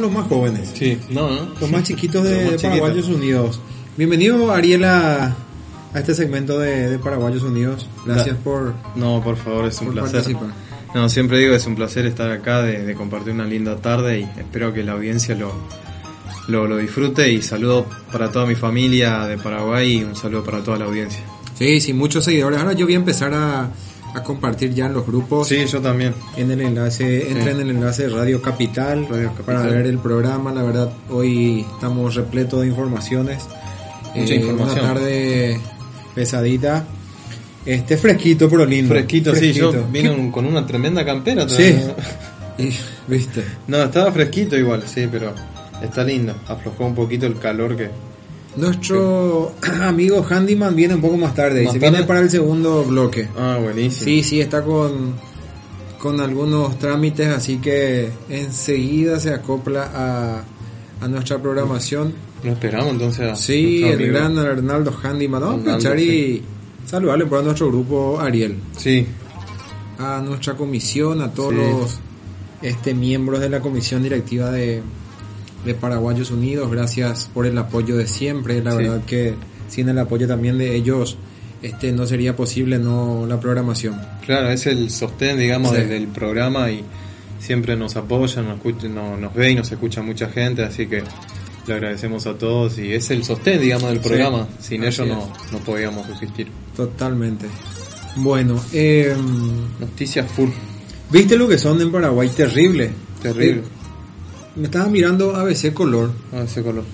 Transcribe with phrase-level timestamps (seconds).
[0.00, 0.70] más jóvenes.
[0.74, 1.48] Sí, no, ¿no?
[1.60, 3.06] Los más chiquitos de, Los Paraguayos.
[3.08, 3.60] Unidos.
[3.96, 5.34] Bienvenido, Ariel, a,
[5.94, 7.88] este segmento de, de Paraguayos Unidos.
[8.04, 10.12] Gracias Da- por, No, por favor, es un placer.
[10.22, 10.48] participar.
[10.94, 14.20] No, siempre digo que es un placer estar acá, de, de compartir una linda tarde
[14.20, 15.52] y espero que la audiencia lo,
[16.48, 20.60] lo, lo disfrute y saludo para toda mi familia de Paraguay y un saludo para
[20.62, 21.20] toda la audiencia.
[21.58, 22.58] Sí, sí, muchos seguidores.
[22.60, 23.70] Ahora yo voy a empezar a,
[24.14, 25.48] a compartir ya en los grupos.
[25.48, 26.14] Sí, yo también.
[26.36, 29.44] En el enlace, entra en el enlace de Radio Capital, Radio Capital.
[29.44, 30.52] para ver el programa.
[30.52, 33.44] La verdad, hoy estamos repletos de informaciones.
[34.14, 34.78] Eh, Mucha información.
[34.84, 35.60] Una tarde
[36.14, 36.84] pesadita.
[37.66, 38.94] Este fresquito, pero lindo.
[38.94, 41.48] Fresquito, sí, yo vine con una tremenda campera.
[41.48, 41.76] Sí.
[42.56, 42.70] Y,
[43.08, 43.44] ¿Viste?
[43.66, 45.34] No, estaba fresquito igual, sí, pero
[45.82, 46.36] está lindo.
[46.46, 47.90] Aflojó un poquito el calor que...
[48.56, 51.64] Nuestro amigo Handyman viene un poco más tarde.
[51.64, 53.28] ¿Más Dice, viene para el segundo bloque.
[53.36, 54.04] Ah, buenísimo.
[54.04, 55.14] Sí, sí, está con,
[55.98, 60.44] con algunos trámites, así que enseguida se acopla a,
[61.04, 62.14] a nuestra programación.
[62.44, 64.12] Lo esperamos entonces a Sí, el amigo.
[64.12, 65.40] gran Arnaldo Handyman.
[65.40, 66.42] Vamos a Arnaldo, aprovechar y
[66.86, 69.06] saludarle por a nuestro grupo Ariel, Sí,
[69.98, 71.56] a nuestra comisión, a todos Sí.
[71.56, 71.98] los
[72.62, 74.82] este, miembros de la comisión directiva de,
[75.64, 76.70] de Paraguayos Unidos.
[76.70, 78.62] Gracias por el apoyo de siempre.
[78.62, 78.76] La Sí.
[78.78, 79.34] verdad que
[79.68, 81.16] sin el apoyo también de ellos
[81.62, 83.98] este, no sería posible no la programación.
[84.26, 85.78] claro, es el sostén, digamos, Sí.
[85.78, 86.84] desde el programa y
[87.40, 91.02] siempre nos apoyan, nos, escucha- no- nos ve y nos escucha mucha gente, así que
[91.66, 94.46] le agradecemos a todos y es el sostén, digamos, del Sí, programa.
[94.60, 96.48] Sin ellos no, no podíamos existir.
[96.76, 97.46] Totalmente.
[98.16, 99.14] Bueno, eh,
[99.80, 100.50] Noticias full,
[101.10, 102.28] ¿viste lo que son en Paraguay?
[102.28, 102.90] Terrible.
[103.22, 103.62] terrible.
[104.56, 106.10] Me estaba mirando ABC Color.
[106.44, 106.84] Ese color.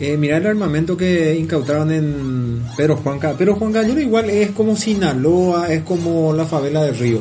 [0.00, 4.50] Eh, mirá el armamento que incautaron en Pedro Juan Ca- Pedro Juan Gallero igual es
[4.50, 7.20] como Sinaloa, es como la favela del río.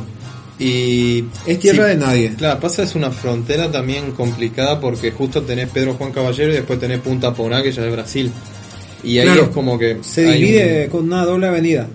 [0.58, 2.34] Y Es tierra sí, de nadie.
[2.36, 6.80] Claro, pasa es una frontera también complicada porque justo tenés Pedro Juan Caballero y después
[6.80, 8.32] tenés Punta Poná que ya es Brasil.
[9.04, 11.88] Y ahí Claro, es como que Se divide un- con una doble avenida.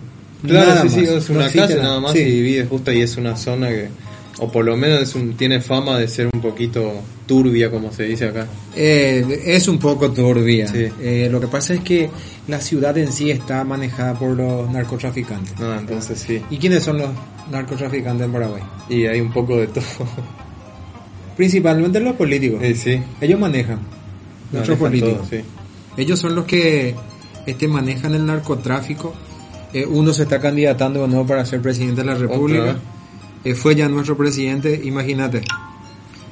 [0.46, 2.18] Claro, Nada sí, sí, es No una existe calle nada más Sí.
[2.20, 3.88] y divide justo y es una zona que,
[4.38, 6.92] o por lo menos es un, tiene fama de ser un poquito
[7.26, 8.46] turbia, como se dice acá.
[8.74, 10.68] Eh, es un poco turbia.
[10.68, 10.88] Sí.
[11.00, 12.08] Eh, lo que pasa es que
[12.46, 15.58] la ciudad en sí está manejada por los narcotraficantes.
[15.58, 16.40] No, entonces sí.
[16.50, 17.10] ¿Y quiénes son los
[17.50, 18.62] narcotraficantes en Paraguay?
[18.88, 19.84] Y hay un poco de todo.
[21.36, 22.60] Principalmente los políticos.
[22.62, 23.02] Sí, sí.
[23.20, 23.80] Ellos manejan.
[24.52, 25.18] Nuestros políticos.
[25.18, 25.44] todo, sí.
[25.96, 26.94] Ellos son los que
[27.44, 29.14] este, manejan el narcotráfico.
[29.72, 32.62] Eh, uno se está candidatando o no para ser presidente de la República.
[32.62, 32.97] Otra.
[33.44, 35.42] Eh, fue ya nuestro presidente, imagínate.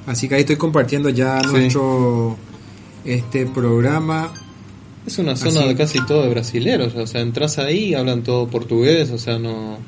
[0.06, 1.46] Así que ahí estoy compartiendo ya Sí.
[1.52, 2.36] nuestro
[3.04, 4.32] este programa.
[5.06, 5.68] Es una zona Así.
[5.68, 9.78] de casi todo de brasileros, o sea, entras ahí, hablan todo portugués, o sea, no...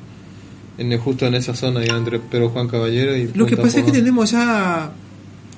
[0.79, 3.29] En, justo en esa zona, digamos, entre Pedro Juan Caballero y...
[3.35, 4.93] Lo que pasa es que tenemos esa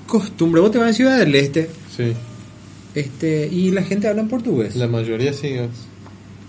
[0.06, 0.62] costumbre.
[0.62, 2.14] Vos te vas a Ciudad del Este Sí,
[2.94, 4.76] este, y la gente habla en portugués.
[4.76, 5.48] la mayoría sí.
[5.48, 5.68] es-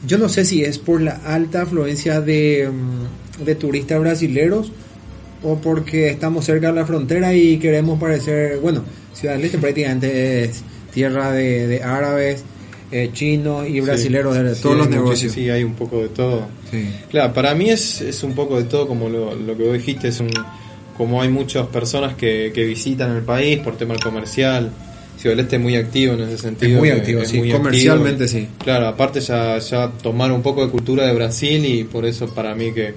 [0.08, 4.72] Yo no sé si es por la alta afluencia de, mm, de turistas brasileros
[5.44, 8.84] o porque estamos cerca de la frontera y queremos parecer, bueno,
[9.14, 12.44] Ciudad del Este prácticamente es tierra de, de árabes,
[12.92, 15.32] eh, chinos y brasileros de Sí, todos los negocios.
[15.34, 16.48] Sí, hay un poco de todo.
[16.70, 16.86] Sí.
[17.10, 20.10] Claro, para mí es, es un poco de todo, como lo, lo que vos dijiste,
[20.10, 20.30] es un,
[20.98, 24.70] como hay muchas personas que, que visitan el país por tema comercial.
[25.18, 26.74] Ciudad del Este es muy activo en ese sentido.
[26.74, 28.42] Es muy activo, sí, muy comercialmente activo.
[28.42, 28.50] sí.
[28.64, 32.56] Claro, aparte ya, ya tomaron un poco de cultura de Brasil y por eso para
[32.56, 32.94] mí que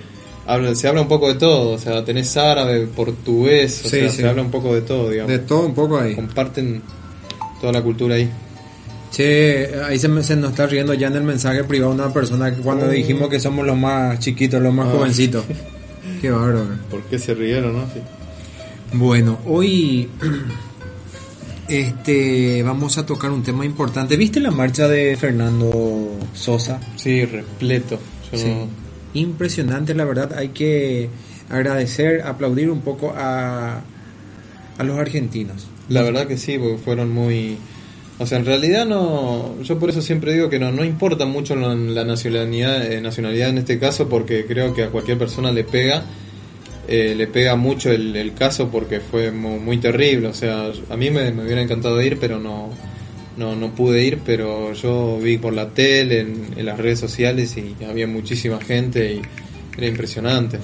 [0.47, 1.73] habla, se habla un poco de todo.
[1.73, 4.17] O sea, tenés árabe, portugués, o Sí, sea, sí.
[4.19, 5.31] se habla un poco de todo, digamos.
[5.33, 6.15] De todo un poco ahí.
[6.15, 6.83] Comparten
[7.61, 8.29] toda la cultura ahí.
[9.11, 12.53] Che, ahí se, me- se nos está riendo ya en el mensaje privado una persona
[12.55, 12.91] que cuando Oh.
[12.91, 14.93] dijimos que somos los más chiquitos, los más Ah.
[14.93, 15.45] jovencitos.
[16.21, 16.67] Qué bárbaro.
[16.91, 17.85] ¿Por qué se rieron, no?
[17.93, 18.01] Sí.
[18.93, 20.09] Bueno, hoy
[21.69, 24.17] este vamos a tocar un tema importante.
[24.17, 26.81] ¿Viste la marcha de Fernando Sosa?
[26.97, 27.99] Sí, repleto.
[28.33, 28.49] Yo Sí.
[28.49, 28.84] no-
[29.15, 30.33] Impresionante, la verdad.
[30.37, 31.09] Hay que
[31.49, 33.81] agradecer, aplaudir un poco a,
[34.79, 35.67] a los argentinos.
[35.89, 37.57] La verdad que sí, porque fueron muy...
[38.19, 39.61] O sea, en realidad no...
[39.63, 41.75] Yo por eso siempre digo que no, no importa mucho la,
[42.05, 46.05] nacionalidad, eh, nacionalidad en este caso, porque creo que a cualquier persona le pega.
[46.89, 50.29] eh, le pega mucho el, caso porque fue mu- muy, terrible.
[50.29, 52.71] O sea, a mí me, me hubiera encantado ir, pero no,
[53.37, 54.19] no, no pude ir.
[54.25, 59.15] Pero yo vi por la tele, en, en las redes sociales y había muchísima gente
[59.15, 59.23] y
[59.77, 60.59] era impresionante.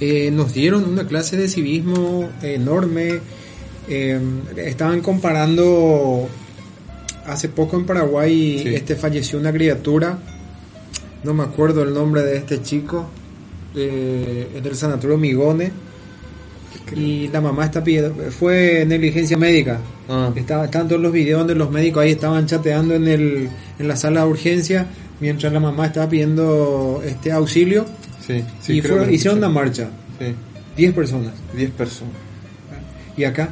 [0.00, 3.20] Eh, nos dieron una clase de civismo enorme.
[3.88, 4.20] Eh,
[4.56, 6.28] estaban comparando
[7.26, 8.74] hace poco en Paraguay Sí.
[8.74, 10.18] este falleció una criatura.
[11.24, 13.08] No me acuerdo el nombre de este chico.
[13.74, 15.70] eh, es del sanatorio Migone.
[16.96, 19.78] Y la mamá está pidiendo, fue negligencia médica.
[20.08, 20.30] Ah.
[20.34, 23.48] Estaba, estaban todos los videos donde los médicos ahí estaban chateando en, el,
[23.78, 24.86] en la sala de urgencia
[25.20, 27.86] mientras la mamá estaba pidiendo este auxilio
[28.26, 29.88] Sí, sí, y que hicieron una marcha,
[30.18, 30.26] Sí,
[30.76, 31.32] 10 personas.
[31.56, 32.14] 10 personas.
[33.16, 33.50] Y acá,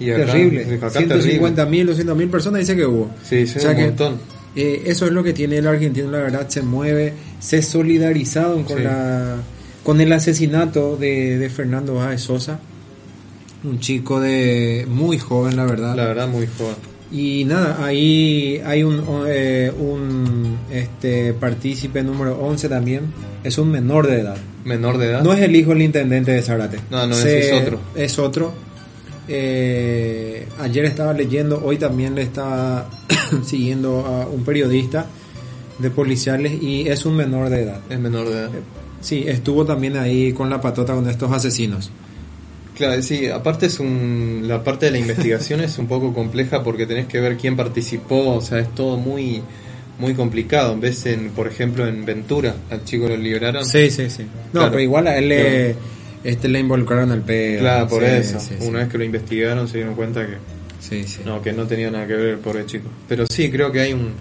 [0.00, 3.10] Y acá- terrible, acá 150 mil, 200 mil personas dice que hubo.
[3.22, 4.16] Sí, sí, O sea un que, montón.
[4.56, 8.82] eh, eso es lo que tiene el argentino, la verdad, se mueve, se solidarizaron con
[8.82, 9.36] la
[9.88, 12.60] con el asesinato de, de Fernando Báez Sosa,
[13.64, 15.96] un chico de muy joven, la verdad.
[15.96, 16.74] La verdad, muy joven.
[17.10, 24.06] Y nada, ahí hay un, eh, un este, partícipe número 11 también, es un menor
[24.06, 24.36] de edad.
[24.66, 25.22] Menor de edad.
[25.22, 26.80] No es el hijo del intendente de Zarate.
[26.90, 27.80] No, no, ese es otro.
[27.96, 28.52] Es otro.
[29.26, 32.90] Eh, ayer estaba leyendo, hoy también le estaba
[33.42, 35.06] siguiendo a un periodista
[35.78, 37.80] de policiales y es un menor de edad.
[37.88, 38.50] Es menor de edad.
[39.00, 41.90] Sí, estuvo también ahí con la patota con estos asesinos.
[42.76, 46.86] Claro, sí, aparte es un, la parte de la investigación es un poco compleja porque
[46.86, 49.42] tenés que ver quién participó, o sea, es todo muy
[49.98, 50.78] muy complicado.
[50.78, 53.64] Vez en, por ejemplo, en Ventura, al chico lo liberaron.
[53.64, 54.22] Sí, sí, sí.
[54.52, 54.68] No, Claro.
[54.70, 55.74] pero igual a él le,
[56.22, 57.58] este, le involucraron al peo.
[57.60, 58.38] Claro, por Sí, eso.
[58.38, 58.68] sí, sí.
[58.68, 60.34] Una vez que lo investigaron se dieron cuenta que
[60.78, 61.22] Sí, sí.
[61.24, 62.88] no, que no tenía nada que ver el pobre chico.
[63.08, 64.12] Pero sí, creo que hay un,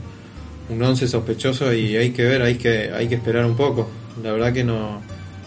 [0.69, 3.88] un once sospechoso y hay que ver, hay que, hay que esperar un poco.
[4.24, 5.02] La verdad que no,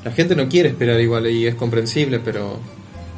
[0.05, 2.59] la gente no quiere esperar igual y es comprensible, pero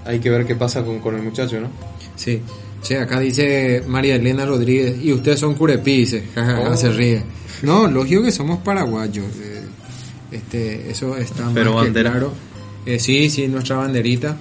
[0.04, 1.68] hay que ver qué pasa con, con el muchacho, ¿no?
[2.16, 2.40] Sí.
[2.82, 6.76] Che, acá dice María Elena Rodríguez, y ustedes son curepí, dice, jajaja, Oh.
[6.76, 7.22] se ríe.
[7.62, 9.26] No, lógico que somos paraguayos.
[9.40, 9.62] eh,
[10.32, 12.10] este, eso está más Pero que bandera.
[12.10, 12.32] claro.
[12.86, 14.36] Eh, sí, sí, nuestra banderita.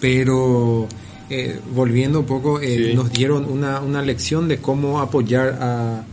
[0.00, 0.88] Pero
[1.28, 2.94] eh, volviendo un poco, eh, Sí.
[2.94, 6.04] nos dieron una, una lección de cómo apoyar a,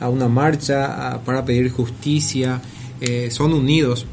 [0.00, 2.60] a una marcha a- para pedir justicia.
[3.00, 4.06] Eh, son unidos.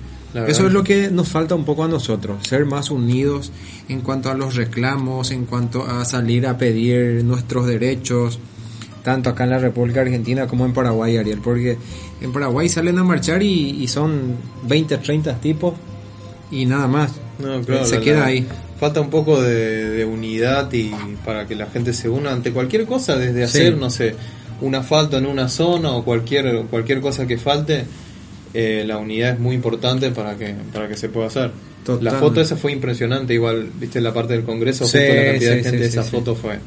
[0.48, 3.52] Eso es lo que nos falta un poco a nosotros, ser más unidos
[3.90, 8.40] en cuanto a los reclamos, en cuanto a salir a pedir nuestros derechos,
[9.04, 11.78] tanto acá en la República Argentina como en Paraguay, Ariel, porque
[12.22, 14.36] en Paraguay salen a marchar y, y son
[14.70, 15.74] 20, 30 tipos
[16.50, 17.12] y nada más.
[17.38, 18.48] No, claro, Se queda ahí.
[18.80, 20.92] Falta un poco de, de unidad y
[21.26, 23.80] para que la gente se una ante cualquier cosa, desde hacer, Sí.
[23.80, 24.16] no sé,
[24.62, 27.84] un asfalto en una zona o cualquier cualquier cosa que falte,
[28.54, 31.52] eh, la unidad es muy importante para que para que se pueda hacer.
[31.86, 32.04] Total.
[32.04, 35.52] La foto esa fue impresionante, igual, viste la parte del Congreso, Sí, justo la cantidad
[35.52, 36.60] sí, de gente, sí, esa foto fue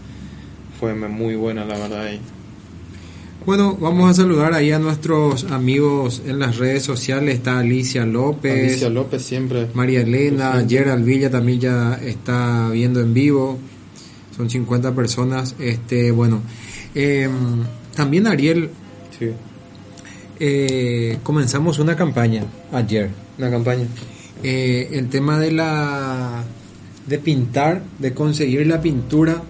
[0.78, 2.12] fue muy buena, la verdad.
[2.12, 2.20] Y,
[3.46, 7.36] Bueno, vamos a saludar ahí a nuestros amigos en las redes sociales.
[7.36, 9.68] Está Alicia López, Alicia López siempre.
[9.72, 10.64] María Elena.
[10.68, 13.58] Gerald Villa también ya está viendo en vivo.
[14.36, 15.54] Son 50 personas.
[15.58, 16.42] Este, bueno,
[16.94, 17.28] eh,
[17.94, 18.70] también Ariel,
[19.18, 19.30] Sí,
[20.40, 23.10] eh, comenzamos una campaña ayer.
[23.38, 23.86] una campaña.
[24.42, 26.42] Eh, el tema de la
[27.06, 29.42] de pintar, de conseguir la pintura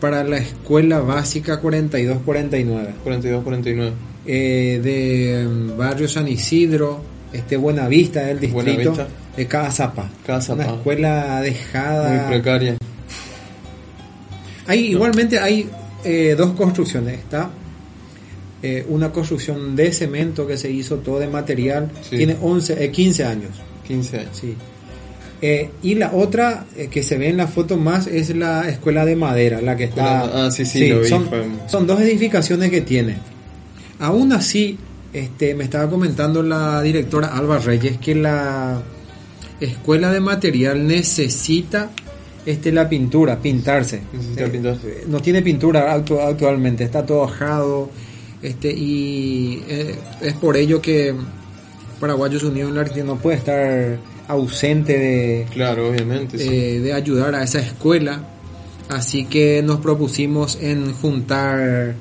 [0.00, 3.92] para la escuela básica 4249 42-49.
[4.26, 7.02] eh, de mm, barrio San Isidro,
[7.32, 9.08] este Buenavista del distrito Buenavista.
[9.36, 10.10] de Cazapa.
[10.64, 12.28] Una escuela Muy dejada.
[12.28, 12.76] precaria.
[14.66, 15.68] Hay igualmente hay
[16.04, 17.50] eh, dos construcciones, está
[18.62, 22.16] eh, una construcción de cemento que se hizo todo de material, Sí.
[22.16, 23.50] tiene 11 eh, 15 años.
[23.86, 24.30] 15 años.
[24.38, 24.54] Sí.
[25.40, 29.04] Eh, y la otra eh, que se ve en la foto más es la escuela
[29.04, 30.46] de madera, la que está.
[30.46, 31.08] Ah, sí, sí, lo vi,
[31.68, 33.16] Son, dos edificaciones que tiene.
[34.00, 34.76] Aún así,
[35.12, 38.82] este, me estaba comentando la directora Alba Reyes que la
[39.60, 41.90] escuela de material necesita
[42.44, 44.00] este, la pintura, pintarse.
[44.12, 45.04] Necesita pintarse.
[45.06, 47.90] no tiene pintura actu- actualmente, está todo ajado.
[48.42, 51.14] Este, y eh, es por ello que
[52.00, 56.38] Paraguayos Unidos en la Argentina no puede estar ausente de, Claro, obviamente.
[56.38, 56.48] sí.
[56.48, 58.20] eh, de ayudar a esa escuela.
[58.88, 61.94] Así que nos propusimos en juntar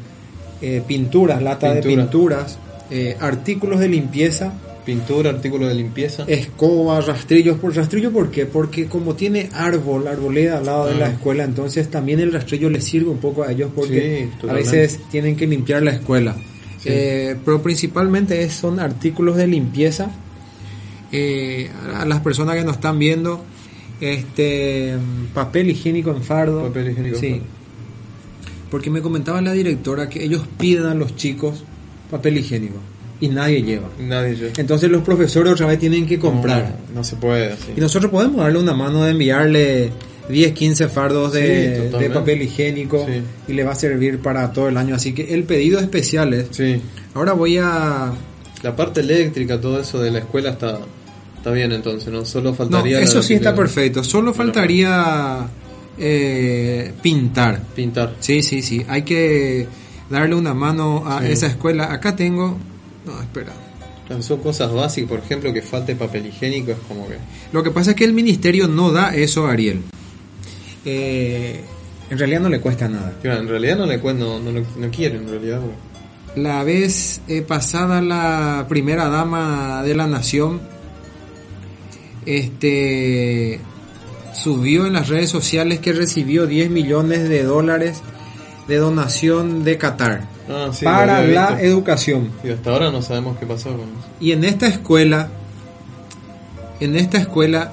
[0.62, 2.04] eh, pinturas, lata de Pintura.
[2.04, 2.60] pinturas,
[2.92, 4.54] eh, artículos de limpieza,
[4.88, 6.24] Pintura, artículos de limpieza.
[6.28, 7.60] escoba, rastrillos.
[7.60, 8.46] ¿Por rastrillo por qué?
[8.46, 11.12] Porque como tiene árbol, arboleda al lado de la Ah.
[11.12, 15.00] escuela, entonces también el rastrillo les sirve un poco a ellos porque Sí, a veces
[15.12, 16.36] tienen que limpiar la escuela.
[16.80, 16.88] Sí.
[16.90, 20.10] Eh, pero principalmente son artículos de limpieza.
[21.12, 23.44] Eh, a las personas que nos están viendo,
[24.00, 24.94] este
[25.34, 26.64] papel higiénico en fardo.
[26.64, 27.30] Papel higiénico en Sí.
[27.32, 27.46] fardo.
[28.72, 31.64] Porque me comentaba la directora que ellos piden a los chicos
[32.10, 32.78] papel higiénico
[33.20, 33.90] y nadie lleva.
[34.00, 34.48] Nadie yo.
[34.58, 36.76] Entonces los profesores otra vez tienen que comprar.
[36.90, 37.74] No, no se puede así.
[37.76, 39.92] Y nosotros podemos darle una mano de enviarle
[40.30, 43.22] 10, 15 fardos Sí, de, papel higiénico Sí.
[43.48, 44.96] y le va a servir para todo el año.
[44.96, 46.48] Así que el pedido especial es...
[46.52, 46.82] Sí.
[47.14, 48.12] Ahora voy a...
[48.64, 50.80] La parte eléctrica, todo eso de la escuela está,
[51.38, 52.26] Está bien entonces, ¿no?
[52.26, 53.00] Solo faltaría...
[53.00, 54.04] eso sí está perfecto.
[54.04, 55.48] Solo faltaría
[55.98, 57.62] eh, pintar.
[57.76, 58.16] Pintar.
[58.20, 58.84] Sí, sí, sí.
[58.88, 59.68] Hay que
[60.10, 61.32] darle una mano a Sí.
[61.32, 61.92] esa escuela.
[61.92, 62.58] Acá tengo...
[63.08, 63.54] No, espera.
[64.22, 67.16] Son cosas básicas, por ejemplo, que falte papel higiénico, es como que...
[67.52, 69.82] Lo que pasa es que el ministerio no da eso a Ariel.
[70.86, 71.62] Eh,
[72.10, 73.14] en realidad no le cuesta nada.
[73.22, 75.60] Claro, en realidad no le cuen- no, no, no quieren, en realidad.
[76.38, 80.62] La vez eh, pasada la primera dama de la nación
[82.26, 83.60] este
[84.34, 88.02] subió en las redes sociales que recibió 10 millones de dólares
[88.68, 92.30] de donación de Qatar Ah, sí, para la educación.
[92.44, 94.08] Y hasta ahora no sabemos qué pasó con eso.
[94.20, 95.30] Y en esta escuela
[96.80, 97.72] en esta escuela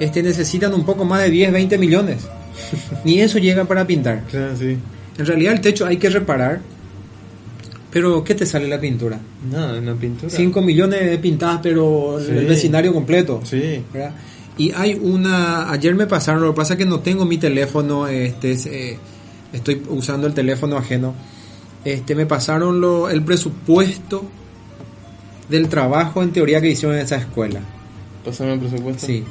[0.00, 2.26] este necesitan un poco más de 10, 20 millones.
[3.04, 4.24] Ni eso llega para pintar.
[4.30, 4.76] Claro, sí.
[5.18, 6.60] En realidad el techo hay que reparar.
[7.90, 9.18] Pero ¿qué te sale la pintura?
[9.50, 10.28] Nada, la pintura.
[10.30, 12.30] 5 millones de pintadas, pero Sí.
[12.30, 13.40] el vecindario completo.
[13.44, 13.82] Sí.
[13.92, 14.10] ¿verdad?
[14.58, 18.06] Y hay una, ayer me pasaron, lo que pasa es que no tengo mi teléfono,
[18.06, 18.98] este, es, eh,
[19.52, 21.14] estoy usando el teléfono ajeno.
[21.86, 24.24] Este, me pasaron lo, el presupuesto
[25.48, 27.60] del trabajo en teoría que hicieron en esa escuela.
[28.24, 29.06] ¿Pasaron el presupuesto?
[29.06, 29.22] Sí.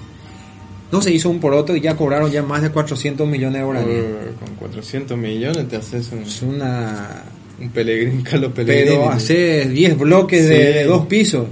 [0.92, 3.66] No se hizo un poroto y ya cobraron ya más de 400 millones de.
[3.68, 7.24] Por- con 400 millones te haces un, Es una...
[7.60, 8.90] un pelegrín, Carlos Pellegrini.
[8.92, 10.62] Pero hace 10 bloques de, Sí.
[10.80, 11.48] de dos pisos.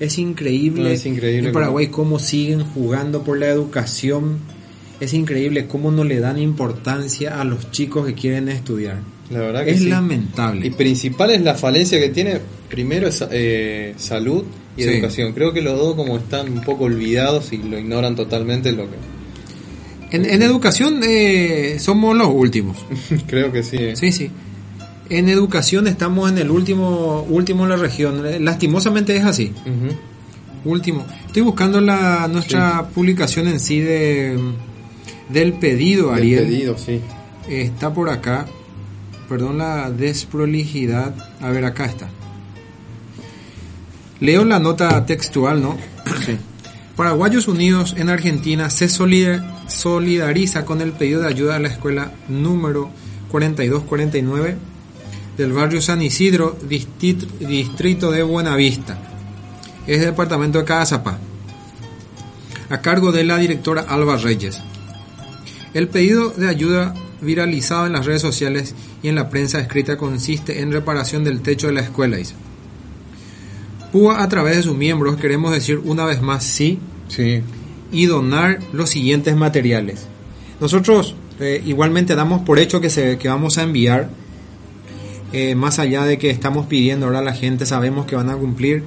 [0.00, 4.38] Es increíble, No, es increíble en Paraguay cómo siguen jugando por la educación.
[5.00, 8.98] Es increíble cómo no le dan importancia a los chicos que quieren estudiar.
[9.30, 9.88] La verdad que Es sí.
[9.88, 10.66] lamentable.
[10.66, 12.38] Y principal es la falencia que tiene,
[12.68, 14.44] primero es eh, salud
[14.76, 14.88] y Sí.
[14.88, 15.32] educación.
[15.32, 18.96] Creo que los dos como están un poco olvidados y lo ignoran totalmente lo que...
[20.10, 22.76] En, en educación eh, somos los últimos.
[23.26, 23.76] Creo que sí.
[23.78, 23.96] eh.
[23.96, 24.30] Sí, sí.
[25.10, 28.24] En educación estamos en el último, último en la región.
[28.26, 29.52] Eh, Lastimosamente es así.
[30.64, 31.04] Último.
[31.26, 34.38] Estoy buscando la nuestra publicación en sí de
[35.28, 36.44] del pedido, Del Ariel.
[36.44, 37.00] pedido, sí.
[37.48, 38.46] Está por acá.
[39.28, 41.14] Perdón la desprolijidad.
[41.40, 42.08] A ver, acá está.
[44.20, 45.76] Leo la nota textual, ¿no?
[46.96, 52.12] Paraguayos Unidos en Argentina se solidar- solidariza con el pedido de ayuda a la escuela
[52.28, 52.90] número
[53.30, 54.56] 4249
[55.36, 58.96] del barrio San Isidro, distrito de Buenavista.
[59.86, 61.18] Es departamento de Cagazapá,
[62.70, 64.60] a cargo de la directora Alba Reyes.
[65.74, 68.74] El pedido de ayuda viralizado en las redes sociales
[69.04, 72.32] y en la prensa escrita consiste en reparación del techo de la escuela, dice.
[73.92, 77.42] PUA a través de sus miembros queremos decir una vez más sí Sí.
[77.92, 80.06] y donar los siguientes materiales.
[80.58, 84.08] Nosotros eh, igualmente damos por hecho que, se, que vamos a enviar,
[85.34, 88.36] eh, más allá de que estamos pidiendo ahora a la gente, sabemos que van a
[88.36, 88.84] cumplir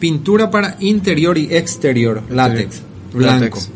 [0.00, 2.82] pintura para interior y exterior, látex,
[3.14, 3.44] blanco.
[3.44, 3.70] Látex.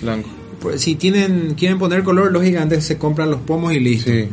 [0.00, 0.28] Blanco.
[0.60, 4.12] Pues, si tienen quieren poner color, lógicamente se compran los pomos y listo.
[4.12, 4.28] Sí.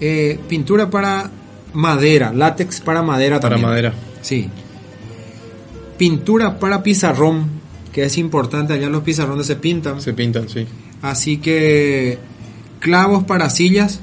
[0.00, 1.30] Eh, pintura para
[1.72, 3.68] madera, látex para madera Para también.
[3.70, 3.94] madera.
[4.22, 4.48] Sí.
[5.96, 7.46] Pintura para pizarrón,
[7.92, 10.00] que es importante, allá los pizarrones se pintan.
[10.00, 10.66] Se pintan, sí.
[11.02, 12.18] Así que
[12.80, 14.00] clavos para sillas,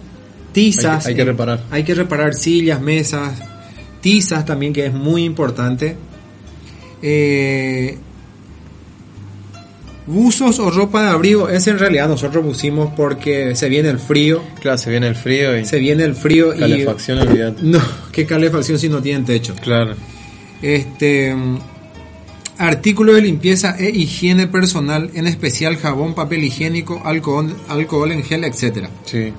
[0.53, 1.05] tizas.
[1.05, 1.63] Hay que- hay que reparar.
[1.71, 3.39] Hay que reparar sillas, mesas,
[3.99, 5.97] tizas también, que es muy importante.
[7.01, 7.97] Eh,
[10.07, 14.41] buzos o ropa de abrigo, ese en realidad nosotros pusimos porque se viene el frío.
[14.59, 17.61] Claro, se viene el frío y Se viene el frío calefacción, olvídate.
[17.61, 17.69] y...
[17.69, 17.79] No,
[18.11, 19.55] qué calefacción si no tienen techo.
[19.61, 19.95] Claro.
[20.61, 21.57] Este mm,
[22.57, 28.43] artículos de limpieza e higiene personal, en especial jabón, papel higiénico, alcohol, alcohol en gel,
[28.43, 28.89] etcétera.
[29.05, 29.33] Sí.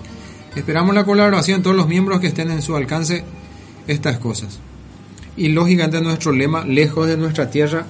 [0.56, 3.24] Esperamos la colaboración de todos los miembros que estén en su alcance
[3.86, 4.58] estas cosas.
[5.36, 7.86] Y lógicamente nuestro lema, lejos de nuestra tierra,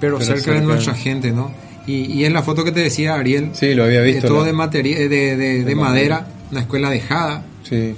[0.00, 1.50] pero, Pero cerca, de nuestra gente, ¿no?
[1.86, 4.26] Y, y en la foto que te decía Ariel, Sí, lo había eh, visto.
[4.28, 7.44] todo de, materia, de, de- de de madera, una escuela dejada.
[7.62, 7.94] Sí.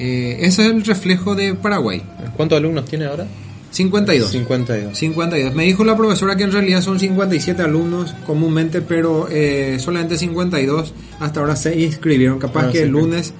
[0.00, 2.02] Eh, ese es el reflejo de Paraguay.
[2.36, 3.26] ¿Cuántos alumnos tiene ahora?
[3.70, 4.30] 52.
[4.30, 4.96] 52.
[4.98, 5.54] 52.
[5.54, 10.94] Me dijo la profesora que en realidad son 57 alumnos comúnmente, pero eh, solamente 52
[11.20, 12.38] hasta ahora se inscribieron.
[12.38, 13.34] Capaz Ah, que sí, el lunes,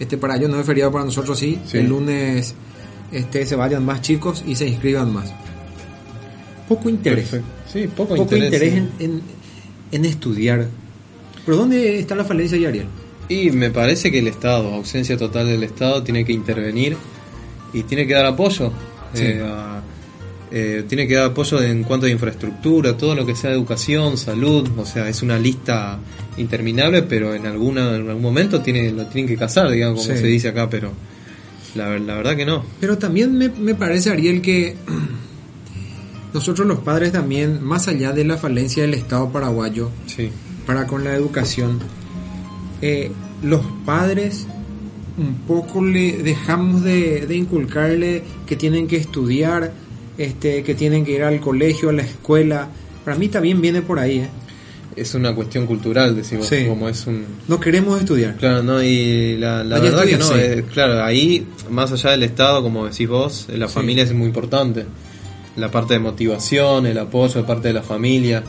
[0.00, 1.78] este para ellos no es feriado, para nosotros sí, Sí.
[1.78, 2.54] el lunes
[3.12, 5.32] este se vayan más chicos y se inscriban más.
[6.68, 7.28] Poco interés.
[7.28, 7.46] Perfecto.
[7.72, 8.78] Sí, poco, Poco interés, sí.
[8.78, 9.22] en, en-
[9.92, 10.66] en estudiar.
[11.44, 12.86] ¿Pero dónde está la falencia, Ariel?
[13.28, 16.96] Y me parece que el Estado, ausencia total del Estado, tiene que intervenir
[17.72, 18.72] y tiene que dar apoyo.
[19.14, 19.22] Sí.
[19.24, 19.82] eh, a-
[20.50, 24.66] eh, tiene que dar apoyo en cuanto a infraestructura, todo lo que sea educación, salud.
[24.78, 25.98] O sea, es una lista
[26.38, 30.20] interminable, pero en, alguna, en algún momento tiene, lo tienen que casar, digamos, como Sí.
[30.22, 30.92] se dice acá, pero
[31.74, 32.64] la, la verdad que no.
[32.80, 34.74] Pero también me, me parece, Ariel, que
[36.34, 40.30] nosotros los padres también, más allá de la falencia del Estado paraguayo Sí.
[40.66, 41.78] para con la educación,
[42.82, 43.10] eh,
[43.42, 44.46] los padres
[45.16, 49.72] un poco le dejamos de, de inculcarle que tienen que estudiar,
[50.16, 52.68] este, que tienen que ir al colegio, a la escuela.
[53.04, 54.18] Para mí también viene por ahí.
[54.18, 54.28] ¿eh?
[54.94, 56.66] Es una cuestión cultural, decimos, Sí.
[56.68, 57.24] como es un...
[57.48, 58.36] No queremos estudiar.
[58.36, 60.34] Claro, no, y la, la verdad que no, sí.
[60.36, 64.86] eh, claro, ahí, más allá del Estado, como decís vos, la familia es muy importante.
[65.58, 68.42] La parte de motivación, el apoyo de parte de la familia.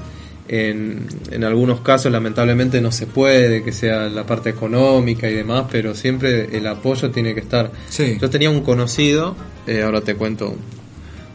[0.48, 5.66] En, en algunos casos, lamentablemente, no se puede, que sea la parte económica y demás,
[5.72, 7.72] pero siempre el apoyo tiene que estar.
[7.90, 8.18] Sí.
[8.20, 9.36] Yo tenía un conocido,
[9.68, 10.56] eh, ahora te cuento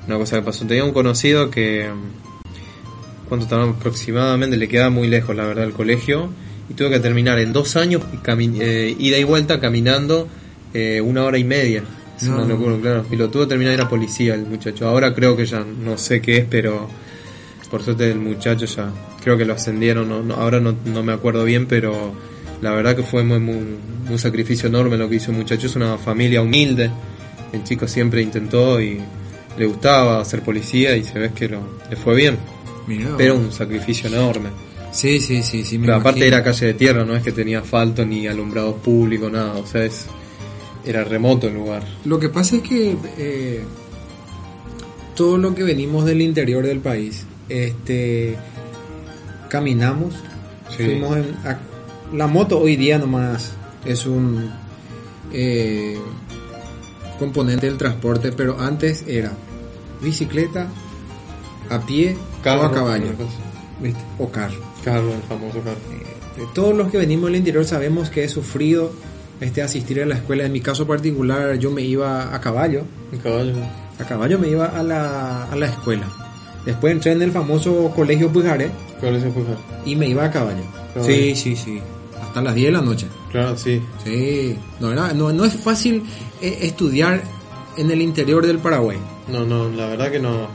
[0.07, 0.67] una cosa que pasó.
[0.67, 1.89] Tenía un conocido que,
[3.29, 3.71] ¿cuánto tardó?
[3.71, 4.57] aproximadamente?
[4.57, 6.31] Le quedaba muy lejos, la verdad, el colegio.
[6.69, 10.29] Y tuve que terminar en dos años, eh, ida y vuelta, caminando
[10.73, 11.85] eh, una hora y media.
[12.17, 12.37] Es No.
[12.37, 13.05] una locura, claro.
[13.11, 14.87] Y lo tuvo que terminar, era policía el muchacho.
[14.89, 16.89] Ahora creo que ya no sé qué es, pero
[17.71, 18.91] por suerte el muchacho ya
[19.23, 20.09] creo que lo ascendieron.
[20.09, 22.13] no- no- ahora no, no me acuerdo bien, pero
[22.63, 23.77] la verdad que fue muy, muy-
[24.11, 25.67] un sacrificio enorme lo que hizo el muchacho.
[25.67, 26.91] Es una familia humilde.
[27.53, 29.01] El chico siempre intentó y
[29.59, 32.37] le gustaba ser policía y se ve que lo, le fue bien.
[32.87, 34.51] Mirá, Pero un sacrificio enorme.
[34.93, 35.79] Sí, sí, sí, sí.
[35.79, 39.29] me Pero aparte era calle de tierra, no es que tenía asfalto ni alumbrado público,
[39.31, 39.55] nada.
[39.55, 40.07] O sea, es,
[40.87, 41.83] era remoto el lugar.
[42.05, 43.63] Lo que pasa es que eh,
[45.15, 48.37] todo lo que venimos del interior del país, este,
[49.49, 50.15] caminamos,
[50.77, 50.85] Sí.
[50.85, 51.59] fuimos en a-
[52.13, 53.53] la moto hoy día nomás
[53.85, 54.51] es un
[55.33, 55.97] eh,
[57.19, 59.33] componente del transporte, pero antes era
[60.03, 60.69] bicicleta,
[61.71, 63.07] a pie o a caballo,
[64.19, 64.61] o carro.
[64.85, 65.77] Carro, el famoso carro.
[65.93, 68.93] Eh, todos los que venimos del interior sabemos que he sufrido
[69.41, 70.45] este asistir a la escuela.
[70.45, 72.83] En mi caso particular, yo me iba a caballo.
[73.13, 73.55] Un caballo.
[73.99, 76.07] A caballo me iba a la, a la escuela.
[76.65, 79.57] Después entré en el famoso colegio Pujaré ¿Cuál es el pujar?
[79.85, 80.63] y me iba a caballo.
[80.95, 81.13] Caballo.
[81.13, 81.79] Sí, sí, sí.
[82.21, 83.07] Hasta las 10 de la noche.
[83.31, 83.81] Claro, sí.
[84.03, 84.57] Sí.
[84.81, 86.03] No, era, no, no es fácil
[86.41, 87.23] eh, estudiar
[87.77, 88.99] en el interior del Paraguay.
[89.29, 90.49] No, no, la verdad que no,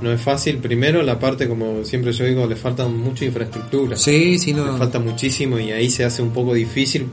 [0.00, 0.58] no es fácil.
[0.58, 3.96] Primero, la parte, como siempre yo digo, le falta mucha infraestructura.
[3.96, 4.64] Sí, sí, no.
[4.72, 7.06] Le falta muchísimo y ahí se hace un poco difícil.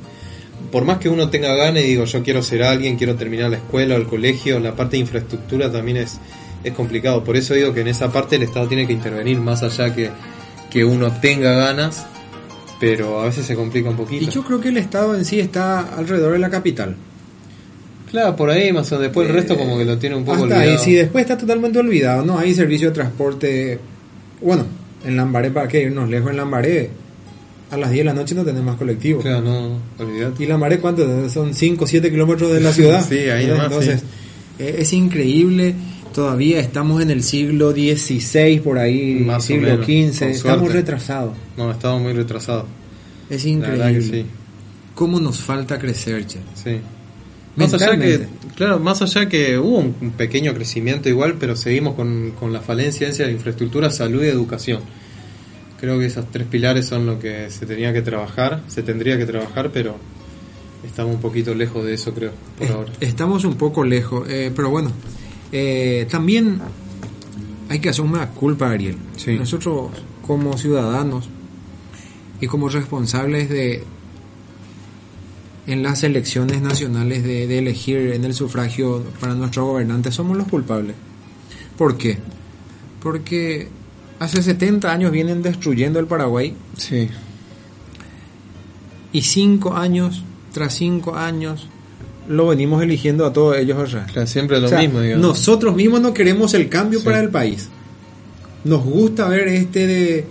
[0.72, 3.58] Por más que uno tenga ganas y digo, yo quiero ser alguien, quiero terminar la
[3.58, 6.20] escuela o el colegio, la parte de infraestructura también es,
[6.64, 7.24] es complicado.
[7.24, 10.10] Por eso digo que en esa parte el Estado tiene que intervenir más allá que,
[10.70, 12.06] que uno tenga ganas,
[12.80, 14.26] pero a veces se complica un poquito.
[14.26, 16.96] Y yo creo que el Estado en sí está alrededor de la capital.
[18.12, 19.00] Claro, por ahí más o.
[19.00, 20.78] Después el resto como que lo tiene un poco olvidado.
[20.78, 22.38] sí, después está totalmente olvidado, ¿no?
[22.38, 23.80] Hay servicio de transporte.
[24.42, 24.66] Bueno,
[25.06, 26.32] en Lambaré, ¿para qué irnos lejos?
[26.32, 26.90] En Lambaré,
[27.70, 29.22] a las 10 de la noche no tenemos más colectivo.
[29.22, 30.44] Claro, no, olvidate.
[30.44, 31.30] ¿Y Lambaré cuánto?
[31.30, 33.06] Son 5 o 7 kilómetros de la ciudad.
[33.08, 34.04] Sí, ahí Entonces,
[34.60, 35.76] eh, es increíble.
[36.14, 40.24] Todavía estamos en el siglo XVI, por ahí, Más siglo menos, XV.
[40.30, 41.34] Estamos retrasados.
[41.58, 42.66] No, estamos muy retrasados.
[43.30, 44.02] Es La increíble.
[44.02, 44.26] sí.
[44.96, 46.40] ¿Cómo nos falta crecer, che?
[46.56, 46.80] Sí.
[47.56, 51.96] Más allá que, claro, más allá que hubo un, un pequeño crecimiento igual, pero seguimos
[51.96, 54.80] con, con la falencia de infraestructura, salud y educación.
[55.80, 59.26] Creo que esos tres pilares son lo que se tenía que trabajar, se tendría que
[59.26, 59.96] trabajar, pero
[60.84, 62.94] estamos un poquito lejos de eso, creo, por ahora.
[63.00, 64.92] Estamos un poco lejos, eh, pero bueno,
[65.52, 66.60] eh, también
[67.70, 68.98] hay que hacer una culpa, Ariel.
[69.18, 69.36] Sí.
[69.38, 69.92] Nosotros
[70.26, 71.30] como ciudadanos
[72.42, 73.84] y como responsables de
[75.68, 80.48] en las elecciones nacionales de, de elegir en el sufragio para nuestros gobernantes somos los
[80.48, 80.96] culpables.
[81.78, 82.18] ¿Por qué?
[83.02, 83.68] Porque
[84.20, 87.10] hace 70 años vienen destruyendo el Paraguay Sí.
[89.12, 91.68] y cinco años tras cinco años
[92.28, 94.06] lo venimos eligiendo a todos ellos allá.
[94.12, 95.26] Claro, siempre lo O sea, mismo, digamos.
[95.26, 97.06] Nosotros mismos no queremos el cambio Sí.
[97.06, 97.70] para el país.
[98.66, 100.26] Nos gusta ver este de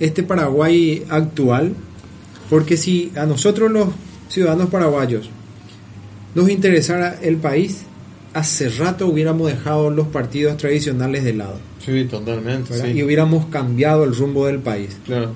[0.00, 1.74] este Paraguay actual,
[2.48, 3.88] porque si a nosotros los
[4.28, 5.28] ciudadanos paraguayos
[6.34, 7.82] nos interesara el país,
[8.32, 12.90] hace rato hubiéramos dejado los partidos tradicionales de lado Sí, totalmente.
[12.92, 14.96] y hubiéramos cambiado el rumbo del país.
[15.04, 15.32] Claro.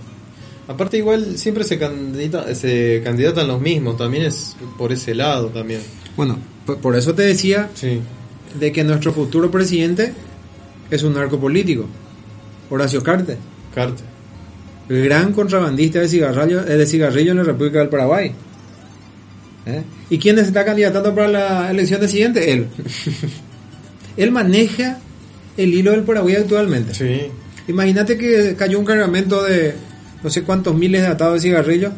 [0.66, 5.80] Aparte igual siempre se candidata, se candidatan los mismos, también es por ese lado también.
[6.16, 8.00] Bueno, por, por eso te decía Sí.
[8.58, 10.12] de que nuestro futuro presidente
[10.90, 11.86] es un narco político,
[12.70, 13.36] Horacio Cartes.
[13.74, 14.02] Carta.
[14.88, 18.32] gran contrabandista de cigarrillo, eh, de cigarrillo en la República del Paraguay.
[19.66, 19.82] ¿Eh?
[20.10, 22.52] ¿Y quién está candidatando para la elección siguiente?
[22.52, 22.66] Él.
[24.16, 24.98] Él maneja
[25.58, 26.94] el hilo del Paraguay actualmente.
[26.94, 27.26] Sí.
[27.68, 29.74] Imagínate que cayó un cargamento de
[30.24, 31.92] no sé cuántos miles de atados de cigarrillos.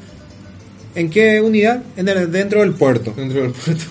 [0.97, 1.85] ¿En qué unidad?
[1.97, 3.15] En el, dentro del puerto.
[3.17, 3.85] Dentro del puerto.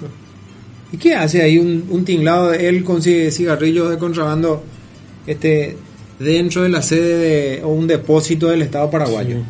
[0.91, 4.63] ¿Y qué hace ahí un, un tinglado de él con ci- cigarrillos de contrabando
[5.25, 5.77] este
[6.19, 7.17] dentro de la sede
[7.57, 9.37] de, o un depósito del Estado paraguayo.
[9.37, 9.43] Sí.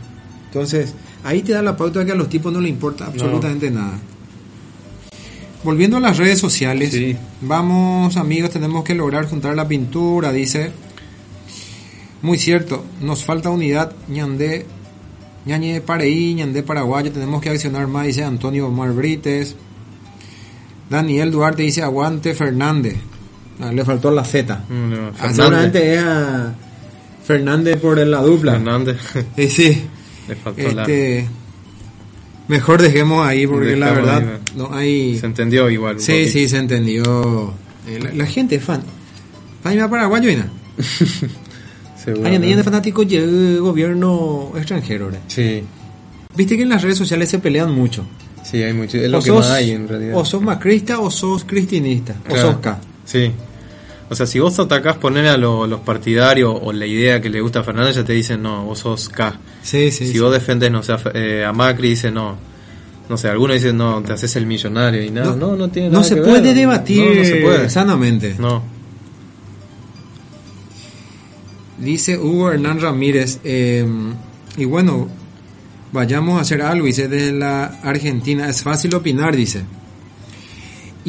[0.48, 3.72] Entonces, ahí te da la pauta de que a los tipos no les importa absolutamente
[3.72, 3.98] nada.
[5.64, 7.18] Volviendo a las redes sociales, Sí.
[7.42, 10.72] vamos amigos, tenemos que lograr juntar la pintura, dice.
[12.22, 14.66] Muy cierto, nos falta unidad, ñandé,
[15.46, 19.56] ñañe Pareí, ñandé Paraguayo, tenemos que accionar más, dice Antonio Omar Brites.
[20.90, 22.96] Daniel Duarte dice aguante Fernández.
[23.62, 24.64] Ah, le faltó la Z.
[24.70, 26.54] No, Ah, seguramente es a
[27.26, 28.54] Fernández por la dupla.
[28.54, 28.98] Fernández.
[29.36, 29.84] Sí, sí.
[30.28, 31.28] Le faltó Este,
[32.50, 35.18] mejor dejemos ahí porque la verdad ahí, no hay...
[35.20, 35.96] Se entendió igual.
[35.96, 36.32] un Sí, poquito.
[36.32, 37.54] sí, se entendió.
[37.88, 38.82] Eh, la, la gente es fan.
[39.64, 40.44] Fan paraguayo, ¿no?
[42.26, 45.06] Hay de fanáticos de gobierno extranjero.
[45.08, 45.20] ¿verdad?
[45.28, 45.64] Sí,
[46.36, 48.04] Viste que en las redes sociales se pelean mucho.
[48.44, 48.98] sí, hay mucho.
[48.98, 50.16] Es lo O que sos- más hay en realidad.
[50.18, 52.16] O sos macrista o sos cristinista.
[52.30, 52.80] O sos K.
[53.06, 53.32] Sí.
[54.12, 57.42] O sea, si vos atacás poner a lo- los partidarios o la idea que le
[57.42, 59.40] gusta a Fernández, ya te dicen, no, vos sos K.
[59.62, 60.08] Sí, sí.
[60.08, 60.20] si sí.
[60.20, 62.36] vos defendés, no sé, eh, a Macri, dice no.
[63.08, 65.36] No sé, algunos dicen, no, te haces el millonario y nada.
[65.36, 66.56] No, no, tiene no nada se que puede ver.
[66.56, 67.70] debatir No, no se puede.
[67.70, 68.36] sanamente.
[68.40, 68.64] No.
[71.80, 73.86] Dice Hugo Hernán Ramírez, eh,
[74.58, 75.08] y bueno,
[75.94, 78.50] vayamos a hacer algo, dice, de la Argentina.
[78.50, 79.64] Es fácil opinar, dice.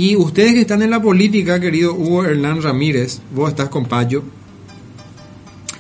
[0.01, 4.23] Y ustedes que están en la política, querido Hugo Hernán Ramírez, vos estás con Payo,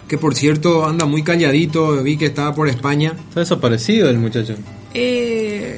[0.06, 3.14] que por cierto anda muy calladito, vi que estaba por España.
[3.30, 4.56] Está desaparecido el muchacho.
[4.92, 5.74] Eh,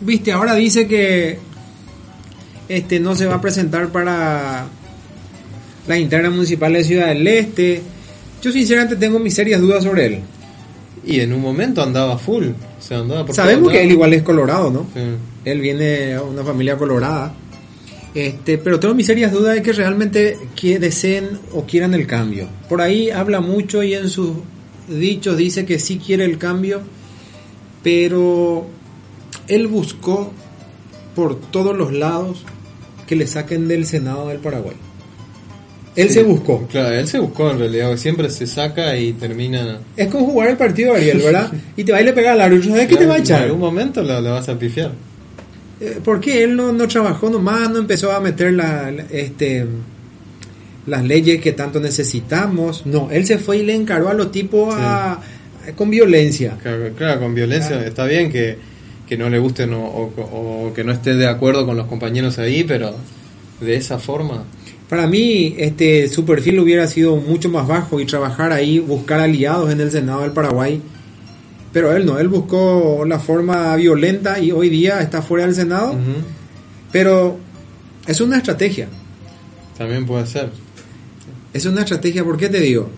[0.00, 1.38] Viste, ahora dice que
[2.68, 4.66] este no se va a presentar para
[5.86, 7.82] la interna municipal de Ciudad del Este.
[8.42, 10.20] Yo sinceramente tengo mis serias dudas sobre él.
[11.06, 12.46] Y en un momento andaba full.
[12.46, 14.86] O sea, andaba por Sabemos que él igual es colorado, ¿no?
[14.92, 15.00] Sí.
[15.48, 17.34] Él viene de una familia colorada.
[18.14, 22.48] Este, pero tengo mis serias dudas de que realmente que deseen o quieran el cambio.
[22.68, 24.30] Por ahí habla mucho y en sus
[24.88, 26.80] dichos dice que sí quiere el cambio,
[27.82, 28.66] pero
[29.46, 30.32] él buscó
[31.14, 32.44] por todos los lados
[33.06, 34.76] que le saquen del Senado del Paraguay.
[35.96, 36.14] Él Sí.
[36.14, 36.66] se buscó.
[36.68, 37.96] Claro, él se buscó en realidad.
[37.96, 39.80] Siempre se saca y termina.
[39.96, 41.50] Es como jugar el partido Ariel, ¿verdad?
[41.76, 42.70] Y te va y le pega al árbitro.
[42.70, 43.42] ¿Sabes qué te va a En echar?
[43.42, 44.92] algún momento lo vas a pifiar.
[45.80, 49.64] Eh, ¿Por qué él no, no trabajó nomás, no empezó a meter la, la- este,
[50.86, 52.84] las leyes que tanto necesitamos?
[52.86, 55.20] No, él se fue y le encaró a los tipos a-
[55.76, 56.56] con violencia.
[56.62, 57.86] Claro, claro, con violencia Claro.
[57.86, 58.56] está bien que,
[59.06, 62.38] que no le gusten o, o- o que no esté de acuerdo con los compañeros
[62.38, 62.94] ahí, pero
[63.60, 64.44] de esa forma.
[64.88, 69.70] Para mí, este, su perfil hubiera sido mucho más bajo y trabajar ahí, buscar aliados
[69.70, 70.80] en el Senado del Paraguay.
[71.72, 75.96] Pero él no, él buscó la forma violenta y hoy día está fuera del Senado.
[76.92, 77.38] Pero
[78.06, 78.88] es una estrategia.
[79.76, 80.50] También puede ser.
[81.52, 82.90] Es una estrategia, ¿por qué te digo?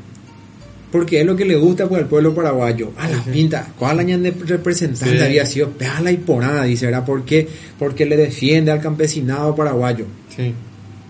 [0.92, 2.92] Porque es lo que le gusta pues, al pueblo paraguayo.
[2.96, 5.24] A la pinta, ¿cuál año de representante Sí.
[5.24, 5.70] había sido?
[5.70, 7.04] Pégala y porada, dice, ¿verdad?
[7.04, 7.48] ¿Por qué?
[7.78, 10.06] Porque le defiende al campesinado paraguayo.
[10.35, 10.52] Sí.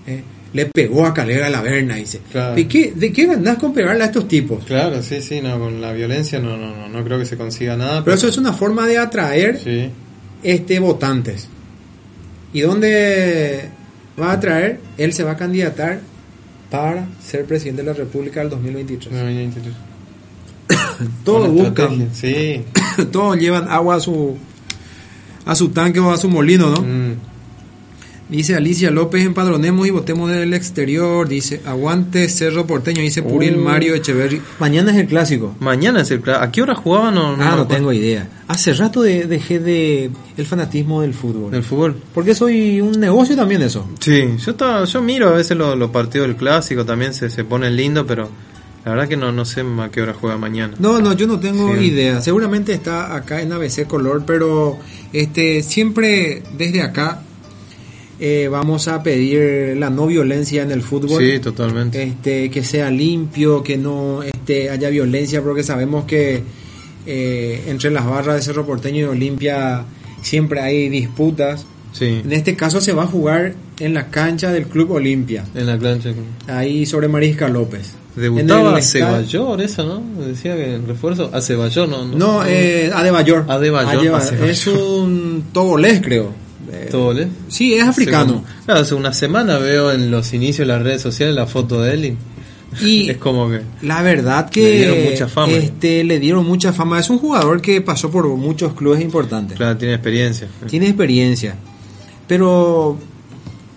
[0.07, 0.23] ¿eh?
[0.53, 2.21] Le pegó a Calera la Verna, dice.
[2.33, 2.57] Claro.
[2.57, 4.65] ¿De qué, ¿De qué ganás con pegarle a estos tipos?
[4.65, 7.77] Claro, sí, sí, no, con la violencia no, no, no, no creo que se consiga
[7.77, 8.03] nada.
[8.03, 9.91] Pero eso es una forma de atraer Sí,
[10.43, 11.49] este votantes.
[12.53, 13.69] ¿Y dónde
[14.21, 14.81] va a atraer?
[14.99, 16.01] Él se va a candidatar
[16.69, 19.13] para ser presidente de la República del 2023.
[19.13, 19.71] no, ya entiendo.
[21.25, 22.09] Todo Buena buscan.
[22.13, 22.65] Sí.
[23.13, 24.37] todos llevan agua a su
[25.45, 26.83] a su tanque o a su molino, ¿no?
[26.83, 27.30] Mm.
[28.31, 31.27] Dice Alicia López, empadronemos y votemos del exterior.
[31.29, 33.03] Dice, aguante Cerro Porteño.
[33.03, 33.61] Dice Puril Uh.
[33.61, 34.41] Mario Echeverry.
[34.61, 35.55] Mañana es el clásico.
[35.59, 37.15] Mañana es el cla- ¿A qué hora jugaban?
[37.17, 38.29] No, ah, me no tengo idea.
[38.47, 41.51] Hace rato de- dejé de el fanatismo del fútbol.
[41.51, 41.97] ¿Del fútbol?
[42.15, 43.89] Porque soy un negocio también eso.
[43.99, 47.75] Sí, yo estaba, yo miro a veces los, partidos del clásico, también se, se ponen
[47.75, 48.29] lindos, pero
[48.85, 50.75] la verdad que no, no sé a qué hora juega mañana.
[50.79, 51.87] No, no, yo no tengo Sí.
[51.87, 52.21] idea.
[52.21, 54.79] Seguramente está acá en ABC Color, pero
[55.13, 57.23] este siempre desde acá
[58.21, 61.23] eh, vamos a pedir la no violencia en el fútbol.
[61.25, 62.03] Sí, totalmente.
[62.03, 66.43] este que sea limpio, que no este, haya violencia, porque sabemos que
[67.07, 69.85] eh, entre las barras de Cerro Porteño y Olimpia
[70.23, 71.67] siempre hay disputas.
[71.93, 75.67] Sí, En este caso se va a jugar en la cancha del Club Olimpia, en
[75.67, 76.11] la plancha.
[76.47, 77.95] ahí sobre Marisca López.
[78.15, 80.03] Debutaba el a Ceballos, esa, ¿no?
[80.27, 81.31] Decía que en refuerzo.
[81.33, 82.05] A Ceballos, no.
[82.05, 83.45] No, eh, Adebayor.
[83.49, 84.51] Adebayor, Adeba- Adebayor.
[84.51, 86.33] Es un togolés, creo.
[86.73, 87.29] Eh, Todo, ¿eh?
[87.49, 88.45] Sí, es africano.
[88.47, 91.83] Hace- Claro, hace una semana veo en los inicios de las redes sociales la foto
[91.83, 92.17] de él y
[92.85, 93.63] Y es como que.
[93.83, 95.53] la verdad que Le dieron mucha fama.
[95.53, 97.01] Este, le dieron mucha fama.
[97.01, 99.57] Es un jugador que pasó por muchos clubes importantes.
[99.57, 100.49] Claro, tiene experiencia.
[100.69, 101.57] Tiene experiencia.
[102.29, 102.97] Pero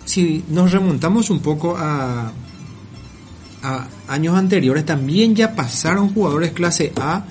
[0.04, 2.30] si nos remontamos un poco a,
[3.62, 7.24] a años anteriores también ya pasaron jugadores clase A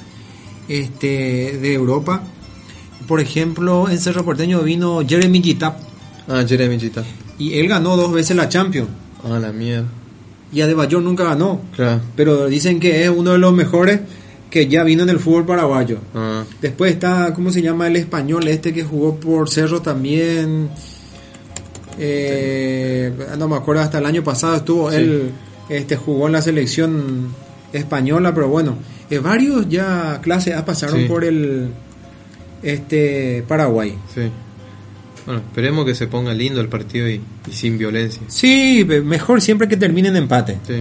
[0.68, 2.24] este, de Europa.
[3.08, 5.78] Por ejemplo, en Cerro Porteño vino Jeremy Gitap
[6.28, 7.04] Ah, Jeremy Gita.
[7.38, 8.88] y él ganó dos veces la Champions.
[9.24, 9.86] Ah, la mierda.
[10.54, 12.00] Y Adebayor nunca ganó, Claro.
[12.16, 14.00] pero dicen que es uno de los mejores
[14.50, 15.98] que ya vino en el fútbol paraguayo.
[16.14, 20.70] Ah, Después está, ¿cómo se llama el español este que jugó por Cerro también?
[22.00, 24.98] Eh, no me acuerdo, hasta el año pasado estuvo, Sí.
[24.98, 25.32] él
[25.70, 27.28] este, jugó en la selección
[27.72, 28.76] española, pero bueno,
[29.10, 31.06] eh, varios ya clase A pasaron Sí.
[31.08, 31.70] por el
[32.64, 33.96] este Paraguay.
[34.14, 34.22] sí.
[35.26, 38.22] Bueno, esperemos que se ponga lindo el partido y, y sin violencia.
[38.28, 40.58] Sí, mejor siempre que termine en empate.
[40.68, 40.74] Sí.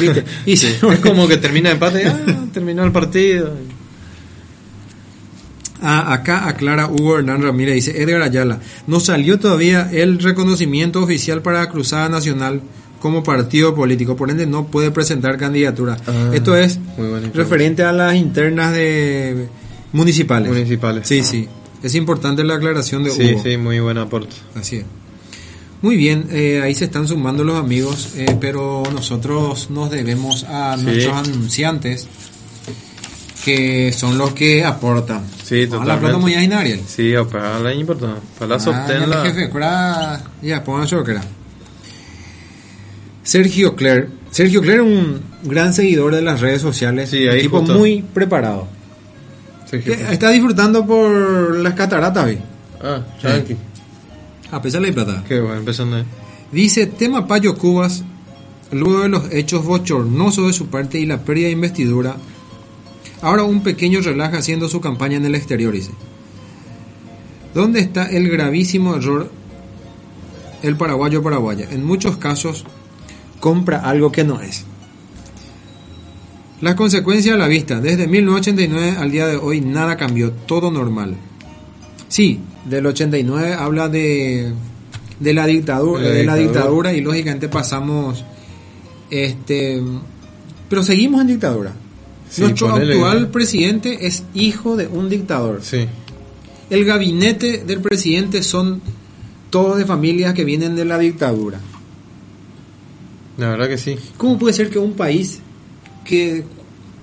[0.00, 0.24] ¿Viste?
[0.46, 0.68] Y Sí.
[0.80, 2.18] si- Es como que termina el empate, ah,
[2.54, 3.52] terminó el partido.
[5.82, 11.42] Ah, acá aclara Hugo Hernán Ramírez, dice Edgar Ayala, no salió todavía el reconocimiento oficial
[11.42, 12.62] para Cruzada Nacional
[13.00, 15.96] como partido político, por ende no puede presentar candidatura.
[16.06, 16.78] Ah, Esto es
[17.34, 19.48] referente a las internas de
[19.92, 20.50] municipales.
[20.50, 21.06] Municipales.
[21.06, 21.48] Sí, sí.
[21.82, 23.42] Es importante la aclaración de Sí, Hugo.
[23.42, 24.34] sí, muy buen aporte.
[24.54, 24.84] Así es.
[25.82, 30.76] Muy bien, eh, ahí se están sumando los amigos, eh, pero nosotros nos debemos a
[30.78, 30.84] Sí.
[30.84, 32.06] nuestros anunciantes,
[33.44, 35.24] que son los que aportan.
[35.42, 36.18] Sí, Ah, La plata totalmente.
[36.18, 36.80] muy en Ariel.
[36.86, 38.20] Sí, para la importante.
[38.38, 40.86] Para la Ah, sostén jefe, cura- ya, pongan.
[43.24, 44.08] Sergio Cler.
[44.30, 47.10] Sergio Cler es un gran seguidor de las redes sociales.
[47.10, 47.74] Sí, un ahí tipo justo.
[47.78, 48.68] muy preparado.
[49.72, 49.94] Sergio.
[49.94, 52.38] Está disfrutando por las cataratas, ¿vi?
[52.82, 53.56] Ah, tranqui.
[54.50, 55.24] a pesar de la plata.
[55.26, 56.04] Qué bueno, empezando ahí.
[56.50, 58.04] Dice, tema Payo Cubas,
[58.70, 62.16] luego de los hechos bochornosos de su parte y la pérdida de investidura,
[63.22, 65.92] ahora un pequeño relaja haciendo su campaña en el exterior, dice.
[67.54, 69.30] ¿Dónde está el gravísimo error
[70.62, 71.68] el paraguayo paraguaya?
[71.70, 72.64] En muchos casos
[73.40, 74.66] compra algo que no es.
[76.62, 77.80] Las consecuencias a la vista.
[77.80, 81.16] Desde 1989 al día de hoy nada cambió, todo normal.
[82.08, 84.52] Sí, del 89 habla de,
[85.18, 86.92] de la dictadura, De la de la dictadura.
[86.94, 88.24] y lógicamente pasamos
[89.10, 89.82] este
[90.68, 91.72] pero seguimos en dictadura.
[92.30, 95.60] Sí, Nuestro actual presidente es hijo de un dictador.
[95.62, 95.86] Sí.
[96.70, 98.80] El gabinete del presidente son
[99.50, 101.60] todos de familias que vienen de la dictadura.
[103.36, 103.96] La verdad que sí.
[104.16, 105.40] ¿Cómo puede ser que un país
[106.04, 106.44] que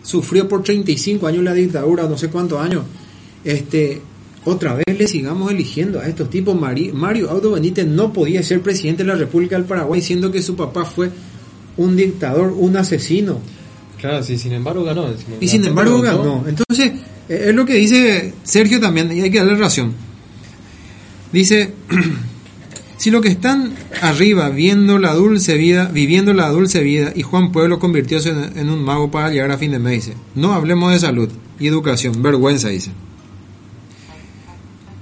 [0.04, 2.84] sufrió por 35 años la dictadura, no sé cuántos años,
[3.44, 4.02] este,
[4.46, 6.56] otra vez le sigamos eligiendo a estos tipos?
[6.60, 10.42] Mari- Mario Audo Benítez no podía ser presidente de la República del Paraguay, siendo que
[10.42, 11.10] su papá fue
[11.78, 13.40] un dictador, un asesino.
[14.00, 15.08] Claro, sí, sin embargo ganó.
[15.42, 16.46] Y sin embargo ganó.
[16.48, 16.92] Entonces,
[17.28, 19.94] eh, es lo que dice Sergio también, y hay que darle razón.
[21.32, 21.74] Dice,
[23.00, 27.54] si lo que están arriba viendo la dulce vida, viviendo la dulce vida, y Juan
[27.54, 31.00] Pueblo convirtióse en, un mago para llegar a fin de mes, dice, no hablemos de
[31.00, 31.30] salud
[31.62, 32.92] y educación, vergüenza, dice.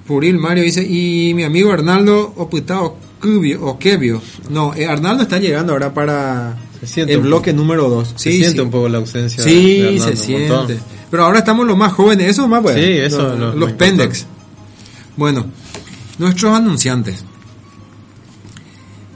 [0.05, 4.21] Puril Mario dice, y mi amigo Arnaldo Oputao Cubio, o Quebio.
[4.51, 6.55] No, eh, Arnaldo está llegando ahora para
[6.95, 8.13] el bloque número 2.
[8.15, 10.53] Se siente un poco la ausencia de Sí, se siente.
[10.53, 10.77] montón.
[11.09, 12.79] Pero ahora estamos los más jóvenes, eso es más bueno.
[12.79, 14.27] Sí, eso Los, los lo pendex.
[15.15, 15.47] Bueno,
[16.19, 17.23] nuestros anunciantes.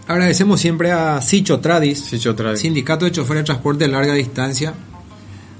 [0.07, 2.59] Agradecemos siempre a Sicho Tradis, otra vez.
[2.59, 4.73] Sindicato de Choferes de Transporte de Larga Distancia.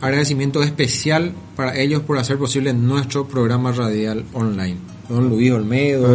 [0.02, 4.78] Agradecimiento especial para ellos por hacer posible nuestro programa radial online.
[5.08, 6.08] Don Luis Olmedo,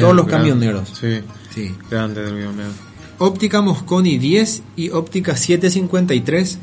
[0.00, 0.88] todos los camioneros.
[1.00, 1.20] Sí,
[1.54, 1.74] Sí.
[1.90, 2.70] grande Rodrigo Olmedo.
[3.18, 6.58] Óptica Mosconi 10 y óptica 753.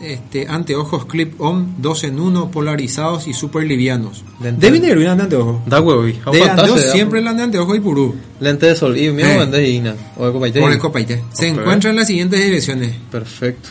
[0.00, 4.24] Este, anteojos clip-on 2 en 1 polarizados y super livianos.
[4.42, 5.62] Lente- Deben de ir un anteojo.
[5.66, 6.12] Da huevo, y.
[6.32, 8.14] De anteojos siempre el anteojo y purú.
[8.40, 8.96] Lente de sol.
[8.96, 9.68] Y mismo Eh.
[9.68, 9.94] y Ina.
[10.16, 10.60] O de copaité.
[10.60, 11.22] Por el copaite.
[11.32, 11.58] Se Ok.
[11.58, 12.94] encuentran en las siguientes direcciones.
[13.10, 13.68] Perfecto.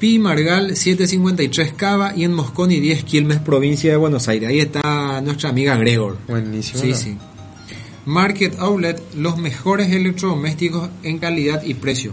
[0.00, 4.48] Pi Margal 753 Cava y en Mosconi 10 Quilmes, provincia de Buenos Aires.
[4.48, 6.16] Ahí está nuestra amiga Gregor.
[6.26, 6.80] Buenísimo.
[6.80, 6.96] Sí, ¿no?
[6.96, 7.16] sí.
[8.06, 12.12] Market Outlet, los mejores electrodomésticos en calidad y precio.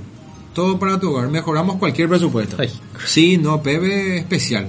[0.58, 1.30] Todo para tu hogar.
[1.30, 2.56] Mejoramos cualquier presupuesto.
[2.58, 2.72] Ay.
[3.06, 4.68] Sí, no, PB especial.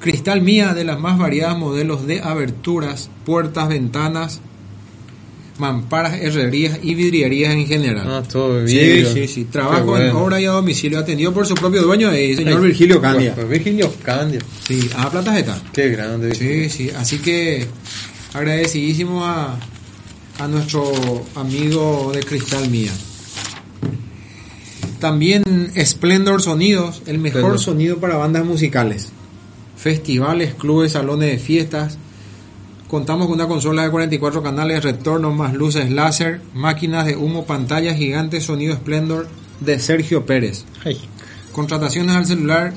[0.00, 4.40] Cristal Mía, de las más variadas modelos de aberturas, puertas, ventanas,
[5.58, 8.06] mamparas, herrerías y vidrierías en general.
[8.10, 9.12] Ah, todo sí, vidrio.
[9.12, 9.44] sí, sí.
[9.44, 12.68] Qué Trabajo en obra y a domicilio atendido por su propio dueño, el señor Ay.
[12.68, 13.34] Virgilio Candia.
[13.34, 14.40] Pues, Virgilio Candia.
[14.66, 15.60] Sí, a plata está.
[15.74, 16.34] Qué grande.
[16.34, 17.66] Sí, sí, así que
[18.32, 19.60] agradecidísimo a,
[20.38, 20.90] a nuestro
[21.34, 22.92] amigo de Cristal Mía.
[25.00, 25.42] También
[25.76, 27.58] Splendor Sonidos, el mejor Splendor.
[27.60, 29.08] sonido para bandas musicales.
[29.76, 31.96] Festivales, clubes, salones de fiestas.
[32.88, 37.96] Contamos con una consola de 44 canales, retorno más luces láser, máquinas de humo, pantallas
[37.96, 39.28] gigantes, sonido Splendor
[39.60, 40.64] de Sergio Pérez.
[41.52, 42.72] Contrataciones al celular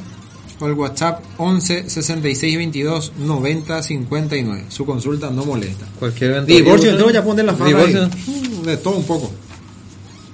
[0.59, 4.65] o al WhatsApp 11 66 22 90 59.
[4.69, 5.85] Su consulta no molesta.
[5.99, 6.45] Cualquier.
[6.45, 7.69] Divorcio, entonces ya ponen la fama.
[7.71, 9.31] Mm, De todo un poco.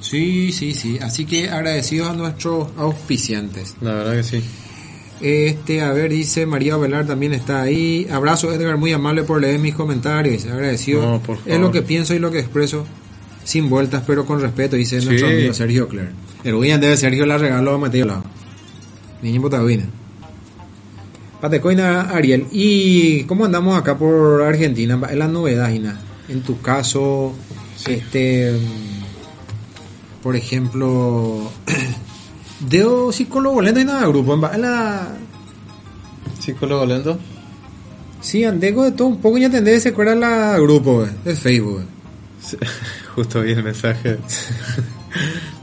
[0.02, 0.98] Sí, sí, sí.
[1.02, 3.76] Así que agradecidos a nuestros auspiciantes.
[3.82, 4.42] La verdad que sí.
[5.22, 8.08] Este, a ver, dice María Velar también está ahí.
[8.10, 10.46] Abrazo Edgar, muy amable por leer mis comentarios.
[10.46, 11.02] Agradecido.
[11.02, 11.52] No, por favor.
[11.52, 12.86] Es lo que pienso y lo que expreso.
[13.44, 15.08] Sin vueltas, pero con respeto, dice Sí.
[15.08, 16.10] nuestro amigo Sergio Clare.
[16.44, 18.24] El William debe Sergio la regaló a Mateo Lado.
[19.22, 19.86] Niño Potavina.
[21.42, 22.46] Patecoina Ariel.
[22.52, 25.00] ¿Y cómo andamos acá por Argentina?
[25.10, 26.00] Es la novedad, Gina.
[26.28, 27.34] En tu caso,
[27.88, 28.54] este.
[30.24, 31.50] Por ejemplo.
[32.60, 34.34] Deo psicólogo lento y nada grupo.
[34.54, 35.08] En la.
[36.40, 37.18] Psicólogo lento.
[38.22, 41.82] Sí, andego de todo un poco y entendés se acuerda la grupo eh, de Facebook.
[41.82, 41.86] eh.
[42.42, 42.58] Sí,
[43.16, 44.18] Justo vi el mensaje.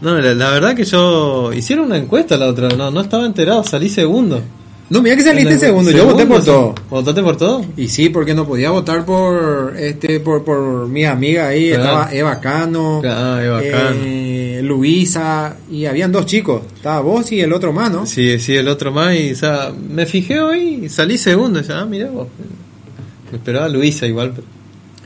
[0.01, 3.63] No, la, la verdad que yo hicieron una encuesta la otra, no, no estaba enterado,
[3.63, 4.43] salí segundo.
[4.91, 6.75] No, mira que saliste En segundo, yo voté por todo.
[6.91, 7.65] ¿Votaste por todo?
[7.77, 11.83] Y sí, porque no podía votar por este por, por mi amiga ahí, Claro.
[11.85, 14.01] estaba Eva Cano, Ah, Eva Cano.
[14.67, 18.07] Luisa, y habían dos chicos, estaba vos y el otro más, ¿no?
[18.07, 21.81] Sí, sí, el otro más y o sea, me fijé hoy y salí segundo, ya,
[21.81, 22.29] ah, mirá vos.
[23.31, 24.47] Me esperaba Luisa igual, pero-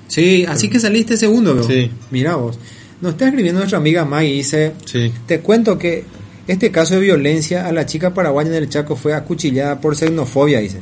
[0.08, 1.62] Sí, así que saliste segundo, veo.
[1.64, 1.88] Sí.
[2.10, 2.58] Mira vos.
[3.00, 5.12] Nos está escribiendo nuestra amiga May y dice, sí.
[5.26, 6.04] te cuento que
[6.48, 10.58] este caso de violencia a la chica paraguaya en el Chaco fue acuchillada por xenofobia,
[10.58, 10.80] dice.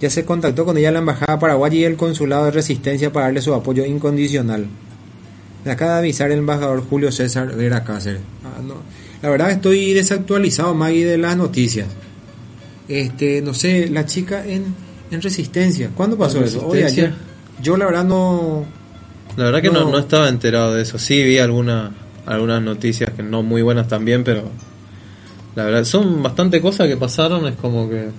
[0.00, 3.40] Ya se contactó con ella la embajada paraguaya y el consulado de resistencia para darle
[3.40, 4.66] su apoyo incondicional.
[5.66, 8.20] Me acaba de avisar el embajador Julio César Vera Cáceres.
[8.44, 8.76] Ah, no.
[9.20, 11.88] La verdad estoy desactualizado, Maggie, de las noticias.
[12.86, 14.64] Este, no sé, la chica en,
[15.10, 15.90] en resistencia.
[15.92, 16.64] ¿Cuándo pasó ¿En eso?
[16.68, 17.12] Hoy, ayer.
[17.60, 18.64] Yo la verdad no...
[19.36, 19.80] La verdad que no.
[19.80, 19.90] No.
[19.90, 21.00] no estaba enterado de eso.
[21.00, 21.90] Sí vi alguna,
[22.26, 24.44] algunas noticias que no muy buenas también, pero
[25.56, 28.10] la verdad son bastante cosas que pasaron, es como que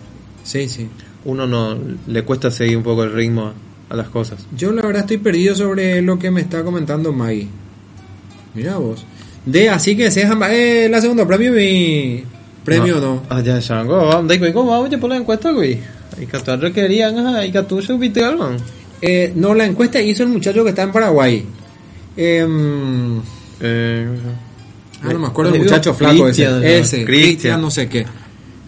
[0.44, 0.90] Sí, sí.
[1.24, 3.54] uno no le cuesta seguir un poco el ritmo
[3.89, 4.45] a, las cosas.
[4.56, 7.47] Yo la verdad estoy perdido sobre lo que me está comentando Maggie.
[8.54, 9.06] Mira vos.
[9.45, 12.23] De así que se eh, la segunda premio mi
[12.65, 13.23] premio no.
[13.30, 13.84] Ah, ya, ya.
[13.84, 15.80] Vamos, dai, ¿cómo vamos por la encuesta, güey?
[16.17, 18.50] Hay que estar requerían, ajá, hay que tú supiste algo.
[19.02, 21.45] Eh, no, la encuesta hizo el muchacho que está en Paraguay.
[22.15, 23.21] Em,
[23.60, 24.08] Eh,
[25.02, 26.80] ah, no me acuerdo el muchacho flaco Cristian, ese.
[26.80, 27.06] Ese.
[27.06, 28.06] Cristian no sé qué.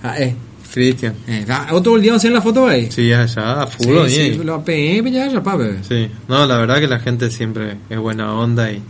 [0.02, 0.36] Ah, eh.
[0.74, 1.16] Cristian.
[1.46, 2.90] da- otro día hacer la foto ahí.
[2.92, 4.46] Sí, ya, ya, Sí, full, sí, bien.
[4.46, 5.84] lo pegué, ya, ya.
[5.84, 8.82] Sí, no, la verdad que la gente siempre es buena onda y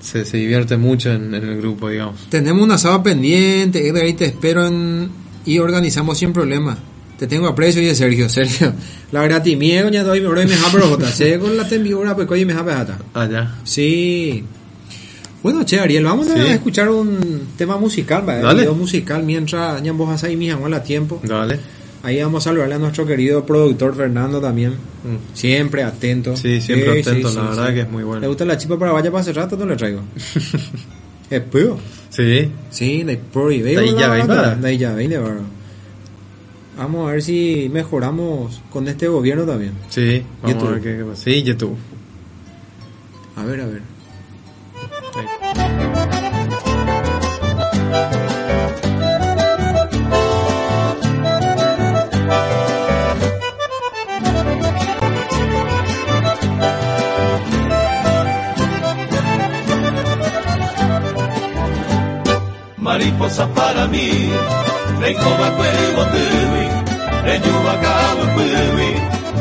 [0.00, 2.16] se, se divierte mucho en, en el grupo, digamos.
[2.28, 5.10] Tenemos un asado pendiente, Edgar, ahí te espero en-
[5.44, 6.76] y organizamos sin problema.
[7.18, 8.72] Te tengo aprecio y Sergio, Sergio.
[9.12, 10.40] La grati mie coña doy me bro
[10.98, 11.06] me.
[11.06, 12.98] Se con la tembiura pues coño me pejata.
[13.14, 13.54] Ah, ya.
[13.62, 14.42] Sí.
[15.42, 16.38] Bueno, che, Ariel, vamos Sí.
[16.38, 18.42] a escuchar un tema musical, ¿vale?
[18.42, 18.60] Dale.
[18.62, 21.20] video musical mientras ñambos hasta ahí mi a tiempo.
[21.24, 21.58] Dale.
[22.04, 24.72] Ahí vamos a saludarle a nuestro querido productor Fernando también.
[24.72, 25.34] Mm.
[25.34, 26.36] Siempre atento.
[26.36, 28.20] Sí, siempre atento, la verdad que es muy bueno.
[28.20, 29.56] ¿Le gusta la chipa para vaya para hace rato?
[29.56, 30.00] No le traigo.
[31.30, 31.78] es puro.
[32.10, 34.08] Sí, Sí, de por y De ahí ya
[35.20, 35.42] verdad.
[36.76, 39.72] Vamos a ver si mejoramos con este gobierno también.
[39.88, 40.22] sí.
[40.42, 40.68] Vamos YouTube.
[40.68, 41.22] a ver qué, qué pasa.
[41.24, 41.76] Sí, YouTube.
[43.36, 43.91] A ver, a ver.
[62.92, 64.10] Mariposa para mí,
[65.00, 66.66] reikoba kwego tui,
[67.24, 68.90] renyuba kawa pui,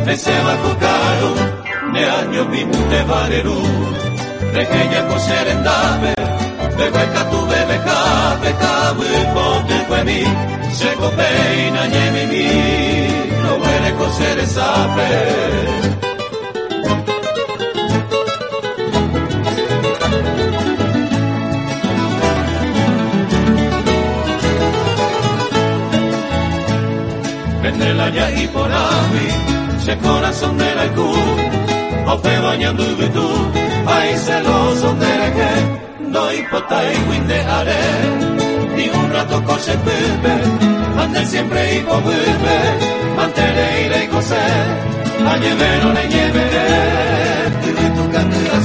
[0.05, 1.31] neseba kukaro,
[1.91, 3.59] ne año pitu te vareru,
[4.53, 6.13] requeña coserendame,
[6.77, 10.23] behueca tu bebe cabe cabe pote cuemi,
[10.79, 12.47] se copeina ñemi mi,
[13.43, 16.00] no huele coser sabe.
[27.81, 29.27] Pendelaya y Porawi,
[29.83, 31.13] se corazón de la Icu,
[32.13, 33.27] Ope bañando tú,
[33.87, 35.51] ahí celoso de la que,
[36.13, 37.83] no hipota y win de are,
[38.75, 40.35] ni un rato coche pibe,
[41.01, 42.57] ande siempre y pobebe,
[43.17, 44.43] mantere y le cose,
[45.31, 46.45] a llevero le lleve,
[47.65, 48.61] y tu candela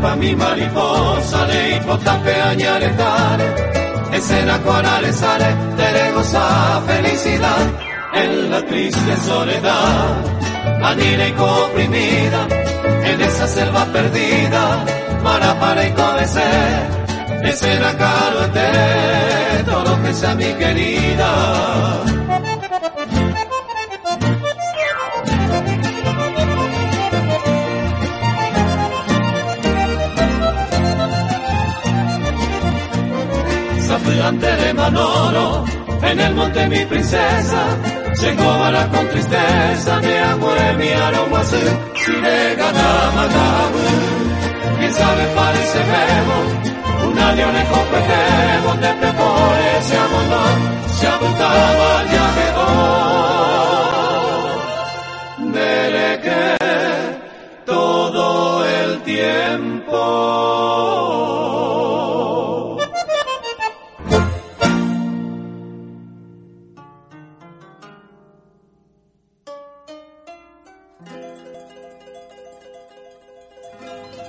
[0.00, 3.46] Baepa mi mariposa, le hipotape añaretare,
[4.12, 7.66] escena con sale, te goza felicidad.
[8.14, 10.16] En la triste soledad,
[10.82, 12.46] anira y comprimida,
[13.04, 14.84] en esa selva perdida,
[15.24, 16.88] para para y conocer,
[17.42, 18.40] escena caro
[19.66, 22.27] todo lo que sea mi querida.
[34.18, 35.64] Delante de Manolo,
[36.02, 37.62] en el monte mi princesa,
[38.14, 43.84] se cobra con tristeza de amor mi aroma si le gana magabu.
[44.78, 46.38] Quién sabe parece bebo,
[47.08, 50.44] un año le competemos, de pepores se amondó,
[50.98, 52.70] se apuntaba ya quedó.
[55.54, 56.42] Dele que
[57.66, 58.22] todo
[58.66, 61.07] el tiempo.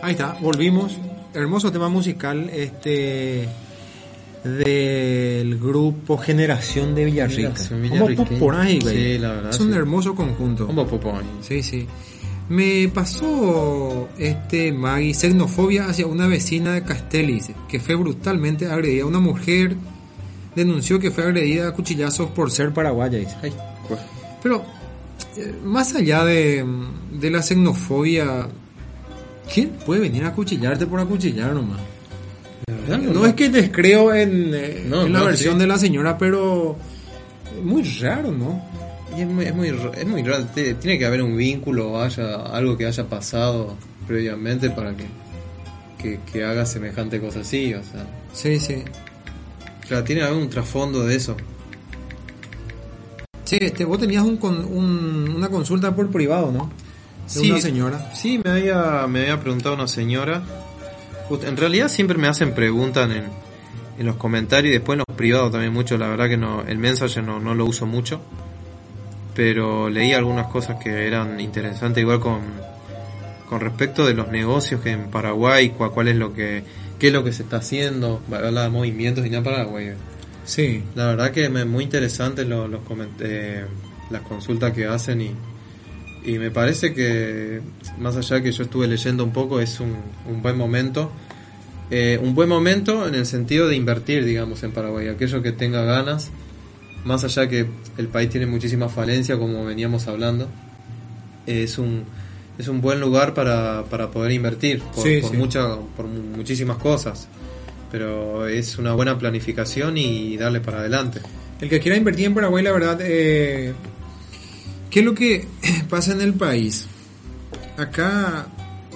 [0.10, 0.98] Ahí está, volvimos.
[1.36, 3.48] Hermoso tema musical este
[4.44, 7.54] del grupo Generación de Villarrica.
[8.40, 9.22] por ahí, güey.
[9.52, 10.66] Es un hermoso conjunto.
[11.42, 11.86] Sí, sí.
[12.50, 19.06] Me pasó este Maggie xenofobia hacia una vecina de Castellis que fue brutalmente agredida.
[19.06, 19.76] Una mujer
[20.56, 23.20] denunció que fue agredida a cuchillazos por ser paraguaya.
[24.42, 24.66] Pero
[25.38, 26.66] eh, más allá de,
[27.12, 28.48] de la xenofobia,
[29.54, 31.80] ¿Quién puede venir a cuchillarte por acuchillar nomás?
[32.88, 36.76] No, es que descreo en, eh, en la versión de la señora, pero
[37.56, 38.64] es muy raro, ¿no?
[39.16, 40.46] Y es muy, es muy, es muy raro.
[40.54, 43.76] Tiene que haber un vínculo, haya algo que haya pasado
[44.08, 48.08] previamente para que, que, haga semejante cosa así, o sea.
[48.34, 48.84] Sí, sí.
[49.88, 51.36] Claro, tiene un trasfondo de eso.
[53.44, 56.72] Sí, este, vos tenías un, un, una consulta por privado, ¿no?
[57.30, 58.12] Sí, una señora?
[58.14, 60.42] Sí, me había, me había preguntado una señora.
[61.44, 63.26] En realidad siempre me hacen preguntas en,
[64.00, 65.98] en los comentarios y después en los privados también mucho.
[65.98, 68.22] La verdad que no, el mensaje no, no lo uso mucho.
[69.36, 72.42] Pero leí algunas cosas que eran interesantes, igual con,
[73.48, 76.64] con respecto de los negocios que en Paraguay, cuál, cuál es lo que,
[76.98, 79.94] qué es lo que se está haciendo, hablar de movimientos y nada Paraguay.
[80.46, 80.84] Sí.
[80.96, 82.82] La verdad que me, muy interesantes los, los
[83.20, 83.66] eh,
[84.10, 85.36] las consultas que hacen y,
[86.24, 87.62] y me parece que,
[87.98, 89.96] más allá de que yo estuve leyendo un poco, es un,
[90.28, 91.12] un buen momento.
[91.92, 95.08] Eh, un buen momento en el sentido de invertir, digamos, en Paraguay.
[95.08, 96.30] Aquello que tenga ganas,
[97.04, 97.66] más allá que
[97.98, 100.48] el país tiene muchísima falencia, como veníamos hablando,
[101.48, 102.04] es un,
[102.58, 107.28] es un buen lugar para, para poder invertir por, por, por muchísimas cosas.
[107.92, 111.22] Pero es una buena planificación y darle para adelante.
[111.60, 113.74] El que quiera invertir en Paraguay, la verdad, eh,
[114.90, 115.48] ¿Qué es lo que
[115.90, 116.88] pasa en el país?
[117.78, 118.48] Acá,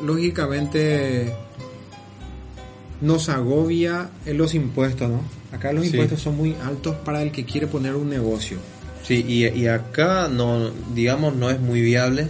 [0.04, 1.34] lógicamente,
[3.02, 5.22] nos agobia en los impuestos, ¿no?
[5.52, 8.58] Acá los impuestos son muy altos para el que quiere poner un negocio.
[9.04, 12.28] Sí, y, acá, no digamos, no es muy viable,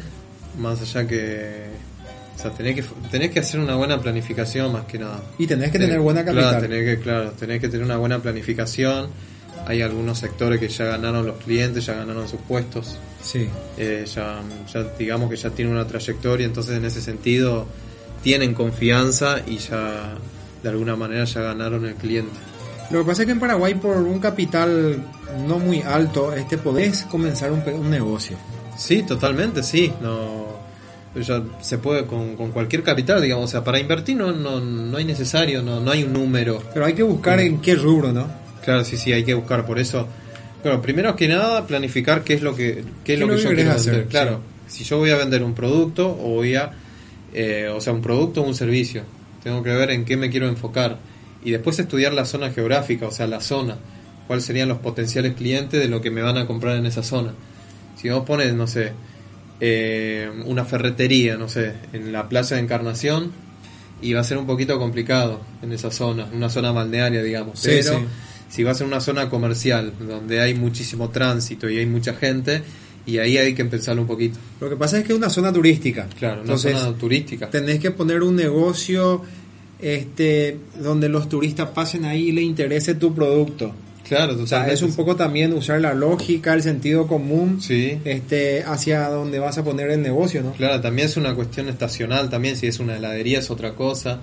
[0.60, 1.72] más allá que...
[2.36, 5.24] O sea, tenés que, tenés que hacer una buena planificación más que nada.
[5.38, 6.50] Y tenés que tener buena capital.
[6.50, 9.10] Claro, tenés que, claro, tenés que tener una buena planificación
[9.66, 12.98] hay algunos sectores que ya ganaron los clientes, ya ganaron sus puestos.
[13.22, 13.48] Sí.
[13.78, 14.42] Eh, ya,
[14.98, 17.66] digamos que ya tienen una trayectoria, entonces en ese sentido
[18.22, 20.16] tienen confianza y ya
[20.62, 22.34] de alguna manera ya ganaron el cliente.
[22.92, 25.04] Lo que pasa es que en Paraguay por un capital
[25.48, 28.38] no muy alto, este podés comenzar un, un negocio.
[28.78, 29.92] Sí, totalmente, sí.
[30.02, 30.54] No,
[31.16, 33.46] ya se puede con, con, cualquier capital, digamos.
[33.46, 36.62] O sea, para invertir no, no, no hay necesario, no, no hay un número.
[36.74, 38.43] Pero hay que buscar en qué rubro, ¿no?
[38.64, 40.08] Claro, sí, sí, hay que buscar por eso.
[40.64, 43.72] Bueno, primero que nada, planificar qué es lo que, qué es lo que yo quiero
[43.72, 44.06] hacer.
[44.06, 46.72] Claro, si yo voy a vender un producto o voy a,
[47.34, 49.04] eh, o sea, un producto o un servicio,
[49.44, 51.00] tengo que ver en qué me quiero enfocar
[51.44, 53.78] y después estudiar la zona geográfica, o sea, la zona,
[54.28, 57.34] cuáles serían los potenciales clientes de lo que me van a comprar en esa zona.
[58.02, 58.94] Si vos pones, no sé,
[59.60, 63.32] eh, una ferretería, no sé, en la Plaza de Encarnación,
[64.02, 67.62] y va a ser un poquito complicado en esa zona, una zona balnearia, digamos.
[67.64, 68.02] pero
[68.50, 72.62] si vas a una zona comercial donde hay muchísimo tránsito y hay mucha gente,
[73.06, 74.40] y ahí hay que pensarlo un poquito.
[74.62, 76.08] Lo que pasa es que es una zona turística.
[76.18, 77.50] Claro, una zona turística.
[77.50, 79.22] Tenés que poner un negocio
[79.82, 83.74] este donde los turistas pasen ahí y les interese tu producto.
[84.08, 87.98] Claro, O sea, es un poco también usar la lógica, el sentido común, Sí.
[88.04, 90.52] este, hacia donde vas a poner el negocio, ¿no?
[90.52, 94.20] Claro, también es una cuestión estacional, también si es una heladería es otra cosa.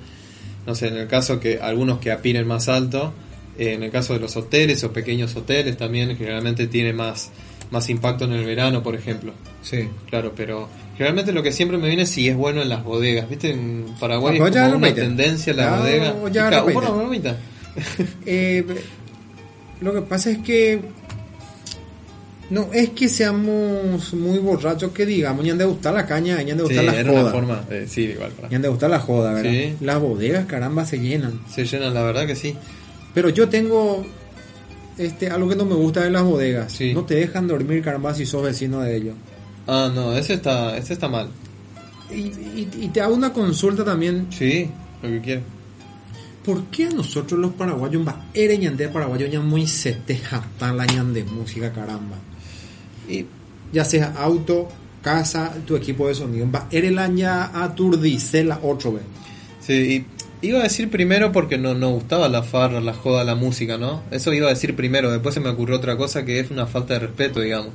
[0.66, 3.14] No sé, en el caso que algunos que aspiren más alto,
[3.61, 7.30] en el caso de los hoteles o pequeños hoteles también generalmente tiene más,
[7.70, 9.32] más impacto en el verano, por ejemplo.
[9.62, 9.88] Sí.
[10.08, 13.28] Claro, pero generalmente lo que siempre me viene es si es bueno en las bodegas.
[13.28, 13.50] ¿Viste?
[13.50, 16.14] En Paraguay Ah, pues es ya como una tendencia en la bodega.
[16.32, 17.36] ya Y bueno, mamita.
[18.26, 18.64] Eh,
[19.80, 20.80] lo que pasa es que
[22.50, 26.50] no es que seamos muy borrachos que digamos, ni han de gustar la caña, ni
[26.50, 27.32] han de Sí, gustar la era una joda.
[27.32, 27.64] forma.
[27.86, 28.32] sí, igual.
[28.32, 29.52] para- Ni han de gustar la joda, ¿verdad?
[29.52, 29.74] Sí.
[29.80, 31.40] Las bodegas, caramba, se llenan.
[31.48, 32.56] Se llenan, la verdad que sí.
[33.14, 34.04] Pero yo tengo
[34.98, 36.72] este algo que no me gusta de las bodegas.
[36.72, 36.92] Sí.
[36.94, 39.14] No te dejan dormir, caramba, si sos vecino de ellos.
[39.66, 41.28] Ah, no, ese está, ese está mal.
[42.11, 44.26] Y, y- y te hago una consulta también.
[44.30, 44.68] Sí,
[45.02, 45.42] lo que quiere.
[46.44, 51.22] ¿Por qué a nosotros los paraguayos, va, eres ñande paraguayo, ya muy seteja la ñande
[51.24, 52.16] música, caramba?
[53.08, 53.26] Y
[53.72, 54.68] Ya sea auto,
[55.02, 59.02] casa, tu equipo de sonido, va, eres la ña aturdice la otro vez.
[59.61, 60.06] Sí, y
[60.43, 64.03] iba a decir primero porque no nos gustaba la farra, la joda, la música, ¿no?
[64.11, 66.95] Eso iba a decir primero, después se me ocurrió otra cosa que es una falta
[66.95, 67.70] de respeto, digamos.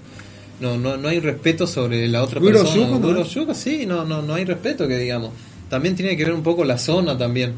[0.60, 2.86] No, no, no hay respeto sobre la otra persona.
[2.88, 3.08] yuco, ¿no?
[3.08, 5.32] Guiro yuco, sí, no, no, no hay respeto que digamos.
[5.70, 7.54] También tiene que ver un poco la zona también.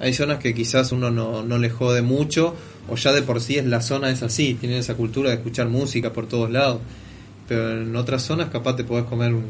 [0.00, 2.54] Hay zonas que quizás uno no, no le jode mucho,
[2.88, 5.68] o ya de por sí es la zona es así, tienen esa cultura de escuchar
[5.68, 6.80] música por todos lados.
[7.48, 9.44] Pero en otras zonas capaz te podés comer un-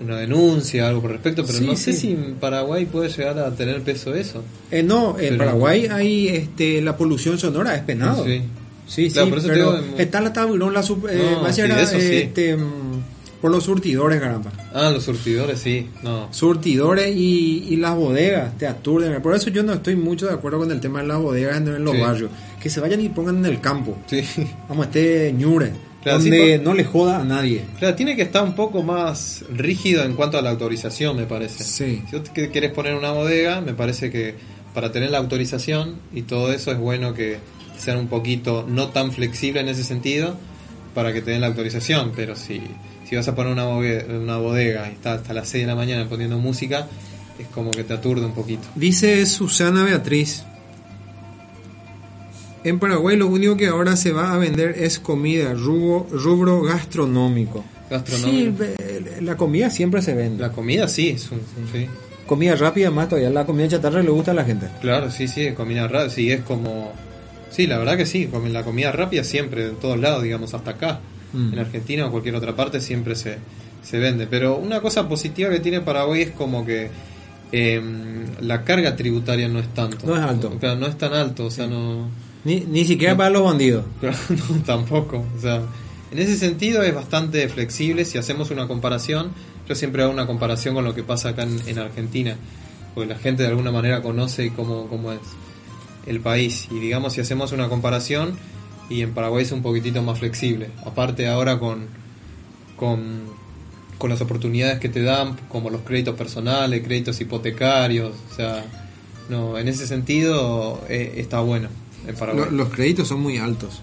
[0.00, 1.98] una denuncia, algo por respecto, pero Sí, no sé sí.
[2.00, 4.42] si en Paraguay puede llegar a tener peso eso.
[4.70, 8.24] Eh, no, en Pero- Paraguay hay este, la polución sonora, es penado.
[8.24, 8.42] Sí.
[8.86, 11.48] Sí, Claro, sí, por eso te pero está la taburón, la sub, eh, No, va
[11.48, 12.16] a ser, sí, de eso sí.
[12.16, 13.02] este, mm,
[13.40, 14.50] por los surtidores, caramba.
[14.74, 15.86] Ah, los surtidores, sí.
[16.02, 16.26] No.
[16.32, 19.22] Surtidores y, y las bodegas te aturden.
[19.22, 21.84] Por eso yo no estoy mucho de acuerdo con el tema de las bodegas en,
[21.84, 22.30] los barrios.
[22.60, 23.96] Que se vayan y pongan en el campo.
[24.08, 24.22] Sí.
[24.68, 25.70] Vamos, este ñure.
[26.02, 27.62] Claro, donde sí, no le joda a nadie.
[27.78, 31.62] Claro, tiene que estar un poco más rígido en cuanto a la autorización, me parece.
[31.62, 32.02] Sí.
[32.08, 34.34] Si vos querés poner una bodega, me parece que
[34.74, 37.38] para tener la autorización y todo eso es bueno que
[37.76, 40.36] sean un poquito no tan flexible en ese sentido
[40.94, 42.12] para que te den la autorización.
[42.16, 42.62] Pero si,
[43.08, 45.74] si vas a poner una bodega, una bodega y está hasta las 6 de la
[45.74, 46.86] mañana poniendo música,
[47.38, 48.68] es como que te aturde un poquito.
[48.74, 50.44] Dice Susana Beatriz.
[52.62, 57.64] En Paraguay lo único que ahora se va a vender es comida, rubro, rubro gastronómico.
[57.88, 58.64] Gastronómico.
[58.64, 60.42] Sí, la comida siempre se vende.
[60.42, 61.86] La comida sí, sí.
[62.26, 64.68] Comida rápida más todavía, la comida chatarra le gusta a la gente.
[64.80, 66.92] Claro, sí, sí, comida rápida, sí, es como...
[67.50, 71.00] Sí, la verdad que sí, la comida rápida siempre, en todos lados, digamos, hasta acá.
[71.32, 71.54] Mm.
[71.54, 73.38] En Argentina o cualquier otra parte siempre se,
[73.82, 74.28] se vende.
[74.28, 76.90] Pero una cosa positiva que tiene Paraguay es como que
[77.50, 80.06] em, la carga tributaria no es tanto.
[80.06, 80.56] No es alto.
[80.60, 82.08] Claro, no es tan alto, o sea, no...
[82.44, 83.84] Ni, ni siquiera para los bandidos.
[84.00, 85.24] No, tampoco.
[85.36, 85.62] O sea,
[86.10, 88.04] en ese sentido es bastante flexible.
[88.04, 89.32] Si hacemos una comparación,
[89.68, 92.36] yo siempre hago una comparación con lo que pasa acá en, en Argentina,
[92.94, 95.20] porque la gente de alguna manera conoce cómo, cómo es
[96.06, 96.68] el país.
[96.70, 98.36] Y digamos, si hacemos una comparación,
[98.88, 100.70] y en Paraguay es un poquitito más flexible.
[100.84, 101.86] Aparte ahora con,
[102.76, 103.22] con,
[103.98, 108.64] con las oportunidades que te dan, como los créditos personales, créditos hipotecarios, o sea,
[109.28, 111.68] no, en ese sentido eh, está bueno
[112.10, 112.44] en Paraguay.
[112.50, 113.80] Lo- los créditos son muy altos.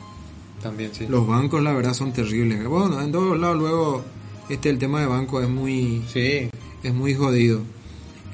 [0.61, 1.05] También, sí.
[1.07, 2.65] Los bancos, la verdad, son terribles.
[2.65, 4.03] Bueno, en todos lados luego
[4.49, 6.49] este el tema de banco es muy Sí,
[6.84, 7.61] es muy jodido.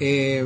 [0.00, 0.44] Eh,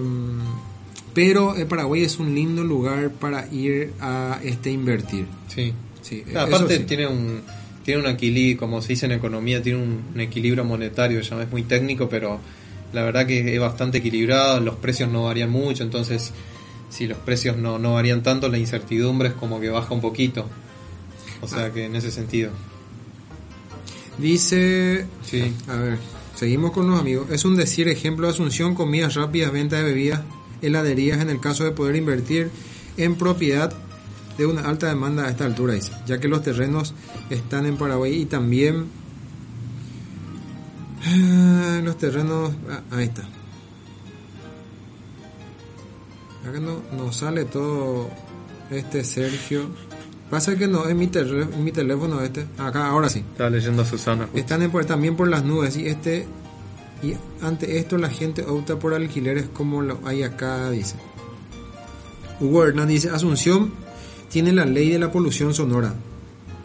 [1.15, 5.27] pero Paraguay es un lindo lugar para ir a este invertir.
[5.49, 5.73] sí.
[6.01, 6.85] Sí, aparte sí.
[6.85, 7.43] tiene un
[7.85, 11.51] tiene un equilibrio, como se dice en economía, tiene un, un equilibrio monetario, ya es
[11.51, 12.39] muy técnico, pero
[12.95, 16.33] la verdad que es bastante equilibrado, los precios no varían mucho, entonces
[16.91, 20.47] si los precios no, no varían tanto, la incertidumbre es como que baja un poquito.
[21.41, 21.49] O Ah.
[21.49, 22.51] sea que en ese sentido.
[24.19, 25.53] Dice, Sí.
[25.69, 25.99] a ver,
[26.35, 27.29] seguimos con los amigos.
[27.31, 30.23] Es un decir, ejemplo de Asunción, comidas rápidas, venta de bebidas,
[30.63, 32.51] heladerías en el caso de poder invertir
[32.97, 33.73] en propiedad
[34.37, 36.95] de una alta demanda a esta altura, dice, ya que los terrenos
[37.31, 38.87] están en Paraguay y también
[41.07, 43.29] ah, los terrenos, ah, ahí está.
[46.49, 48.09] Acá no, no sale todo
[48.71, 49.67] este Sergio.
[50.31, 52.47] Pasa que no es mi, tel- mi teléfono este.
[52.59, 53.21] Acá, ahora sí.
[53.21, 54.25] Estaba leyendo a Susana.
[54.25, 54.39] justo.
[54.39, 56.27] Están en- también por las nubes y este
[57.03, 60.97] y ante esto la gente opta por alquileres como lo hay acá, dice.
[62.41, 63.73] Hugo Hernández dice, Asunción
[64.31, 65.95] tiene la ley de la polución sonora.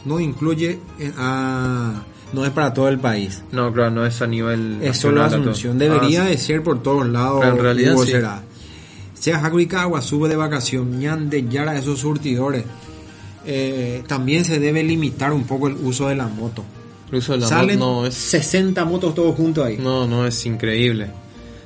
[0.05, 2.03] No incluye, en- ah,
[2.33, 3.41] no es para todo el país.
[3.51, 4.79] No, claro, no es a nivel.
[4.81, 5.23] Es solo.
[5.23, 5.77] Asunción.
[5.77, 7.39] Debería Ah, de ser por todos lados.
[7.41, 8.11] Pero en realidad Hugo, sí.
[8.11, 8.43] será.
[9.23, 12.65] Sea Jacuricagua sube de vacación, ñan de Yara esos surtidores.
[13.45, 16.65] eh, también se debe limitar un poco el uso de la moto.
[17.09, 19.77] El uso de la Salen moto no es 60 motos todos juntos ahí.
[19.77, 21.07] No, no es increíble.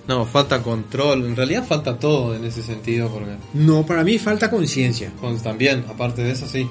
[0.08, 1.26] No, falta control.
[1.26, 5.12] En realidad falta todo en ese sentido, porque No, para mí falta conciencia.
[5.20, 6.70] pues, también, aparte de eso, sí.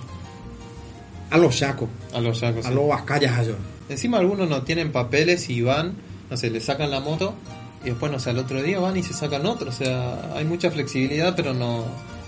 [1.30, 2.64] A los chacos, A los yacos.
[2.64, 2.74] a sí.
[2.76, 3.54] los vascallas allá.
[3.88, 5.94] Encima algunos no tienen papeles y van,
[6.30, 7.34] no sé, le sacan la moto
[7.84, 9.68] y después, no sé, al otro día van y se sacan otro.
[9.70, 11.84] O sea, hay mucha flexibilidad, pero no.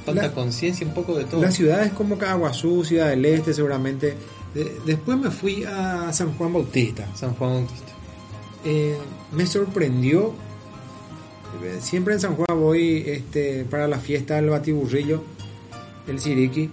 [0.07, 1.41] Falta La- conciencia un poco de todo.
[1.43, 4.15] Las ciudades como Caguazú, Ciudad del Este, seguramente.
[4.55, 7.07] De- después me fui a San Juan Bautista.
[7.15, 7.93] San Juan Bautista.
[8.65, 8.97] Eh,
[9.33, 10.33] me sorprendió.
[11.65, 15.23] eh, Siempre en San Juan voy este, para la fiesta del batiburrillo,
[16.07, 16.71] el Siriki.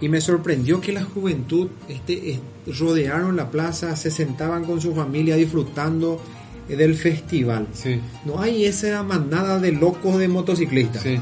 [0.00, 5.36] Y me sorprendió que la juventud este, rodearon la plaza, se sentaban con su familia
[5.36, 6.20] disfrutando
[6.68, 7.66] del festival.
[7.72, 11.02] Sí, No hay esa manada de locos de motociclistas.
[11.02, 11.18] sí.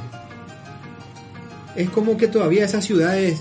[1.77, 3.41] Es como que todavía esas ciudades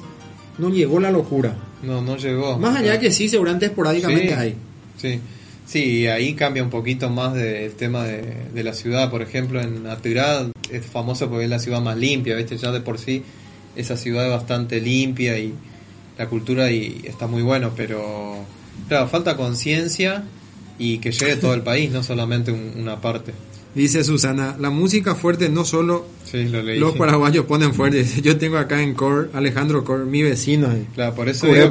[0.57, 1.55] no llegó la locura.
[1.83, 2.57] No, no llegó.
[2.59, 4.55] Más allá que sí, seguramente esporádicamente Sí, hay.
[4.97, 5.19] Sí,
[5.65, 9.09] sí, ahí cambia un poquito más de- el tema de, de la ciudad.
[9.09, 12.57] Por ejemplo, en Aturá es famosa porque es la ciudad más limpia, ¿viste?
[12.57, 13.23] Ya de por sí
[13.75, 15.53] esa ciudad es bastante limpia y
[16.17, 18.35] la cultura y está muy bueno, pero
[18.89, 20.23] claro, falta conciencia
[20.79, 23.33] y que llegue todo el país, no solamente un- una parte.
[23.75, 26.79] Dice Susana, la música fuerte no solo Sí, lo leí.
[26.79, 28.03] los paraguayos ponen fuerte.
[28.23, 30.71] Yo tengo acá en Cor, Alejandro Cor, mi vecino.
[30.71, 30.85] eh.
[30.95, 31.69] Claro, por eso digo,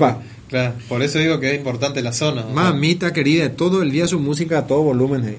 [0.49, 2.43] claro, por eso digo que es importante la zona.
[2.45, 5.25] sea, Mamita querida, todo el día su música a todo volumen.
[5.29, 5.39] eh.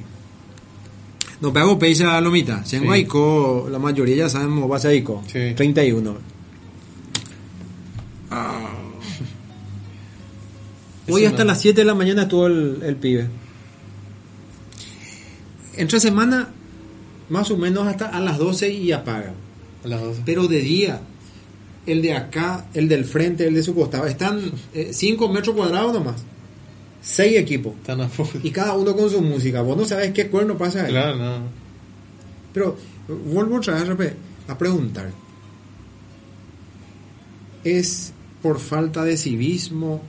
[1.41, 2.65] No pego peisa a lomita.
[2.65, 2.79] Sí.
[3.71, 5.23] La mayoría ya sabemos Basaico.
[5.27, 5.53] Sí.
[5.55, 6.17] 31.
[8.29, 8.69] Ah.
[11.07, 13.27] Hoy hasta las 7 de la mañana estuvo el, el pibe.
[15.75, 16.49] Entre semana,
[17.29, 19.33] más o menos hasta a las 12 y apaga.
[19.83, 20.21] a las 12.
[20.25, 21.01] Pero de día,
[21.85, 24.51] el de acá, el del frente, el de su costado, están
[24.91, 26.23] 5 metros cuadrados nomás.
[27.01, 27.75] 6 equipos.
[27.75, 28.09] Están a.
[28.43, 29.61] Y cada uno con su música.
[29.61, 30.91] Vos no sabes qué cuerno pasa ahí.
[30.91, 31.39] Claro, no.
[32.53, 34.13] Pero vuelvo otra vez
[34.47, 35.11] a preguntar.
[37.63, 40.01] ¿Es por falta de civismo?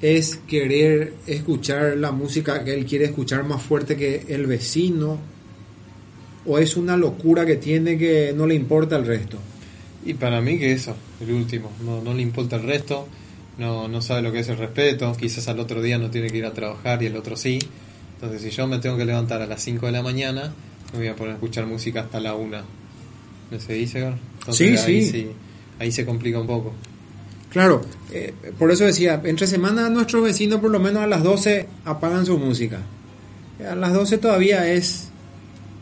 [0.00, 5.18] ¿Es querer escuchar la música que él quiere escuchar más fuerte que el vecino?
[6.44, 9.38] ¿O es una locura que tiene que no le importa el resto?
[10.04, 13.08] Y para mí que eso, el último, no, no le importa el resto,
[13.58, 16.38] no, no sabe lo que es el respeto, quizás al otro día no tiene que
[16.38, 17.58] ir a trabajar y el otro sí.
[18.14, 20.52] Entonces si yo me tengo que levantar a las 5 de la mañana,
[20.92, 22.58] me voy a poner a escuchar música hasta la 1.
[23.50, 24.18] ¿No se dice, Gar?
[24.40, 25.26] Entonces, Sí, ahí sí.
[25.78, 26.72] Ahí se complica un poco.
[27.56, 27.80] Claro,
[28.12, 32.26] eh, por eso decía, entre semana nuestros vecinos por lo menos a las 12 apagan
[32.26, 32.80] su música.
[33.66, 35.08] A las 12 todavía es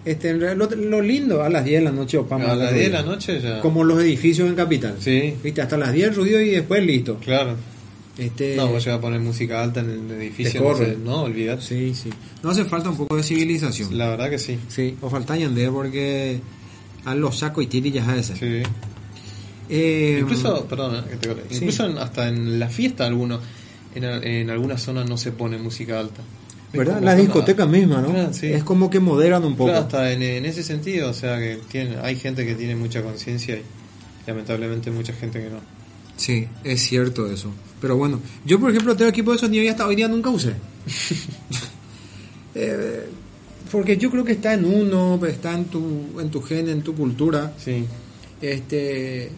[0.04, 2.90] este, lo, lo lindo, a las 10 de la noche o a las 10 de
[2.90, 3.60] la noche ya...
[3.60, 4.94] Como los edificios en Capital.
[5.00, 5.62] Sí, ¿Viste?
[5.62, 7.16] Hasta las 10 ruido y después listo.
[7.16, 7.56] claro.
[8.16, 11.60] Este, No, vos llegas a poner música alta en el edificio, no, sé, no olvidate.
[11.60, 12.10] Sí, sí.
[12.44, 13.98] No hace falta un poco de civilización.
[13.98, 14.56] La verdad que sí.
[14.68, 16.38] Sí, o falta de porque
[17.04, 18.62] a los sacos y tiri ya es ese.
[18.62, 18.70] Sí.
[19.68, 21.18] Eh, Incluso, perdón, eh,
[21.50, 21.56] sí.
[21.56, 23.40] incluso en- hasta en la fiesta alguno,
[23.94, 26.22] en, en algunas zonas no se pone música alta.
[26.72, 26.94] ¿Verdad?
[26.94, 28.08] como La zona- discoteca misma, ¿no?
[28.10, 28.46] Claro, sí.
[28.48, 29.70] Es como que moderan un poco.
[29.70, 33.00] Claro, hasta en, en ese sentido, o sea que tiene, hay gente que tiene mucha
[33.02, 33.62] conciencia y
[34.26, 35.60] lamentablemente mucha gente que no.
[36.16, 37.50] Sí, es cierto eso.
[37.80, 40.54] Pero bueno, yo por ejemplo tengo equipo de sonido y hasta hoy día nunca usé.
[42.54, 43.06] Eh,
[43.72, 46.94] porque yo creo que está en uno, está en tu, en tu gen, en tu
[46.94, 47.52] cultura.
[47.58, 47.84] Sí,
[48.40, 49.30] Este,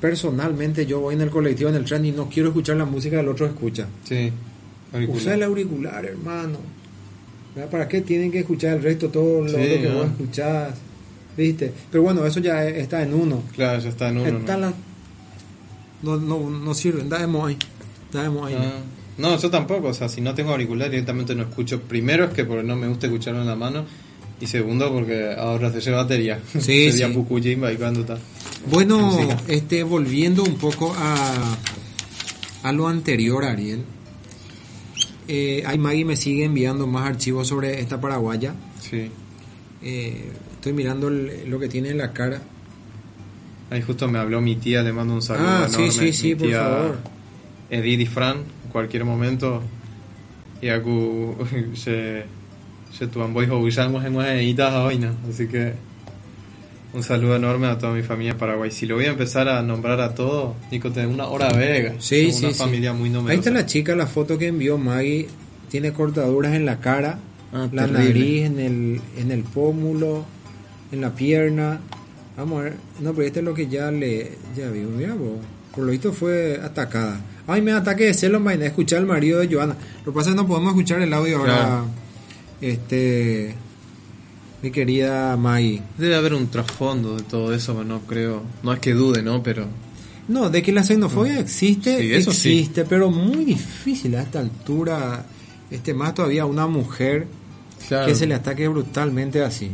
[0.00, 3.16] personalmente yo voy en el colectivo, en el tren y no quiero escuchar la música
[3.16, 3.86] del otro escucha.
[4.04, 4.30] sí.
[4.92, 5.20] auricular.
[5.22, 6.58] Usa el auricular, hermano.
[7.70, 9.94] ¿Para qué tienen que escuchar el resto, todo lo Sí, otro que ¿no?
[9.96, 10.74] vos escuchás?
[11.36, 11.72] ¿Viste?
[11.90, 13.42] Pero bueno, eso ya está en uno.
[13.54, 14.38] Claro, ya está en uno.
[14.38, 14.60] Está ¿no?
[14.60, 14.74] la-
[16.02, 17.56] no, no, no sirven, damos ahí.
[18.12, 18.54] Damos ahí.
[18.58, 18.72] Ah,
[19.18, 21.80] no, yo tampoco, o sea, si no tengo auricular directamente no escucho.
[21.80, 23.84] Primero es que porque no me gusta escucharlo en la mano
[24.40, 26.38] y segundo porque ahora se lleva batería.
[26.52, 27.12] Sí, Sería sí.
[27.72, 28.18] Y cuando está.
[28.70, 29.16] Bueno,
[29.48, 31.56] este, volviendo un poco a,
[32.62, 33.84] a lo anterior, Ariel.
[35.28, 38.54] Eh, ahí Maggie me sigue enviando más archivos sobre esta paraguaya.
[38.80, 39.10] Sí.
[39.82, 42.42] Eh, estoy mirando el- lo que tiene en la cara.
[43.70, 45.92] Ahí justo me habló mi tía, le mando un saludo Ah, sí, enorme.
[45.92, 46.98] sí, sí, Mi por tía favor.
[47.70, 49.62] Edith y Fran, en cualquier momento.
[50.62, 51.34] Y aku
[51.74, 52.24] se
[52.96, 53.50] se tuan voy en
[54.84, 55.10] hoy, ¿no?
[55.28, 55.74] Así que
[56.96, 58.70] un saludo enorme a toda mi familia paraguay.
[58.70, 61.94] Si lo voy a empezar a nombrar a todos, Nico, tenés una hora vega.
[61.98, 62.58] Sí, Somos una sí, sí.
[62.60, 63.32] familia muy numerosa.
[63.32, 65.28] Ahí está la chica, la foto que envió Maggie.
[65.70, 67.18] Tiene cortaduras en la cara,
[67.52, 67.98] Ah, la terrible.
[68.08, 70.24] nariz, en el, en el pómulo,
[70.92, 71.80] en la pierna.
[72.36, 72.74] Vamos a ver.
[73.00, 74.32] No, pero este es lo que ya le.
[74.56, 74.80] Ya vi.
[74.80, 75.38] Mira, vos.
[75.74, 77.20] Por lo visto fue atacada.
[77.46, 78.66] Ay, me ataque de celos, mañana.
[78.66, 79.76] Escuchar al marido de Joana.
[80.04, 81.84] Lo que pasa es que no podemos escuchar el audio ahora.
[82.60, 83.54] Este.
[84.62, 85.82] Mi querida Mai.
[85.98, 88.42] Debe haber un trasfondo de todo eso, pero no creo.
[88.62, 89.42] No es que dude, ¿no?
[89.42, 89.66] Pero.
[90.28, 92.58] No, de que la xenofobia existe, Sí, eso sí.
[92.58, 95.24] existe, pero muy difícil a esta altura.
[95.70, 97.26] Este, más todavía una mujer
[97.88, 98.06] Claro.
[98.06, 99.70] que se le ataque brutalmente así.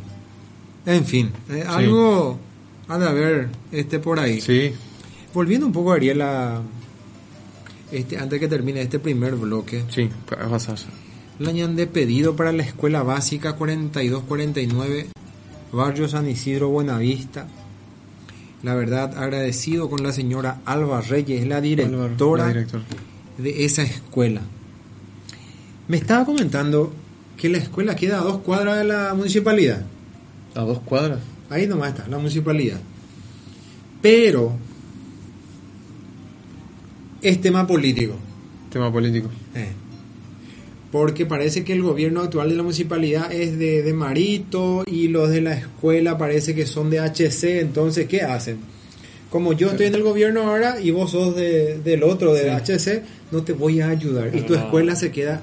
[0.85, 2.39] En fin, eh, algo
[2.89, 4.41] ha de haber este, por ahí.
[4.41, 4.72] Sí.
[5.33, 6.61] Volviendo un poco, a,
[7.91, 10.11] este, antes que termine este primer bloque, Sí,
[10.51, 10.74] vas a
[11.47, 15.09] hayan de pedido para la escuela básica 4249,
[15.72, 17.47] Barrio San Isidro Buenavista.
[18.62, 22.85] La verdad, agradecido con la señora Alba Reyes, la directora La directora.
[23.39, 24.41] de esa escuela.
[25.89, 26.93] Me estaba comentando
[27.37, 29.85] que la escuela queda a dos cuadras de la municipalidad.
[30.55, 31.18] ¿A dos cuadras?
[31.51, 32.78] Ahí nomás está, la municipalidad.
[34.01, 34.53] Pero
[37.20, 38.14] es tema político.
[38.70, 39.28] Tema político.
[39.55, 39.72] eh.
[40.93, 45.30] Porque parece que el gobierno actual de la municipalidad es de, de Marito y los
[45.30, 47.61] de la escuela parece que son de HC.
[47.61, 48.59] Entonces, ¿qué hacen?
[49.30, 53.03] Como yo estoy en el gobierno ahora y vos sos de- del otro, de HC,
[53.30, 54.28] no te voy a ayudar.
[54.28, 54.59] y Pero tu no.
[54.61, 55.40] escuela se queda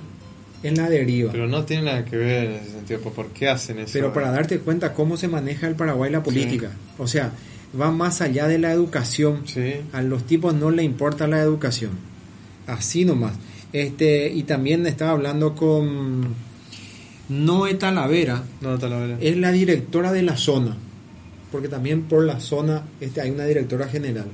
[0.61, 1.31] en la deriva.
[1.31, 2.99] Pero no tiene nada que ver en ese sentido.
[2.99, 3.89] ¿Por por qué hacen eso?
[3.93, 6.69] Pero para darte cuenta cómo se maneja el Paraguay la política.
[6.99, 7.31] O sea,
[7.79, 9.41] va más allá de la educación.
[9.45, 9.77] Sí.
[9.93, 11.91] A los tipos no le importa la educación.
[12.67, 13.33] Así nomás.
[13.71, 16.33] Este, y también estaba hablando con
[17.29, 19.17] Noé Talavera, No, te la veré.
[19.21, 20.75] es la directora de la zona.
[21.51, 24.27] Porque también por la zona este, hay una directora general.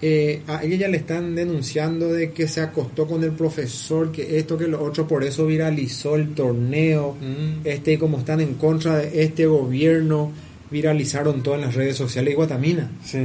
[0.00, 4.38] Eh, a ella ya le están denunciando de que se acostó con el profesor, que
[4.38, 7.16] esto, que lo otro, por eso viralizó el torneo.
[7.20, 7.66] Mm.
[7.66, 10.30] Este, y como están en contra de este gobierno,
[10.70, 12.90] viralizaron todo en las redes sociales de Guatamina.
[13.04, 13.18] Sí.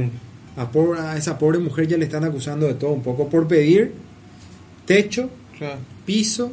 [0.56, 3.92] A, esa pobre mujer ya le están acusando de todo un poco por pedir
[4.86, 5.28] techo,
[5.58, 5.78] Claro.
[6.06, 6.52] piso,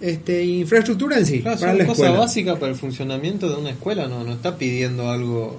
[0.00, 2.20] este, infraestructura en sí Claro, para son la cosas escuela.
[2.20, 4.08] básicas para el funcionamiento de una escuela.
[4.08, 5.58] No, no está pidiendo algo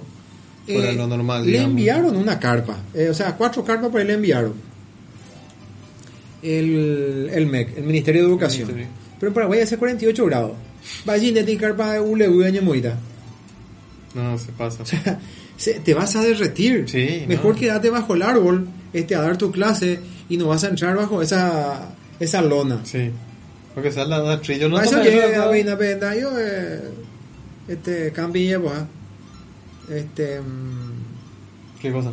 [0.66, 1.44] fuera de Eh, lo normal.
[1.44, 1.70] Le digamos.
[1.70, 4.52] enviaron una carpa, eh, o sea, cuatro carpas para él le enviaron.
[6.42, 8.68] El, el MEC, el Ministerio de Educación.
[8.68, 8.92] Ministerio.
[9.18, 10.52] Pero en Paraguay hace 48 grados.
[11.06, 12.98] Vaya y carpa de de Ñemoita.
[14.14, 14.84] No, se pasa.
[15.56, 16.84] Se- te vas a derretir.
[16.88, 17.60] Sí, Mejor no.
[17.60, 21.22] quédate bajo el árbol este, a dar tu clase y no vas a entrar bajo
[21.22, 21.90] esa,
[22.20, 22.80] esa lona.
[22.84, 23.10] Sí.
[23.74, 24.68] Porque habla de trillo.
[24.68, 25.42] No eso ¿no?
[25.42, 26.80] a Vina Penda, yo, eh,
[27.68, 28.86] este, cambie, pues, ah.
[29.90, 32.12] este, mm, ¿Qué cosa?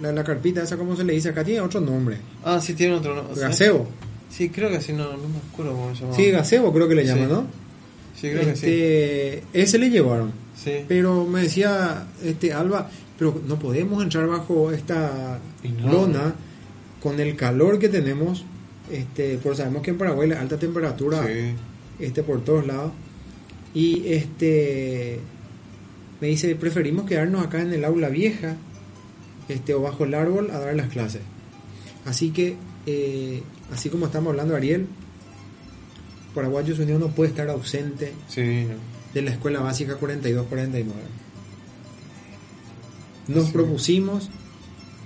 [0.00, 1.30] la, la carpita esa, ¿cómo se le dice?
[1.30, 2.18] Acá tiene otro nombre.
[2.44, 3.38] Ah, sí, tiene otro nombre.
[3.40, 3.86] Gazebo.
[4.30, 6.14] Sí, creo que sí, no, no me acuerdo cómo se llama.
[6.16, 7.08] Sí, gazebo creo que le Sí.
[7.08, 7.46] llaman, ¿no?
[8.20, 8.66] Sí, creo que sí.
[8.66, 10.32] este, Ese le llevaron.
[10.62, 10.84] Sí.
[10.88, 15.38] Pero me decía este Alba, pero no podemos entrar bajo esta
[15.82, 15.92] no.
[15.92, 16.34] lona
[17.02, 18.44] con el calor que tenemos,
[18.90, 21.52] este, porque sabemos que en Paraguay la alta temperatura Sí.
[21.98, 22.92] este por todos lados
[23.74, 25.20] y este
[26.20, 28.56] me dice preferimos quedarnos acá en el aula vieja
[29.48, 31.20] este o bajo el árbol a dar las clases
[32.06, 33.42] así que eh,
[33.72, 34.86] así como estamos hablando Ariel
[36.34, 38.66] Paraguayos Unidos no puede estar ausente Sí.
[39.20, 40.84] De la escuela básica 42-49
[43.28, 44.28] nos propusimos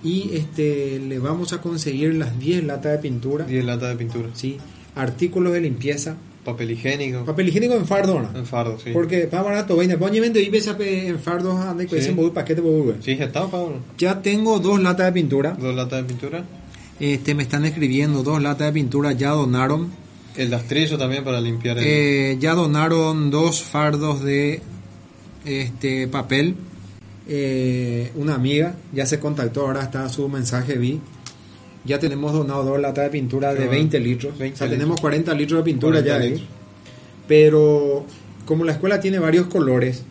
[0.03, 4.29] y este le vamos a conseguir las 10 latas de pintura 10 latas de pintura.
[4.35, 4.59] ¿sí?
[4.95, 7.25] artículos de limpieza Papel higiénico.
[7.27, 8.39] Papel higiénico en fardo, ¿no?
[8.39, 8.91] En fardo, sí.
[8.93, 12.95] Porque para barato, vaina, ponme y ves en fardos ande que dicen voy paquete voy.
[13.03, 13.77] Sí, ya está, Pablo.
[13.99, 15.51] Ya tengo dos latas de pintura.
[15.61, 16.45] Dos latas de pintura.
[16.99, 19.91] Este me están escribiendo dos latas de pintura ya donaron.
[20.37, 21.85] El rastrillo también para limpiar el...
[21.87, 24.63] Eh, ya donaron dos fardos de
[25.45, 26.55] este papel.
[27.29, 31.01] Eh, una amiga ya se contactó, ahora está su mensaje vi.
[31.85, 33.73] Ya tenemos donado dos latas de pintura de bueno.
[33.73, 34.39] 20 litros.
[34.39, 34.79] 20 o sea, litros.
[34.79, 36.49] tenemos 40 litros de pintura 40 ya ahí.
[37.27, 38.05] Pero
[38.45, 40.05] como la escuela tiene varios colores,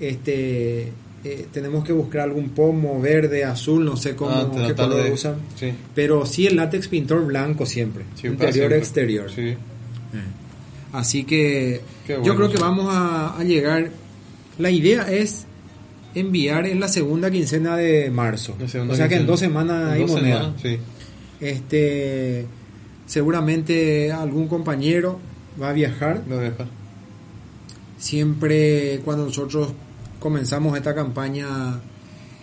[0.00, 0.92] este
[1.24, 5.12] eh, tenemos que buscar algún pomo verde, azul, no sé cómo Ah, qué color de-
[5.12, 5.36] usan.
[5.58, 5.72] Sí.
[5.94, 8.78] Pero sí el látex pintor blanco siempre, Sí, interior siempre.
[8.78, 9.30] exterior.
[9.30, 9.54] Sí.
[10.92, 11.80] Así que
[12.24, 13.90] yo creo que vamos a, a llegar.
[14.58, 15.44] La idea es
[16.14, 18.56] enviar en la segunda quincena de marzo.
[18.88, 20.54] O sea que en dos semanas En hay dos moneda.
[20.60, 20.80] semanas.
[21.40, 22.46] Este,
[23.06, 25.18] seguramente algún compañero
[25.60, 26.22] va a viajar.
[26.30, 26.64] A.
[27.98, 29.72] Siempre cuando nosotros
[30.18, 31.80] comenzamos esta campaña,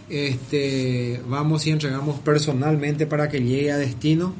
[0.10, 4.34] este, vamos y entregamos personalmente para que llegue a destino.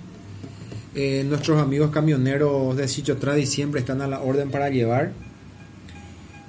[0.94, 5.12] Eh, nuestros amigos camioneros de Sichotradi siempre están a la orden para llevar.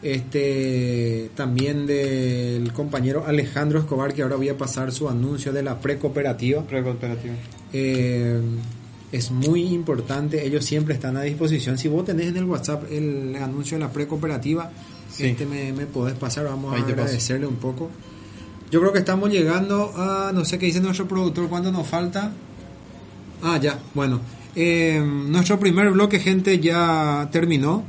[0.03, 5.80] Este también del compañero Alejandro Escobar que ahora voy a pasar su anuncio de la
[5.80, 6.62] precooperativa.
[6.62, 7.34] Precooperativa.
[7.72, 8.41] Eh,
[9.11, 11.78] es muy importante, ellos siempre están a disposición.
[11.78, 14.70] Si vos tenés en el WhatsApp el anuncio de la precooperativa,
[15.16, 15.26] Sí.
[15.26, 17.90] este me, me podés pasar, vamos Ahí a agradecerle un poco.
[18.70, 22.32] Yo creo que estamos llegando a, no sé qué dice nuestro productor, ¿cuánto nos falta?
[23.42, 24.20] Ah, ya, bueno.
[24.54, 27.84] Eh, nuestro primer bloque, gente, ya terminó.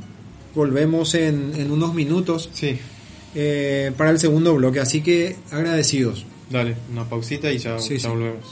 [0.54, 2.78] Volvemos en, en unos minutos Sí,
[3.34, 6.26] eh, para el segundo bloque, así que agradecidos.
[6.50, 8.44] dale, una pausita y ya, Sí, ya volvemos.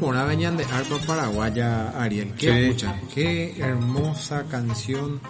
[0.00, 2.32] Por Aveñan de Arpa Paraguaya, Ariel.
[2.38, 2.58] Qué Sí.
[2.64, 5.20] escucha, qué hermosa canción.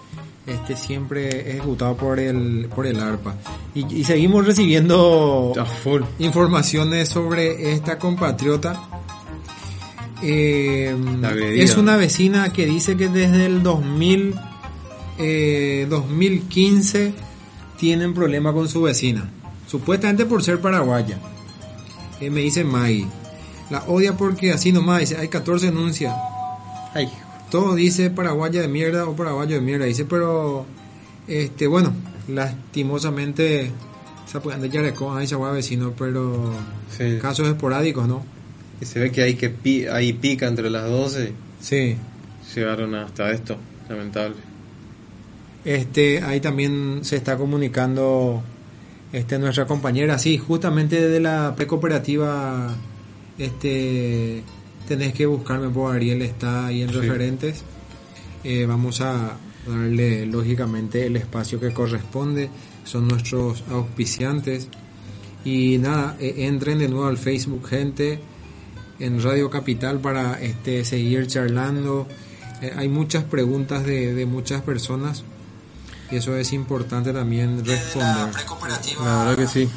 [0.46, 3.34] Este siempre ejecutado por el por el arpa.
[3.74, 5.52] Y, y seguimos recibiendo
[5.84, 6.02] full.
[6.18, 8.80] informaciones sobre esta compatriota.
[10.22, 10.94] Eh,
[11.56, 14.34] es una vecina que dice que desde el 2000,
[15.18, 17.12] eh, 2015
[17.78, 19.28] tienen problema con su vecina.
[19.66, 21.18] Supuestamente por ser paraguaya.
[22.20, 23.06] Eh, me dice Maggie.
[23.70, 26.14] La odia porque así nomás dice, hay 14 denuncias.
[26.92, 27.08] Ay,
[27.50, 29.84] Todo dice paraguaya de mierda o paraguayo de mierda.
[29.84, 30.66] Dice, pero,
[31.28, 31.92] este, bueno,
[32.28, 33.70] lastimosamente
[34.30, 36.52] se de Yarecó, ahí se va vecino, pero
[36.96, 37.18] sí.
[37.20, 38.24] casos esporádicos, ¿no?
[38.80, 41.32] Y se ve que hay que pi ahí pica entre las 12.
[41.60, 41.96] Sí.
[42.54, 43.56] Llegaron hasta esto,
[43.88, 44.36] lamentable.
[45.64, 48.42] Este, ahí también se está comunicando
[49.12, 52.74] este nuestra compañera, sí, justamente de la precooperativa
[53.44, 54.42] este
[54.88, 56.94] tenés que buscarme por Ariel está ahí en Sí.
[56.96, 57.62] referentes.
[58.44, 59.36] Eh, vamos a
[59.66, 62.50] darle lógicamente el espacio que corresponde.
[62.84, 64.68] Son nuestros auspiciantes.
[65.44, 68.20] Y nada, eh, entren de nuevo al Facebook, gente,
[68.98, 72.06] en Radio Capital para este, seguir charlando.
[72.62, 75.24] Eh, hay muchas preguntas de, de muchas personas
[76.10, 78.34] y eso es importante también responder.
[79.02, 79.68] La verdad que sí.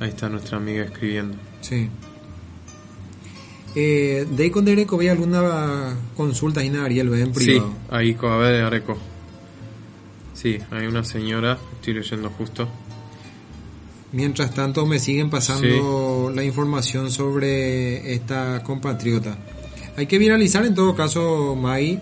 [0.00, 1.36] Ahí está nuestra amiga escribiendo.
[1.68, 1.88] Sí.
[3.74, 7.72] Eh, de ahí con Dereco, ¿ve alguna consulta ahí en Ariel, ve en Sí, privado?
[7.90, 8.96] ahí con ver, Areco.
[10.34, 12.68] Sí, hay una señora, estoy leyendo justo.
[14.12, 19.38] Mientras tanto me siguen pasando la información sobre esta compatriota.
[19.96, 21.98] Hay que viralizar en todo caso, Mai,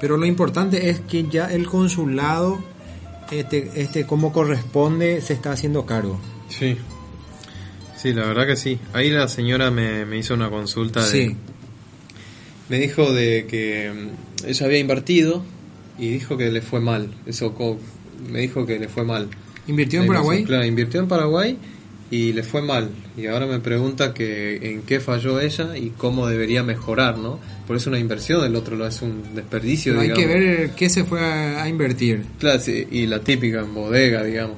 [0.00, 2.58] pero lo importante es que ya el consulado,
[3.30, 6.18] este, este como corresponde, se está haciendo cargo.
[6.48, 6.76] Sí.
[8.02, 8.78] Sí, la verdad que sí.
[8.92, 11.36] Ahí la señora me, me hizo una consulta de, Sí,
[12.68, 15.44] Me dijo de que mm, ella había invertido
[15.98, 17.08] y dijo que le fue mal.
[17.26, 17.54] Eso
[18.30, 19.28] me dijo que le fue mal.
[19.68, 20.44] invirtió en Paraguay.
[20.44, 21.56] Claro, invirtió en Paraguay
[22.10, 22.90] y le fue mal.
[23.16, 27.38] Y ahora me pregunta que en qué falló ella y cómo debería mejorar, ¿no?
[27.66, 30.34] Por eso una inversión, el otro lo es un desperdicio, Hay que digamos.
[30.40, 32.24] ver qué se fue a, a invertir.
[32.38, 34.56] Claro, sí, y la típica en bodega, digamos.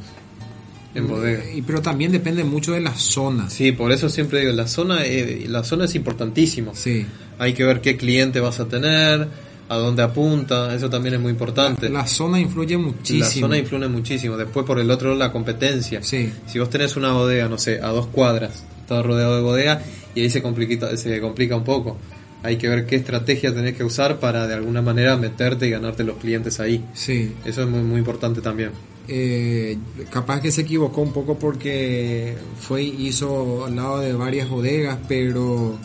[0.95, 1.43] En bodega.
[1.53, 3.53] Y, pero también depende mucho de las zonas.
[3.53, 6.73] Sí, por eso siempre digo, la zona, eh, la zona es importantísimo.
[6.75, 7.07] Sí.
[7.39, 9.29] Hay que ver qué cliente vas a tener,
[9.69, 11.89] a dónde apunta, eso también es muy importante.
[11.89, 13.25] La zona influye muchísimo.
[13.25, 14.37] La zona influye muchísimo.
[14.37, 16.03] Después, por el otro lado, la competencia.
[16.03, 16.33] Sí.
[16.47, 19.83] Si vos tenés una bodega, no sé, a dos cuadras, todo rodeado de bodega,
[20.15, 21.97] y ahí se complica, se complica un poco.
[22.43, 26.05] Hay que ver qué estrategia tenés que usar para de alguna manera meterte y ganarte
[26.05, 26.85] los clientes ahí.
[26.93, 27.33] Sí.
[27.45, 28.71] Eso es muy, muy importante también.
[29.07, 29.77] Eh,
[30.11, 35.79] capaz que se equivocó un poco porque fue hizo al lado de varias bodegas, pero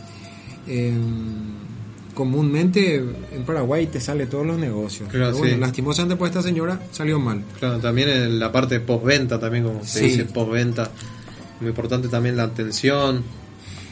[0.68, 0.94] eh,
[2.14, 5.10] comúnmente en Paraguay te sale todos los negocios.
[5.10, 5.60] Claro, bueno, sí.
[5.60, 7.44] lastimosamente por esta señora salió mal.
[7.60, 10.06] Claro, también en la parte de postventa, también como se Sí.
[10.06, 10.92] dice, postventa.
[11.62, 13.24] Muy importante también la atención,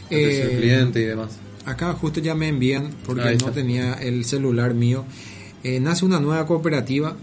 [0.06, 1.38] atención Eh, al cliente y demás.
[1.66, 5.04] Acá justo ya me envían, porque no tenía el celular mío.
[5.64, 7.16] Eh, nace una nueva cooperativa.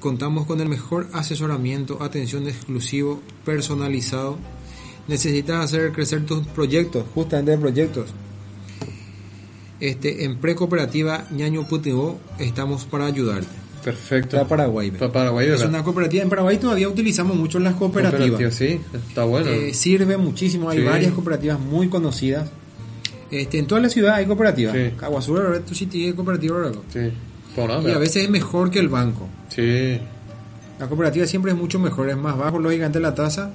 [0.00, 4.38] Contamos con el mejor asesoramiento, atención exclusivo, personalizado.
[5.08, 8.10] Necesitas hacer crecer tus proyectos, justamente de proyectos.
[9.78, 13.48] Este, en Precooperativa Ñaño Putibó estamos para ayudarte.
[13.84, 14.36] Perfecto.
[14.36, 14.90] Está Paraguay.
[14.90, 14.98] ve.
[14.98, 16.22] Pa- Paraguay, Es una cooperativa.
[16.22, 18.28] En Paraguay todavía utilizamos mucho las cooperativas.
[18.30, 18.78] Cooperativa, sí,
[19.08, 19.48] está bueno.
[19.48, 20.84] Eh, sirve muchísimo, hay Sí.
[20.84, 22.50] varias cooperativas muy conocidas.
[23.30, 24.74] Este, en toda la ciudad hay cooperativas.
[24.76, 24.90] Sí.
[24.98, 26.70] Caguazú, Red to City hay cooperativa.
[26.92, 27.10] sí.
[27.56, 27.96] Por Y ahora.
[27.96, 29.28] a veces es mejor que el banco.
[29.60, 30.00] Sí,
[30.78, 33.50] La cooperativa siempre es mucho mejor, es más bajo lógicamente la tasa.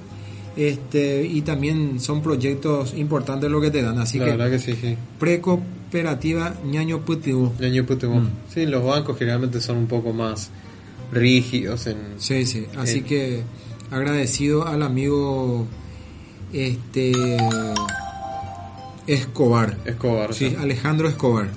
[0.56, 3.98] Este, y también son proyectos importantes lo que te dan.
[3.98, 4.96] Así la que verdad que sí, sí.
[5.18, 7.52] precooperativa ñaño Putibú.
[7.60, 8.20] Ñaño Putumo.
[8.20, 8.30] Mm.
[8.48, 10.50] Sí, los bancos generalmente son un poco más
[11.12, 11.98] rígidos en...
[12.16, 12.66] Sí, sí.
[12.78, 13.42] Así que
[13.90, 15.66] agradecido al amigo
[16.52, 17.12] este
[19.06, 19.76] Escobar.
[19.84, 20.34] Escobar.
[20.34, 20.62] Sí, ¿no?
[20.62, 21.48] Alejandro Escobar,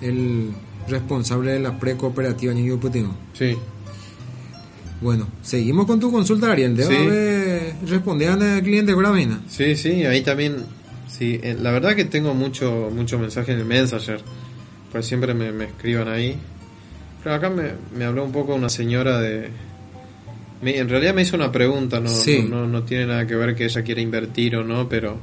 [0.00, 0.50] el
[0.90, 3.14] responsable de la precooperativa Niño Putino.
[3.32, 3.56] Sí.
[5.00, 6.76] Bueno, seguimos con tu consulta, Ariel.
[6.76, 7.02] Debe Sí.
[7.02, 9.40] haber- responder al cliente Gramina.
[9.48, 10.56] Sí, sí, ahí también,
[11.08, 14.20] sí, eh, la verdad que tengo mucho, mucho mensaje en el Messenger,
[14.92, 16.36] pues siempre me, me escriban ahí.
[17.22, 17.64] Pero acá me,
[17.96, 19.48] me habló un poco una señora de...
[20.62, 22.44] me- en realidad me hizo una pregunta, no, Sí.
[22.48, 25.16] no, no, no tiene nada que ver que ella quiera invertir o no, pero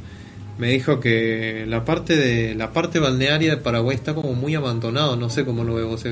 [0.58, 5.16] me dijo que la parte de la parte balnearia de Paraguay está como muy abandonado,
[5.16, 6.03] no sé cómo lo ve vos.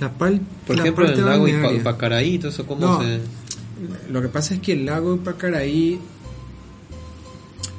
[0.00, 3.00] La pal- Por la ejemplo, en el lago Ipacaraí, todo eso, ¿cómo No.
[3.02, 3.20] se...?
[4.10, 5.98] Lo que pasa es que el lago de Pacaraí,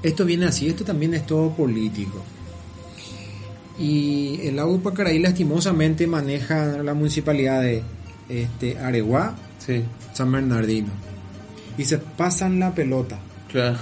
[0.04, 2.24] esto viene así, esto también es todo político.
[3.80, 7.84] Y el lago de Pacaraí lastimosamente maneja la municipalidad de
[8.30, 9.84] este, Areguá, Sí,
[10.14, 10.90] San Bernardino.
[11.78, 13.20] Y se pasan la pelota.
[13.52, 13.78] claro.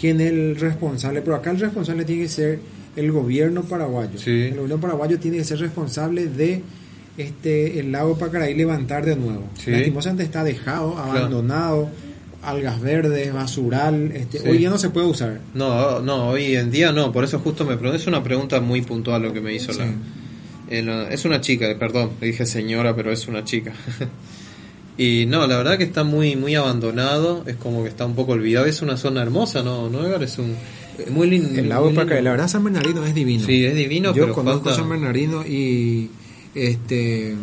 [0.00, 1.20] ¿Quién es el responsable?
[1.20, 2.58] Pero acá el responsable tiene que ser
[2.96, 4.18] el gobierno paraguayo.
[4.18, 4.30] Sí.
[4.30, 6.62] El gobierno paraguayo tiene que ser responsable de
[7.18, 9.44] este el lago Pacaraí levantar de nuevo.
[9.62, 9.70] Sí.
[9.70, 11.90] Lastimosamente está dejado, abandonado,
[12.42, 14.12] algas verdes, basural.
[14.12, 14.48] Este, Sí.
[14.48, 15.40] Hoy ya no se puede usar.
[15.54, 18.80] No, no, hoy en día no, por eso justo me pregunté, es una pregunta muy
[18.82, 19.80] puntual lo que me hizo Sí.
[20.70, 23.72] eh, la- es una chica, perdón, le dije señora, pero es una chica.
[25.02, 28.32] y no, la verdad que está muy muy abandonado, es como que está un poco
[28.32, 29.88] olvidado, es una zona hermosa, ¿no?
[29.88, 30.22] ¿No, Edgar?
[30.22, 30.54] Es un
[31.10, 31.48] muy lindo.
[31.58, 32.04] El lago lindo.
[32.04, 33.46] la verdad San Bernardino es divino.
[33.46, 36.10] Sí, es divino, Yo pero conozco falta- San Bernardino y
[36.54, 37.34] este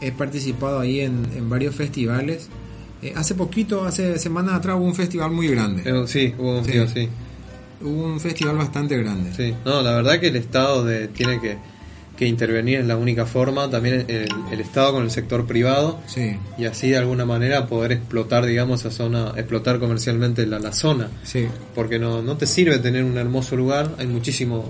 [0.00, 2.48] he participado ahí en, en varios festivales.
[3.02, 5.82] Eh, hace poquito, hace semanas atrás hubo un festival muy grande.
[5.84, 6.72] Eh, sí, hubo un Sí.
[6.72, 7.08] tío, sí.
[7.80, 9.32] un festival bastante grande.
[9.36, 11.56] Sí, no, la verdad que el Estado de, tiene que,
[12.18, 16.36] que intervenir es la única forma, también el, el Estado con el sector privado Sí,
[16.58, 21.08] y así de alguna manera poder explotar, digamos, esa zona, explotar comercialmente la, la zona.
[21.22, 21.46] sí.
[21.74, 24.64] Porque no, no te sirve tener un hermoso lugar, hay muchísimos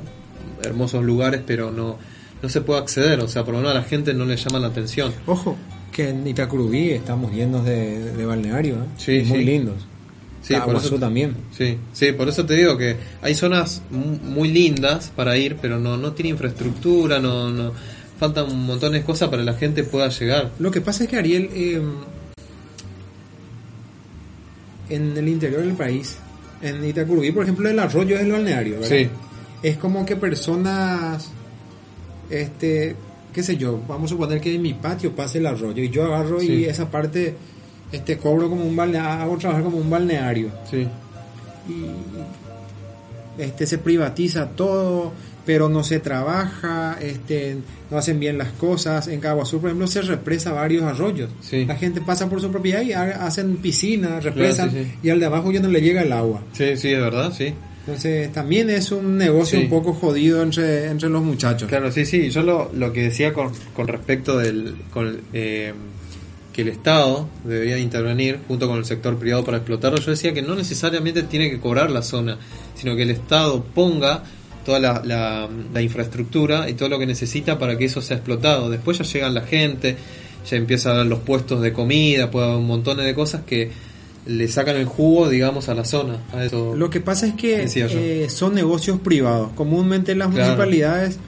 [0.62, 1.96] hermosos lugares, pero no,
[2.42, 4.58] no se puede acceder, o sea, por lo menos a la gente no le llama
[4.58, 5.12] la atención.
[5.26, 5.56] Ojo,
[5.90, 8.86] que en Itacurubí estamos llenos de, de balneario, ¿eh?
[8.98, 9.76] Sí, muy lindos.
[10.48, 11.34] Sí, por eso- también.
[11.56, 15.78] Sí, sí, por eso te digo que hay zonas mu- muy lindas para ir, pero
[15.78, 17.72] no, no tiene infraestructura, no, no
[18.18, 20.50] faltan un montón de cosas para que la gente pueda llegar.
[20.58, 21.80] Lo que pasa es que Ariel, eh,
[24.88, 26.16] en el interior del país,
[26.62, 28.88] en Itacurubí, por ejemplo, el arroyo es el balneario, ¿verdad?
[28.88, 29.08] Sí.
[29.62, 31.30] Es como que personas,
[32.30, 32.96] este,
[33.32, 36.04] qué sé yo, vamos a suponer que en mi patio pase el arroyo y yo
[36.04, 37.34] agarro y esa parte,
[37.92, 40.86] este, cobro como un balneario, hago trabajar como un balneario Sí,
[41.68, 41.84] y
[43.42, 45.12] este se privatiza todo
[45.46, 47.56] pero no se trabaja este
[47.90, 51.64] no hacen bien las cosas en Caguazú por ejemplo se represa varios arroyos Sí.
[51.64, 54.90] la gente pasa por su propiedad y ha- hacen piscinas represan sí, sí.
[55.02, 57.54] y al de abajo ya no le llega el agua sí, sí, es verdad, sí.
[57.86, 62.28] entonces también es un negocio un poco jodido entre entre los muchachos Claro, sí, sí.
[62.30, 65.72] Yo lo, lo que decía con, con respecto del con, eh,
[66.58, 70.42] que el Estado debía intervenir junto con el sector privado para explotarlo, yo decía que
[70.42, 72.36] no necesariamente tiene que cobrar la zona,
[72.74, 74.24] sino que el Estado ponga
[74.66, 78.70] toda la, la, la infraestructura y todo lo que necesita para que eso sea explotado.
[78.70, 79.94] Después ya llegan la gente,
[80.50, 83.70] ya empieza a haber los puestos de comida, puede haber un montón de cosas que
[84.26, 86.18] le sacan el jugo, digamos, a la zona.
[86.32, 86.74] A eso.
[86.74, 90.42] lo que pasa es que eh, son negocios privados comúnmente las Claro.
[90.56, 91.18] municipalidades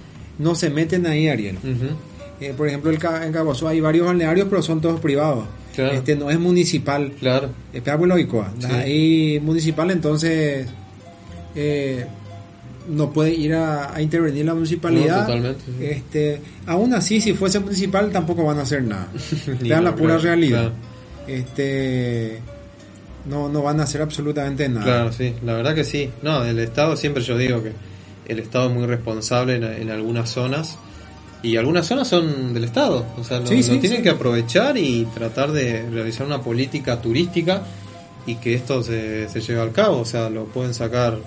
[0.41, 1.95] no se meten ahí Ariel Ujú.
[2.41, 5.45] Eh, por ejemplo, el en Caguazú hay varios balnearios, pero son todos privados.
[5.75, 5.93] Claro.
[5.93, 7.13] Este no es municipal.
[7.19, 7.51] Claro.
[7.73, 8.53] Es Peabuelo Icoa.
[8.59, 8.67] Sí.
[8.67, 10.67] Ahí municipal, entonces
[11.55, 12.07] eh,
[12.89, 15.29] no puede ir a, a intervenir la municipalidad.
[15.29, 15.57] No, sí.
[15.81, 19.09] Este, aún así, si fuese municipal, tampoco van a hacer nada.
[19.61, 20.73] Vean la pura realidad.
[20.73, 20.91] claro.
[21.27, 22.41] Este,
[23.27, 24.85] no, no van a hacer absolutamente nada.
[24.85, 26.11] Claro, sí, la verdad que sí.
[26.23, 27.73] No, el Estado siempre yo digo que
[28.27, 30.79] el Estado es muy responsable en, en algunas zonas
[31.43, 33.07] y algunas zonas son del Estado.
[33.19, 34.03] O sea, lo, Sí, lo sí, tienen sí.
[34.03, 37.63] que aprovechar y tratar de realizar una política turística
[38.27, 39.99] y que esto se, se lleve al cabo.
[40.01, 41.19] O sea, lo pueden sacar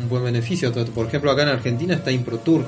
[0.00, 0.72] un buen beneficio.
[0.72, 2.66] Por ejemplo, acá en Argentina está Improtour,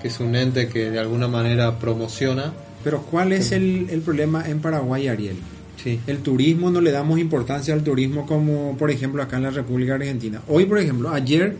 [0.00, 2.52] que es un ente que de alguna manera promociona.
[2.82, 5.36] Pero ¿cuál es el, el problema en Paraguay, Ariel?
[5.82, 9.50] Sí, El turismo no le damos importancia al turismo como por ejemplo acá en la
[9.50, 10.40] República Argentina.
[10.48, 11.56] Hoy por ejemplo, ayer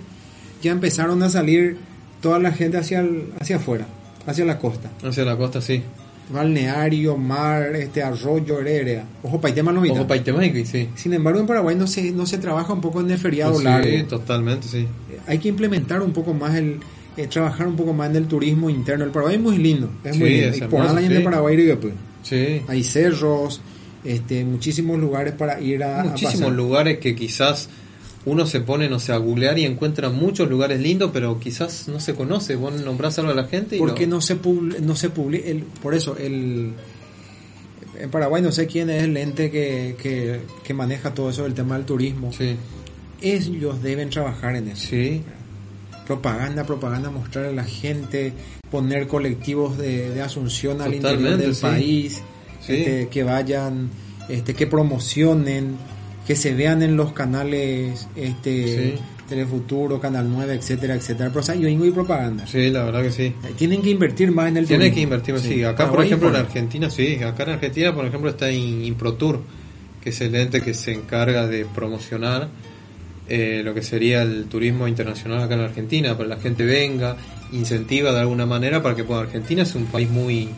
[0.63, 1.77] ya empezaron a salir
[2.23, 3.87] toda la gente hacia el- hacia afuera,
[4.27, 4.91] hacia la costa.
[5.03, 5.83] hacia la costa, sí.
[6.31, 9.05] Balneario, mar, este arroyo, heredera.
[9.23, 10.89] Ojo, Paitema no Ojo, Paitemáico, sí.
[10.95, 13.65] Sin embargo, en Paraguay no se, no se trabaja un poco en el feriado Sí,
[13.65, 14.07] largo.
[14.09, 14.79] totalmente, sí.
[15.11, 16.81] Eh, Hay que implementar un poco más el,
[17.17, 19.05] eh, trabajar un poco más en el turismo interno.
[19.05, 20.49] El Paraguay es muy lindo, es muy Sí, lindo.
[20.51, 21.15] es Y por en sí.
[21.15, 21.95] el Paraguay y después.
[22.23, 22.63] Sí.
[22.69, 23.61] hay cerros,
[24.03, 27.69] este, muchísimos lugares para ir a, muchísimos lugares que quizás
[28.27, 32.01] uno se pone, no sé, a googlear y encuentra muchos lugares lindos, pero quizás no
[32.01, 32.57] se conoce.
[32.57, 35.47] Vos nombrás algo a la gente y porque no, no se publi- no se publica
[35.49, 36.73] el, por eso el
[38.01, 41.55] en Paraguay no sé quién es el ente que, que, que maneja todo eso del
[41.55, 42.57] tema del turismo Sí,
[43.21, 45.23] ellos deben trabajar en eso sí,
[46.07, 48.33] propaganda propaganda mostrar a la gente
[48.71, 51.63] poner colectivos de, de Asunción al interior del sí.
[51.63, 52.23] país
[52.61, 52.73] Sí.
[52.77, 53.91] este, que vayan
[54.29, 55.77] este que promocionen
[56.27, 59.01] que se vean en los canales este Sí.
[59.29, 63.33] Telefuturo Canal 9 etcétera etcétera pero o sea, y propaganda sí, la verdad que sí.
[63.57, 64.95] tienen que invertir más en el Tiene turismo.
[64.97, 65.65] que invertir, sí.
[65.65, 66.37] Acá, por ejemplo, en.
[66.37, 67.17] Argentina, sí.
[67.23, 69.41] Acá en Argentina, por ejemplo, está In- Improtour,
[70.03, 72.49] que es el ente que se encarga de promocionar
[73.27, 77.17] eh, lo que sería el turismo internacional acá en Argentina, para que la gente venga,
[77.53, 79.23] incentiva de alguna manera para que pueda.
[79.23, 80.51] Argentina es un país muy,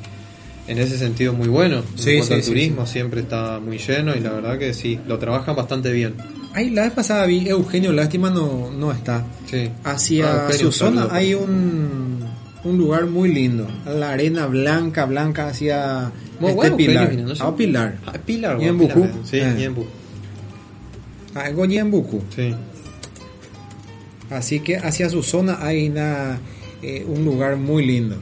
[0.68, 1.82] en ese sentido, muy bueno.
[1.94, 4.74] Sí, en cuanto sí, al sí, turismo, siempre está muy lleno y la verdad que
[4.74, 6.14] sí, lo trabajan bastante bien.
[6.54, 9.24] Ay, la vez pasada vi Eugenio, lástima no, no está.
[9.50, 9.68] Sí.
[9.84, 12.20] Hacia Ah, su zona hay un,
[12.64, 13.66] un lugar muy lindo.
[13.86, 16.10] La arena blanca, blanca hacia
[16.40, 17.04] Muy este bueno, Pilar.
[17.04, 17.42] Eugenio, no sé.
[17.44, 17.98] Ah, Pilar.
[18.06, 19.02] Ah, Pilar, Ñembucú.
[19.02, 19.54] Pilar, Sí, Eh.
[19.58, 19.84] Ñembu.
[21.34, 22.22] Algo Ñembucú.
[22.34, 22.54] Sí.
[24.30, 26.38] Así que hacia su zona hay una,
[26.82, 28.16] eh, un lugar muy lindo.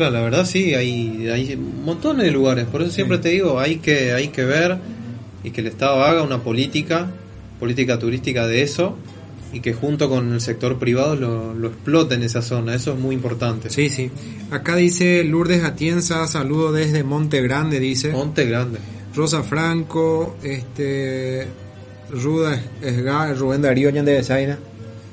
[0.00, 3.22] Claro, la verdad sí, hay, hay montones de lugares, por eso siempre Sí.
[3.24, 4.78] te digo, hay que, hay que ver
[5.44, 7.10] y que el Estado haga una política,
[7.58, 8.96] política turística de eso,
[9.52, 12.98] y que junto con el sector privado lo, lo explote en esa zona, eso es
[12.98, 13.68] muy importante.
[13.68, 14.10] Sí, sí.
[14.50, 18.08] Acá dice Lourdes Atienza, saludo desde Monte Grande, dice.
[18.10, 18.78] Monte Grande.
[19.14, 21.46] Rosa Franco, este
[22.10, 24.58] Ruda Esgar, Rubén Darío Ñan de Besaina.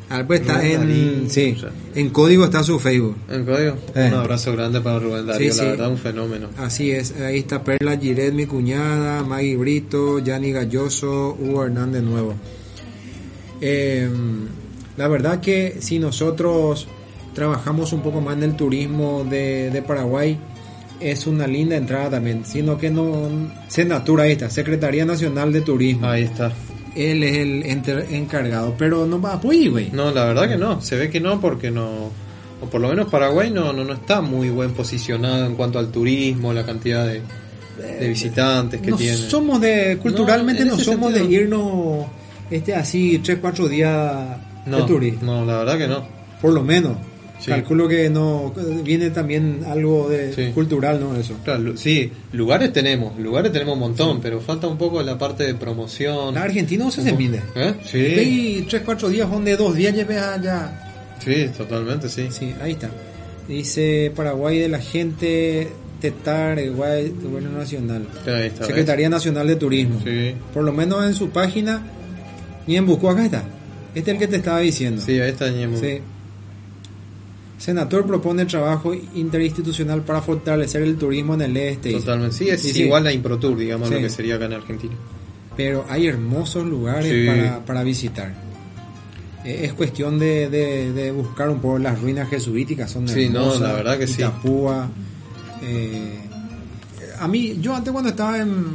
[0.10, 1.70] Ah, pues está Rubén en, sí, o sea.
[1.96, 3.18] en código está su Facebook.
[3.30, 3.76] En código.
[3.94, 4.08] Eh.
[4.08, 5.70] Un abrazo grande para Rubén Darío, Sí, la sí.
[5.70, 6.48] verdad, un fenómeno.
[6.58, 12.36] Así es, ahí está Perla Giret, mi cuñada, Maggie Brito, Yanni Galloso, Hugo Hernández Nuevo.
[13.62, 14.08] Eh,
[14.98, 16.88] la verdad que si nosotros
[17.34, 20.40] trabajamos un poco más en el turismo de, de Paraguay,
[21.00, 23.30] es una linda entrada también, sino que no,
[23.68, 26.08] Senatura, ahí está, Secretaría Nacional de Turismo.
[26.08, 26.52] Ahí está.
[26.98, 29.90] Él es el enter- encargado, pero no va a poder, güey.
[29.92, 30.82] No, la verdad que no.
[30.82, 32.10] Se ve que no porque no...
[32.60, 35.90] O por lo menos Paraguay no, no, no está muy buen posicionado en cuanto al
[35.92, 37.22] turismo, la cantidad de,
[38.00, 39.16] de visitantes que no tiene.
[39.16, 41.28] somos de culturalmente en no, somos sentido.
[41.28, 42.06] de irnos
[42.50, 46.04] este así tres cuatro días no, de turismo no, la verdad que no.
[46.42, 46.98] por lo menos
[47.40, 47.52] Sí.
[47.52, 48.52] calculo que no
[48.84, 50.52] viene también algo de Sí.
[50.56, 55.02] cultural no eso Claro, sí, lugares tenemos, lugares tenemos un montón, pero falta un poco
[55.04, 56.34] la parte de promoción.
[56.34, 57.74] la Argentina no se se mide ¿Eh?
[57.86, 62.28] Sí, y tres cuatro días donde dos días lleves allá sí, totalmente, sí.
[62.32, 62.90] sí ahí está
[63.48, 65.68] dice Paraguay de la gente
[66.02, 68.68] Tetar Igual Gobierno Nacional Ahí está, ¿ves?
[68.68, 71.82] Secretaría Nacional de Turismo Sí, por lo menos en su página
[72.68, 73.44] y en Busco acá está
[73.96, 75.78] este es el que te estaba diciendo sí, ahí está Ñemo.
[75.78, 76.00] Sí.
[77.58, 81.92] Senador propone trabajo interinstitucional para fortalecer el turismo en el este.
[81.94, 82.84] Totalmente, sí, es Sí, sí.
[82.84, 83.96] igual a Improtour, digamos, Sí.
[83.96, 84.94] lo que sería acá en Argentina.
[85.56, 87.26] Pero hay hermosos lugares Sí.
[87.26, 88.34] para, para visitar.
[89.44, 93.40] Eh, Es cuestión de, de- de buscar un poco las ruinas jesuíticas, son Sí, no,
[93.42, 93.62] hermosas.
[93.62, 94.22] la verdad que sí.
[94.22, 94.90] Itapúa.
[95.64, 96.20] eh,
[97.20, 98.66] a mí, yo antes cuando estaba en,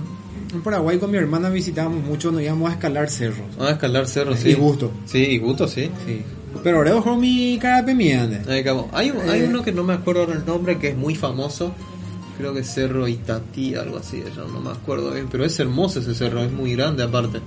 [0.52, 3.46] en Paraguay con mi hermana visitábamos mucho, nos íbamos a escalar cerros.
[3.60, 4.48] Ah, escalar cerros, sí.
[4.50, 4.90] Y gusto.
[5.06, 5.88] Sí, y gusto, sí.
[6.06, 6.22] Sí.
[6.62, 8.50] Pero ahora ojo mi cara pemiante.
[8.50, 8.88] Ahí acabó.
[8.92, 9.46] Hay, un- hay Eh.
[9.48, 11.72] uno que no me acuerdo el nombre, que es muy famoso.
[12.38, 15.28] Creo que es Cerro Itatí, algo así, yo no me acuerdo bien.
[15.30, 17.40] Pero es hermoso ese cerro, es muy grande aparte.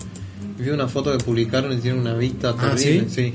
[0.57, 3.09] Vi una foto que publicaron y tiene una vista Ah, terrible.
[3.09, 3.15] ¿sí?
[3.15, 3.33] Sí,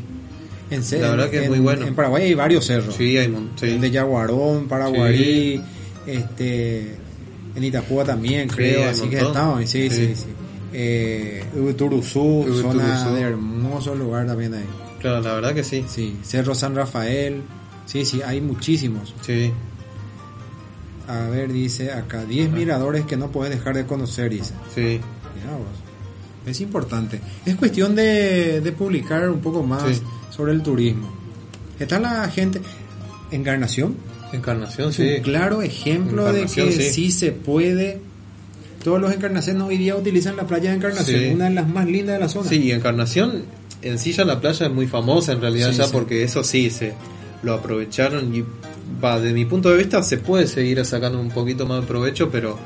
[0.71, 1.85] En serio, La verdad que es muy bueno.
[1.87, 2.95] En Paraguay hay varios cerros.
[2.95, 3.67] sí, hay sí.
[3.67, 5.61] El de Yaguarón, Paraguarí,
[6.07, 6.95] este,
[7.57, 10.15] en Itapúa también, creo, así que estaban, sí, sí, Sí.
[10.15, 10.27] sí.
[10.73, 12.63] Eh, Uturuzú, Uturuzú.
[12.63, 14.65] zona de hermoso lugar también ahí.
[15.01, 15.85] Claro, la verdad que sí.
[15.89, 17.43] Sí, Cerro San Rafael,
[17.87, 19.15] sí, sí, hay muchísimos.
[19.23, 19.53] Sí,
[21.09, 24.55] A ver, dice acá, 10 miradores que no puedes dejar de conocer, dice.
[24.75, 25.01] sí.
[25.35, 25.67] Mirá vos.
[26.47, 27.21] Es importante.
[27.47, 30.03] Es cuestión de, de publicar un poco más Sí.
[30.31, 31.11] sobre el turismo.
[31.79, 32.61] Está la gente.
[33.31, 33.97] Encarnación.
[34.33, 35.03] Encarnación, sí.
[35.17, 36.91] un claro ejemplo de que sí.
[36.91, 37.11] sí.
[37.13, 38.01] se puede.
[38.85, 41.27] Todos los encarnaciones hoy día utilizan la playa de Encarnación, Sí.
[41.35, 42.49] una de las más lindas de la zona.
[42.49, 43.43] Sí, Encarnación,
[43.83, 45.91] en sí ya la playa es muy famosa en realidad Sí, ya sí.
[45.93, 46.95] porque eso sí, se
[47.43, 48.45] lo aprovecharon y
[49.03, 52.31] va, de mi punto de vista se puede seguir sacando un poquito más de provecho,
[52.31, 52.59] pero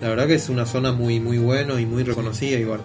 [0.00, 2.80] la verdad que es una zona muy muy bueno y muy reconocida igual.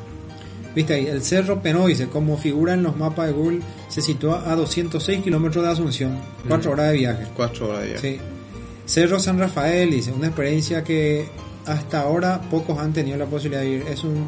[0.75, 3.59] Viste ahí, el Cerro Penoise, como figura en los mapas de Google,
[3.89, 6.73] se sitúa a 206 kilómetros de Asunción, 4 Mm.
[6.73, 7.23] horas de viaje.
[7.35, 8.11] Cuatro horas de viaje.
[8.15, 8.19] Sí.
[8.85, 11.25] Cerro San Rafael, dice, una experiencia que
[11.65, 13.85] hasta ahora pocos han tenido la posibilidad de ir.
[13.89, 14.27] Es un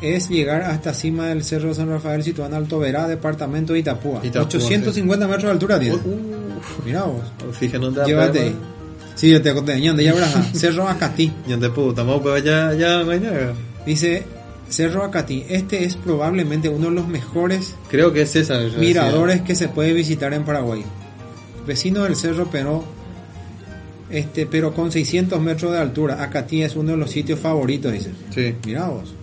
[0.00, 4.20] es llegar hasta cima del Cerro San Rafael situado en Alto Verá, departamento de Itapúa.
[4.22, 5.96] Itapúa, 850 metros de altura tiene.
[5.96, 7.22] Uh, Mira vos.
[7.58, 8.38] fíjate, Llévate.
[8.40, 8.56] problema.
[9.14, 11.32] Sí, yo te conté, ñande, ya verás, ah, Cerro Acatí.
[11.46, 13.52] Ya puta, para allá, ya mañana.
[13.86, 14.24] Dice
[14.68, 18.58] Cerro Acatí, este es probablemente uno de los mejores Creo que es esa.
[18.78, 20.84] miradores que se puede visitar en Paraguay.
[21.66, 22.84] Vecino del Cerro Pero,
[24.10, 26.22] este, pero con 600 metros de altura.
[26.22, 28.10] Acatí es uno de los sitios favoritos, dice.
[28.34, 28.54] Sí.
[28.66, 29.14] Mirá vos.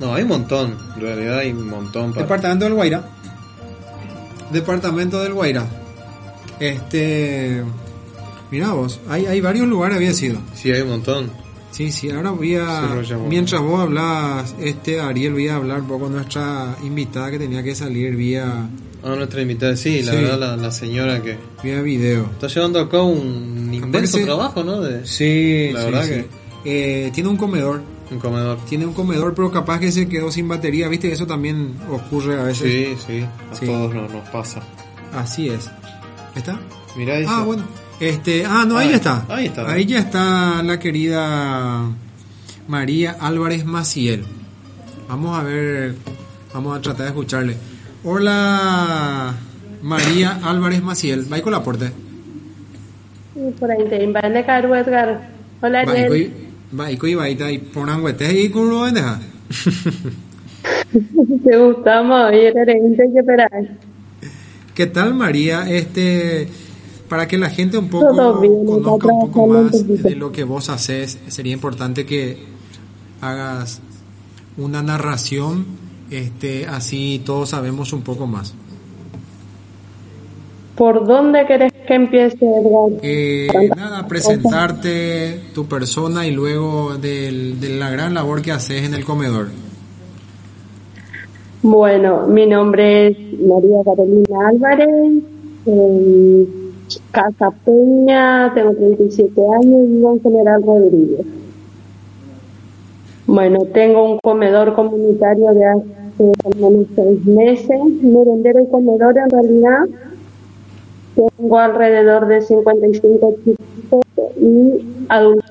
[0.00, 0.76] No, hay un montón.
[0.96, 2.10] En realidad hay un montón.
[2.12, 2.22] Para...
[2.22, 3.08] Departamento del Guaira.
[4.52, 5.66] Departamento del Guaira.
[6.60, 7.62] Este.
[8.50, 9.00] Mirá vos.
[9.08, 10.38] Hay, hay varios lugares había sido.
[10.54, 11.30] Sí, hay un montón.
[11.72, 12.88] Sí, sí, ahora voy a.
[13.28, 17.62] Mientras vos hablabas, este Ariel, voy a hablar un poco con nuestra invitada que tenía
[17.62, 18.66] que salir vía,
[19.04, 20.18] A nuestra invitada, sí, la Sí.
[20.18, 22.30] verdad, la, la señora que vía video.
[22.32, 24.80] está llevando a cabo un inmenso trabajo, ¿no?
[24.80, 26.24] De Sí, La sí, verdad sí.
[26.64, 27.82] Eh, tiene un comedor.
[28.10, 28.58] Un comedor.
[28.68, 30.88] Tiene un comedor, pero capaz que se quedó sin batería.
[30.88, 32.98] Viste, eso también ocurre a veces.
[33.00, 33.66] Sí, sí, a Sí.
[33.66, 34.60] todos nos, nos pasa.
[35.14, 35.70] Así es.
[36.34, 36.60] ¿Está?
[36.96, 37.30] Mirá eso.
[37.32, 37.64] Ah, bueno.
[37.98, 39.24] Este, ah, no, ahí Ah, está.
[39.28, 39.70] ahí está.
[39.70, 41.84] Ahí ya está la querida
[42.68, 44.24] María Álvarez Maciel.
[45.08, 45.94] Vamos a ver,
[46.52, 47.56] vamos a tratar de escucharle.
[48.04, 49.34] Hola,
[49.82, 51.32] María Álvarez Maciel.
[51.32, 51.92] Va con la.
[53.34, 54.02] Sí, por ahí te
[54.74, 55.30] Edgar.
[55.62, 55.84] Hola,
[56.78, 56.98] Ariel.
[57.10, 59.20] y va y va y ponan huetes y con lo vendeja.
[61.44, 63.50] Te gustamos y eres que esperar.
[64.74, 65.68] ¿Qué tal María?
[65.70, 66.48] Este,
[67.08, 70.68] para que la gente un poco bien, conozca un poco más de lo que vos
[70.68, 72.38] haces, sería importante que
[73.20, 73.80] hagas
[74.56, 75.66] una narración,
[76.10, 78.54] este, así todos sabemos un poco más.
[80.76, 83.00] ¿Por dónde querés que empiece, Edgar?
[83.02, 88.94] Eh, nada, presentarte tu persona y luego del- de la gran labor que haces en
[88.94, 89.46] el comedor.
[91.62, 95.22] Bueno, mi nombre es María Carolina Álvarez,
[95.66, 96.46] en
[97.10, 101.26] Casa Peña, tengo 37 años y vivo en General Rodríguez.
[103.26, 109.30] Bueno, tengo un comedor comunitario de hace al menos seis meses, merendero y comedor en
[109.30, 109.80] realidad.
[111.16, 114.04] Tengo alrededor de 55 chicos
[114.38, 115.50] y adultos.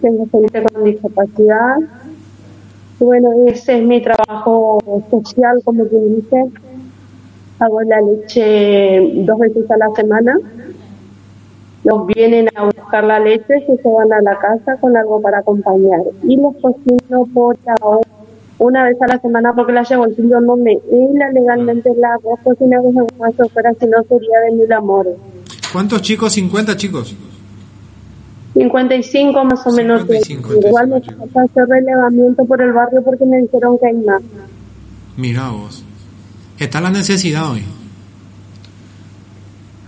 [0.00, 1.76] Tengo gente con discapacidad.
[2.98, 4.78] Bueno, ese es mi trabajo
[5.10, 6.44] social, como quien dice.
[7.58, 10.38] Hago la leche dos veces a la semana.
[11.84, 16.00] Los vienen a buscar la leche, se van a la casa con algo para acompañar.
[16.22, 18.11] Y los cocino por ahora
[18.58, 22.78] una vez a la semana porque la bolsillo no me hila legalmente la arroz cocina
[22.80, 25.14] que se fuera, si no sería de mil amores.
[25.72, 26.32] ¿Cuántos chicos?
[26.34, 27.16] 50 chicos.
[28.54, 30.02] 55 más o menos.
[30.02, 34.22] 55, Igual me falta hacer relevamiento por el barrio porque me dijeron que hay más.
[35.16, 35.82] Mira vos.
[36.58, 37.62] Está la necesidad hoy.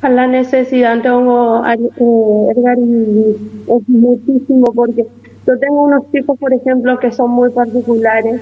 [0.03, 3.36] La necesidad tengo, eh, Edgar, y
[3.66, 5.07] es muchísimo porque
[5.47, 8.41] yo tengo unos chicos, por ejemplo, que son muy particulares,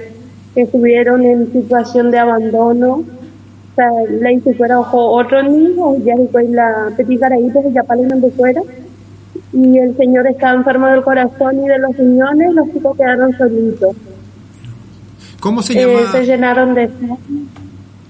[0.55, 2.93] que estuvieron en situación de abandono.
[2.95, 3.89] O sea,
[4.21, 8.61] la hice fuera ojo otro niño, ya después la petit caraíta, ya para de fuera.
[9.51, 13.95] Y el señor estaba enfermo del corazón y de los riñones, los chicos quedaron solitos.
[15.39, 16.11] ¿Cómo se Eh, llama?
[16.11, 16.89] se llenaron de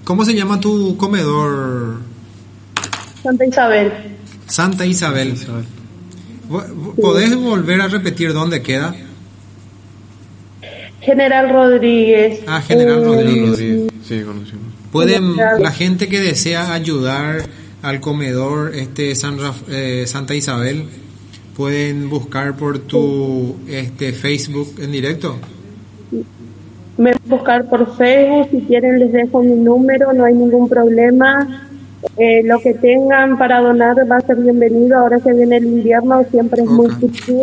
[0.04, 1.96] ¿Cómo se llama tu comedor?
[3.22, 3.92] Santa Isabel.
[4.46, 5.34] Santa Isabel.
[5.34, 5.64] ¿Vo-
[7.00, 8.94] ¿Podés volver a repetir dónde queda?
[11.00, 12.40] General Rodríguez.
[12.46, 13.50] Ah, General Eh, Rodríguez.
[13.50, 13.92] Rodríguez.
[14.06, 14.64] Sí, conocimos.
[14.90, 17.42] Pueden la gente que desea ayudar
[17.82, 20.84] al comedor este San Raf- eh, Santa Isabel
[21.56, 25.36] pueden buscar por tu este Facebook en directo.
[26.96, 31.68] Me buscar por Facebook, si quieren les dejo mi número, no hay ningún problema.
[32.16, 34.98] Eh, lo que tengan para donar va a ser bienvenido.
[34.98, 37.42] Ahora que viene el invierno, siempre es muy difícil.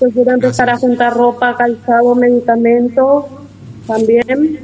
[0.00, 3.24] Yo quiero empezar a juntar ropa, calzado, medicamentos
[3.86, 4.58] también.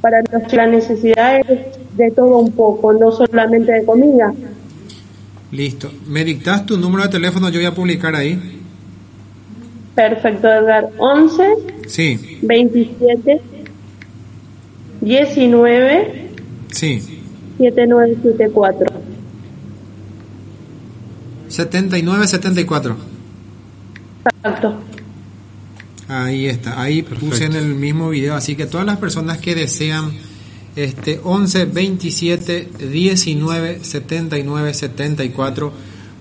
[0.00, 1.44] Para las necesidades
[1.96, 4.32] de todo un poco, no solamente de comida.
[5.52, 5.90] Listo.
[6.06, 8.60] Me dictas tu número de teléfono, yo voy a publicar ahí.
[9.94, 10.88] Perfecto, Edgar.
[10.96, 11.44] 11
[11.86, 13.40] Sí, 27
[15.00, 16.30] 19
[16.70, 17.19] sí.
[17.60, 18.86] 7974.
[21.48, 22.96] 79 74.
[24.24, 24.74] Exacto.
[26.08, 30.10] Ahí está, ahí puse en el mismo video, así que todas las personas que desean
[30.74, 35.72] este 11 27 19 79 74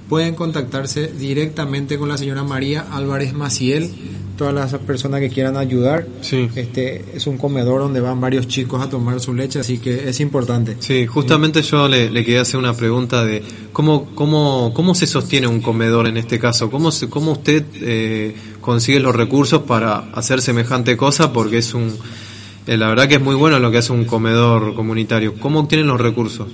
[0.07, 3.89] pueden contactarse directamente con la señora María Álvarez Maciel.
[4.39, 6.07] Todas las personas que quieran ayudar.
[6.21, 6.47] Sí.
[6.55, 10.21] Este es un comedor donde van varios chicos a tomar su leche, así que es
[10.21, 10.77] importante.
[10.79, 13.43] Sí, justamente yo le, le quería hacer una pregunta de
[13.73, 18.33] cómo, cómo, cómo se sostiene un comedor en este caso, cómo, se- cómo usted eh,
[18.61, 21.93] consigue los recursos para hacer semejante cosa, porque es un,
[22.65, 25.33] eh, la verdad que es muy bueno lo que hace un comedor comunitario.
[25.35, 26.47] ¿Cómo obtienen los recursos?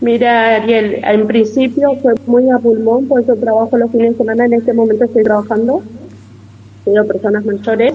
[0.00, 4.44] Mira, Ariel, en principio fue muy a pulmón, por eso trabajo los fines de semana.
[4.44, 5.82] En este momento estoy trabajando,
[6.84, 7.94] cuido personas mayores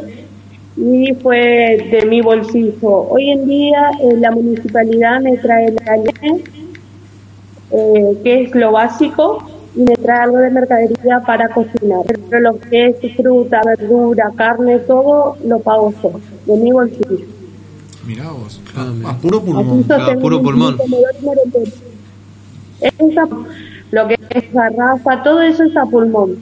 [0.78, 3.08] y fue de mi bolsillo.
[3.10, 6.44] Hoy en día eh, la municipalidad me trae la leche,
[7.72, 9.44] eh, que es lo básico,
[9.76, 12.02] y me trae algo de mercadería para cocinar.
[12.30, 16.14] Pero lo que es fruta, verdura, carne, todo lo pago yo,
[16.48, 17.26] de mi bolsillo.
[18.08, 19.84] Mira vos, Ah, a, a puro pulmón.
[19.84, 20.78] claro, sostenemos puro pulmón.
[22.82, 23.28] Esa-
[23.92, 26.38] lo que es garrafa, todo eso es a pulmón,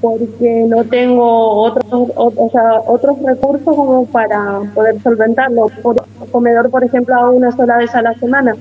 [0.00, 5.68] porque no tengo otros, o, o sea, otros recursos como para poder solventarlo.
[5.82, 5.96] Por
[6.30, 8.54] comedor, por ejemplo, hago una sola vez a la semana,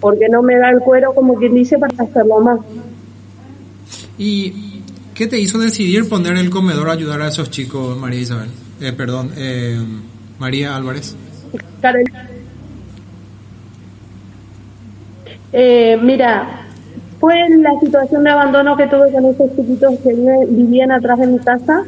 [0.00, 2.58] porque no me da el cuero, como quien dice, para hacerlo más.
[4.18, 4.82] ¿Y
[5.14, 8.50] qué te hizo decidir poner el comedor a ayudar a esos chicos, María Isabel?
[8.80, 9.78] Eh, perdón, eh,
[10.38, 11.16] María Álvarez.
[15.52, 16.66] Eh, mira,
[17.20, 20.14] fue la situación de abandono que tuve con esos chiquitos que
[20.48, 21.84] vivían atrás de mi casa.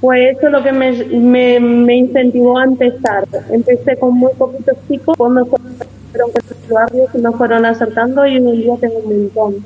[0.00, 3.28] Fue eso lo que me, me, me incentivó a empezar.
[3.52, 5.70] Empecé con muy poquitos chicos, después me
[6.10, 9.56] fueron con los barrios y me fueron acercando y hoy en día tengo un montón.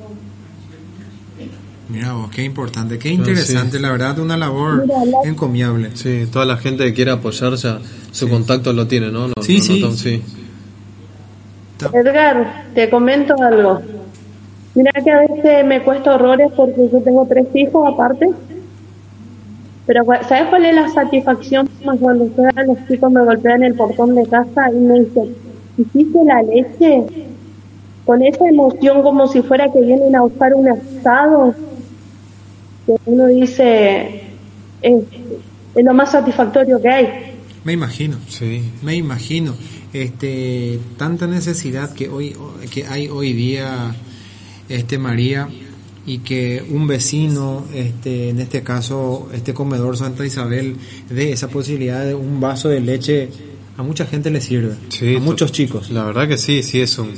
[1.87, 5.91] Mira vos, qué importante, qué interesante, la verdad, una labor Mira, la- encomiable.
[5.93, 7.79] Sí, toda la gente que quiera apoyar ya
[8.11, 9.27] su contacto lo tiene, ¿no?
[9.27, 9.81] Lo- Sí, lo sí.
[9.81, 10.21] notan, sí.
[11.93, 13.81] Edgar, te comento algo.
[14.75, 18.29] Mira que a veces me cuesta horrores porque yo tengo tres hijos aparte.
[19.85, 24.25] Pero ¿sabes cuál es la satisfacción cuando juegan los chicos me golpean el portón de
[24.25, 25.35] casa y me dicen,
[25.77, 27.05] ¿hiciste la leche?
[28.05, 31.55] Con esa emoción como si fuera que vienen a buscar un asado.
[32.85, 34.21] Que uno dice,
[34.81, 35.03] es,
[35.75, 37.09] es lo más satisfactorio que hay.
[37.63, 39.55] Me imagino, sí, me imagino.
[39.95, 42.35] Este, tanta necesidad que hoy
[42.69, 43.95] que hay hoy día
[44.67, 45.47] este María
[46.05, 50.75] y que un vecino, este, en este caso, este comedor Santa Isabel,
[51.09, 53.29] dé esa posibilidad de un vaso de leche,
[53.77, 54.73] a mucha gente le sirve,
[55.15, 55.89] a muchos chicos.
[55.91, 57.11] La verdad que sí, sí es un,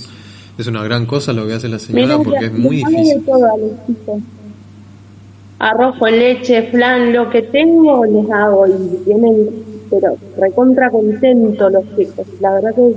[0.60, 3.24] es una gran cosa lo que hace la señora porque es muy difícil.
[5.58, 9.50] Arroz con leche, flan, lo que tengo les hago y tienen,
[9.90, 12.28] pero recontra contento los chicos.
[12.40, 12.96] La verdad que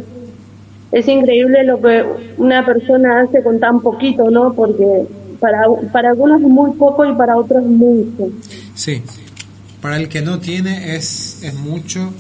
[0.93, 2.05] es increíble lo que
[2.39, 4.53] una persona hace con tan poquito, ¿no?
[4.53, 5.07] Porque
[5.39, 8.31] para, para algunos es muy poco y para otros mucho.
[8.75, 9.03] Sí,
[9.81, 12.13] para el que no tiene es, es mucho.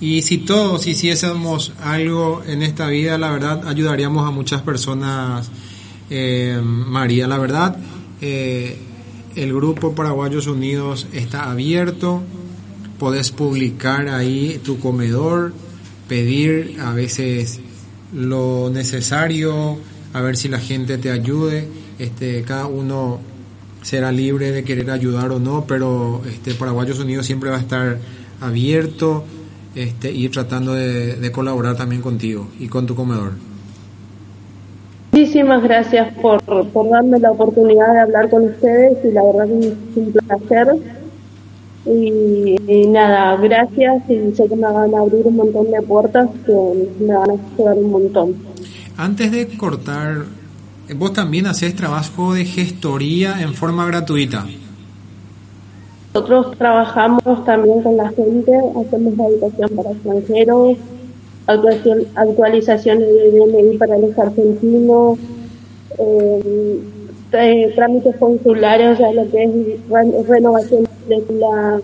[0.00, 5.50] Y si todos hiciésemos algo en esta vida, la verdad, ayudaríamos a muchas personas,
[6.08, 7.26] eh, María.
[7.26, 7.76] La verdad,
[8.20, 8.78] eh,
[9.34, 12.22] el grupo Paraguayos Unidos está abierto.
[12.98, 15.52] Podés publicar ahí tu comedor,
[16.08, 17.60] pedir a veces
[18.12, 19.78] lo necesario,
[20.12, 21.68] a ver si la gente te ayude
[21.98, 23.18] este, cada uno
[23.82, 27.98] será libre de querer ayudar o no, pero este, Paraguayos Unidos siempre va a estar
[28.40, 29.24] abierto
[29.74, 33.32] este, y tratando de, colaborar también contigo y con tu comedor.
[35.12, 39.96] Muchísimas gracias por, por darme la oportunidad de hablar con ustedes y la verdad es
[39.96, 40.97] un placer.
[41.86, 46.88] Y, nada, gracias y sé que me van a abrir un montón de puertas que
[47.00, 48.34] me van a ayudar un montón.
[48.96, 50.24] Antes de cortar
[50.94, 54.46] vos también haces trabajo de gestoría en forma gratuita.
[56.14, 60.78] Nosotros trabajamos también con la gente, hacemos la educación para extranjeros,
[62.14, 65.18] actualizaciones de DNI para los argentinos,
[65.98, 71.80] eh, trámites consulares, o sea, lo que es renovación de la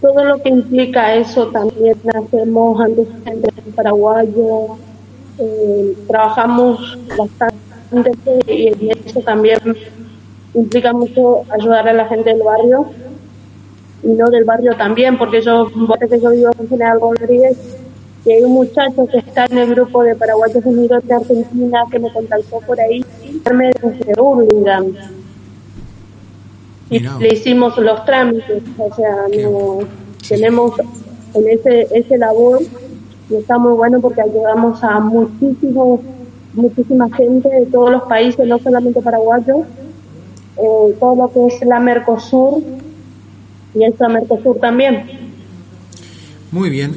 [0.00, 4.76] todo lo que implica eso también hacemos antes en paraguayo,
[5.38, 7.60] eh, trabajamos bastante
[8.46, 9.58] y eso también
[10.54, 12.86] implica mucho ayudar a la gente del barrio
[14.02, 17.56] y no del barrio también, porque yo, que yo vivo en General Rodríguez,
[18.24, 21.98] que hay un muchacho que está en el grupo de Paraguayos Unidos de Argentina que
[21.98, 25.17] me contactó por ahí, desde Urlingan.
[26.90, 29.80] Y le hicimos los trámites, o sea, no,
[30.26, 30.72] tenemos
[31.34, 32.60] en ese, ese labor
[33.28, 36.00] y está muy bueno porque ayudamos a muchísimos
[36.58, 39.60] muchísima gente de todos los países, no solamente paraguayos,
[40.56, 42.62] eh, todo lo que es la Mercosur
[43.74, 45.04] y el Mercosur también.
[46.50, 46.96] Muy bien.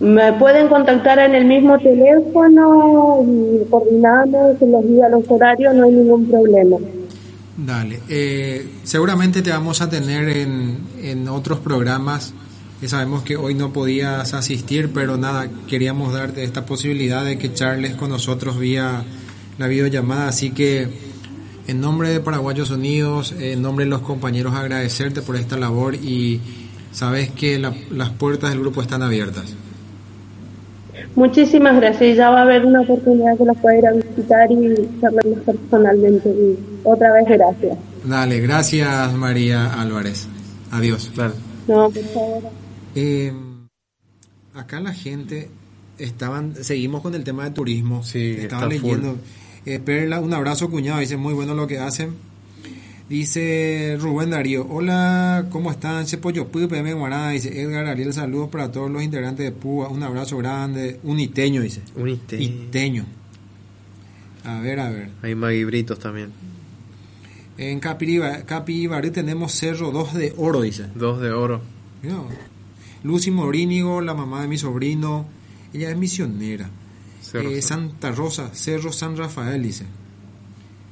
[0.00, 5.92] Me pueden contactar en el mismo teléfono y coordinamos los días, los horarios, no hay
[5.92, 6.76] ningún problema.
[7.58, 8.00] Dale.
[8.08, 12.32] Eh, seguramente te vamos a tener en, en otros programas
[12.86, 17.96] sabemos que hoy no podías asistir, pero nada, queríamos darte esta posibilidad de que charles
[17.96, 19.02] con nosotros vía
[19.58, 20.88] la videollamada, así que
[21.66, 26.40] en nombre de Paraguayos Unidos, en nombre de los compañeros, agradecerte por esta labor y
[26.92, 29.56] sabes que las puertas del grupo están abiertas.
[31.18, 32.16] Muchísimas gracias.
[32.16, 36.28] Ya va a haber una oportunidad que los pueda ir a visitar y charlarles personalmente.
[36.28, 37.76] Y otra vez gracias.
[38.04, 40.28] Dale, gracias María Álvarez.
[40.70, 41.10] Adiós.
[41.66, 42.42] No, por favor.
[42.94, 43.32] Eh,
[44.54, 45.50] acá la gente
[45.98, 48.04] estaban, seguimos con el tema de turismo.
[48.04, 49.16] Sí, estaban leyendo.
[49.66, 52.14] Eh, Perla, un abrazo cuñado, dice muy bueno lo que hacen.
[53.08, 56.06] Dice Rubén Darío, hola, ¿cómo están?
[56.06, 56.94] Se pollo PM
[57.32, 61.62] dice Edgar Ariel, saludos para todos los integrantes de PUA, un abrazo grande, un iteño,
[61.62, 61.80] dice.
[61.96, 63.06] Un iteño.
[64.44, 65.08] A ver, a ver.
[65.22, 66.32] Hay maguibritos también.
[67.56, 70.86] En Capibarí tenemos Cerro 2 de Oro, dice.
[70.94, 71.62] 2 de Oro.
[73.04, 75.26] Lucy Morínigo, la mamá de mi sobrino,
[75.72, 76.68] ella es misionera.
[77.32, 79.86] Eh, Santa Rosa, Cerro San Rafael, dice.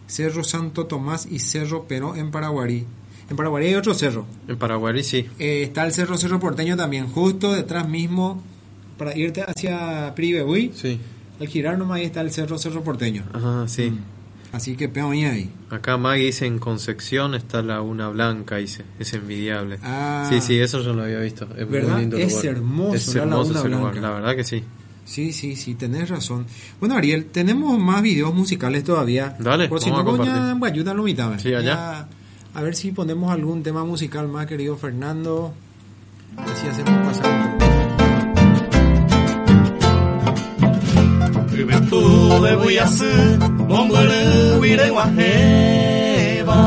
[0.06, 2.86] Cerro Santo Tomás y Cerro Pero en Paraguarí.
[3.28, 4.24] En Paraguarí hay otro cerro.
[4.46, 5.28] En Paraguarí sí.
[5.38, 8.40] Eh, está el Cerro Cerro Porteño también, justo detrás mismo,
[8.98, 10.72] para irte hacia Pribebuy.
[10.74, 11.00] Sí.
[11.40, 13.24] Al girar nomás ahí está el Cerro Cerro Porteño.
[13.32, 13.90] Ajá, sí.
[13.90, 14.16] Mm.
[14.52, 15.50] Así que peón ahí.
[15.70, 18.84] Acá Maggie dice en Concepción está la una blanca, dice.
[18.98, 19.78] Es envidiable.
[19.82, 21.46] Ah, sí, sí, eso yo lo había visto.
[21.58, 22.00] Es ¿verdad?
[22.14, 22.94] es hermoso.
[22.94, 24.64] Es hermoso ese lugar, la verdad que sí.
[25.06, 26.46] Sí, sí, sí, tenés razón.
[26.80, 29.36] Bueno, Ariel, tenemos más videos musicales todavía.
[29.38, 31.38] Dale, Por si vamos no, a ayúdalo mitad.
[31.38, 31.62] Sí, allá.
[31.62, 32.08] Ya,
[32.54, 35.54] A ver si ponemos algún tema musical más, querido Fernando.
[36.36, 37.66] Así hacemos pasar un poco.
[41.56, 43.04] Juventud de Buyasú,
[43.68, 46.58] Mombulu, Wirewaheba.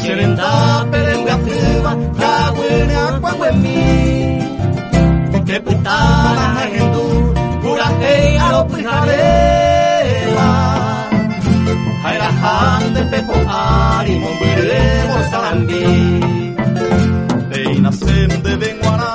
[0.00, 4.23] Serenda, Perengatuba, Kawina, Kwawemi.
[5.46, 7.04] Que putana, Hendu,
[7.62, 10.48] Purahei, Aropijareba.
[12.02, 15.84] Jairahan de Pepo Ari, Mombulu, Mozarambi.
[17.50, 19.12] Beinasem de Benguara,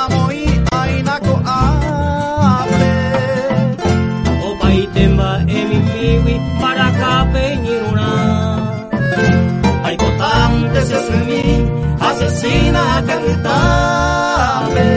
[0.00, 0.42] Amoi,
[0.80, 2.92] Ainako, Ape.
[4.48, 8.08] Opaitemba emimiwi barakape nyiruna
[9.84, 11.44] Hay votantes de Semi,
[12.08, 14.88] asesina cantable.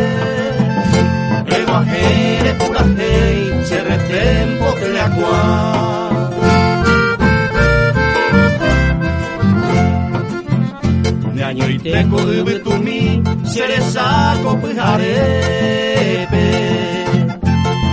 [11.53, 15.05] Año y teco de betumi, se le saco pijarepe.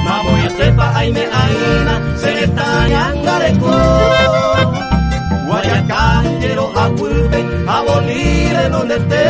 [0.04, 3.76] Mamo y tepa aime aina, se le tañangareco.
[5.46, 9.20] Guayacangero acuipe, abolire donde teme.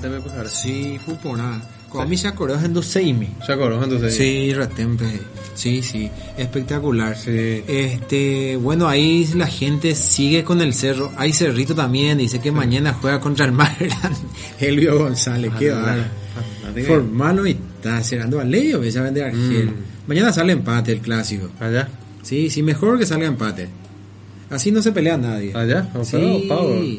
[0.00, 0.54] Pijareje.
[0.54, 1.60] Sí, fupona.
[1.88, 3.28] Como se acordó en dos seimi.
[3.46, 4.14] Ya acordó, entonces.
[4.14, 5.20] Sí, retempe.
[5.54, 6.10] Sí, sí.
[6.36, 7.16] Espectacular.
[7.16, 7.62] Sí.
[7.66, 11.12] Este, bueno, ahí la gente sigue con el cerro.
[11.16, 12.18] Hay cerrito también.
[12.18, 14.16] Dice que mañana juega contra el Maryland.
[14.60, 15.52] Elvio González.
[15.58, 16.02] Qué bárbaro.
[16.02, 18.82] ah, Formano y está cerrando a Leo.
[18.82, 19.66] Esa vende Argel.
[19.70, 20.08] Mm.
[20.08, 21.48] Mañana sale empate el clásico.
[21.60, 21.88] Allá.
[22.22, 23.68] Sí, sí, mejor que salga empate.
[24.50, 25.52] Así no se pelea nadie.
[25.56, 25.88] Allá.
[26.02, 26.98] Sí, Power.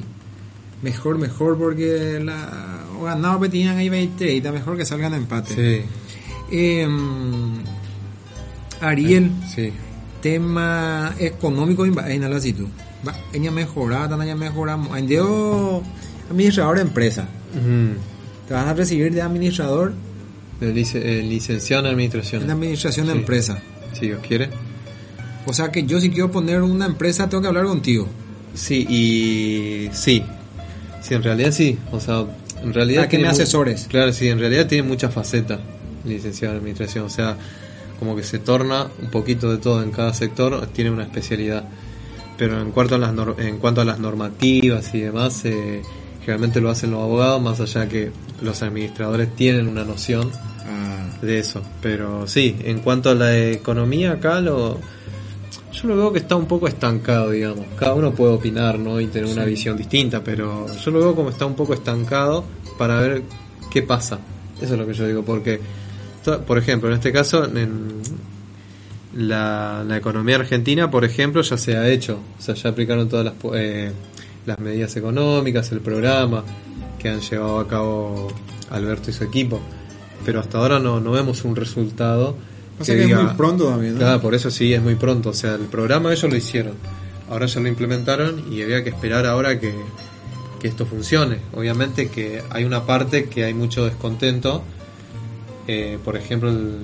[0.82, 2.67] mejor, mejor porque la
[3.04, 5.54] ganado que tenían ahí 20 y mejor que salgan empate.
[5.56, 5.86] Sí.
[6.52, 7.62] Em,
[8.82, 9.72] Ariel, Sí.
[10.22, 12.68] tema económico en la situ.
[13.08, 14.96] Va, ella mejorada, ella mejoramos.
[14.96, 15.84] Andeo
[16.32, 17.28] administrador de empresa.
[18.48, 19.94] Te vas a recibir de administrador
[20.62, 22.44] El lic- el licenciado en administración.
[22.44, 23.20] en administración de Sí.
[23.20, 23.60] empresa.
[23.94, 24.50] Si Dios quiere.
[25.46, 28.08] O sea que yo si quiero poner una empresa tengo que hablar contigo.
[28.54, 30.24] Sí, y sí.
[31.02, 31.78] Sí, en realidad sí.
[31.92, 32.26] O sea,
[32.68, 33.02] en realidad.
[33.02, 33.88] Para que me asesores.
[33.90, 35.60] Claro, sí, en realidad tiene muchas facetas,
[36.06, 37.06] licenciado en administración.
[37.06, 37.36] O sea,
[38.00, 41.64] como que se torna un poquito de todo en cada sector, tiene una especialidad.
[42.38, 45.82] Pero en cuanto a las, nor- en cuanto a las normativas y demás, eh,
[46.20, 48.12] generalmente lo hacen los abogados, más allá que
[48.42, 50.30] los administradores tienen una noción
[50.70, 51.62] Ah, de eso.
[51.82, 54.80] Pero sí, en cuanto a la economía acá, lo,
[55.82, 57.66] yo lo veo que está un poco estancado, digamos.
[57.78, 59.00] Cada uno puede opinar ¿no?
[59.00, 62.44] y tener una visión distinta, pero yo lo veo como está un poco estancado
[62.78, 63.22] para ver
[63.70, 64.20] qué pasa.
[64.60, 65.60] Eso es lo que yo digo, porque,
[66.48, 68.02] por ejemplo, en este caso, en
[69.16, 72.20] la, la economía argentina, por ejemplo, ya se ha hecho.
[72.40, 73.92] O sea, ya aplicaron todas las, eh,
[74.48, 76.44] las medidas económicas, el programa
[76.98, 78.28] que han llevado a cabo
[78.72, 79.60] Alberto y su equipo.
[80.26, 82.36] Pero hasta ahora no, no vemos un resultado.
[82.80, 84.00] O sea que es muy pronto también, ¿no?
[84.00, 85.30] Claro, por eso sí, es muy pronto.
[85.30, 86.74] O sea, el programa ellos lo hicieron.
[87.30, 89.74] Ahora ya lo implementaron y había que esperar ahora que,
[90.60, 91.40] que esto funcione.
[91.54, 94.64] Obviamente que hay una parte que hay mucho descontento.
[95.68, 96.78] eh, por ejemplo, el,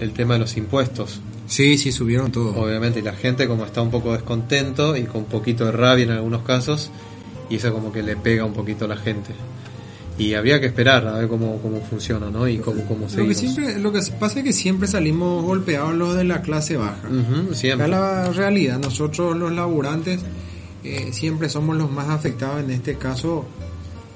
[0.00, 1.20] el tema de los impuestos.
[1.46, 2.54] Sí, sí, subieron todo.
[2.56, 6.04] Obviamente, y la gente como está un poco descontento y con un poquito de rabia
[6.04, 6.90] en algunos casos,
[7.48, 9.32] y eso como que le pega un poquito a la gente.
[10.18, 12.48] Y habría que esperar a ver cómo, cómo funciona, ¿no?
[12.48, 13.36] Y cómo, cómo Lo que, seguimos.
[13.36, 17.06] siempre, lo que pasa es que siempre salimos golpeados los de la clase baja.
[17.08, 17.86] Ujú, Es siempre.
[17.88, 18.78] la realidad.
[18.78, 20.22] Nosotros los laburantes
[20.84, 22.60] eh, siempre somos los más afectados.
[22.64, 23.44] En este caso,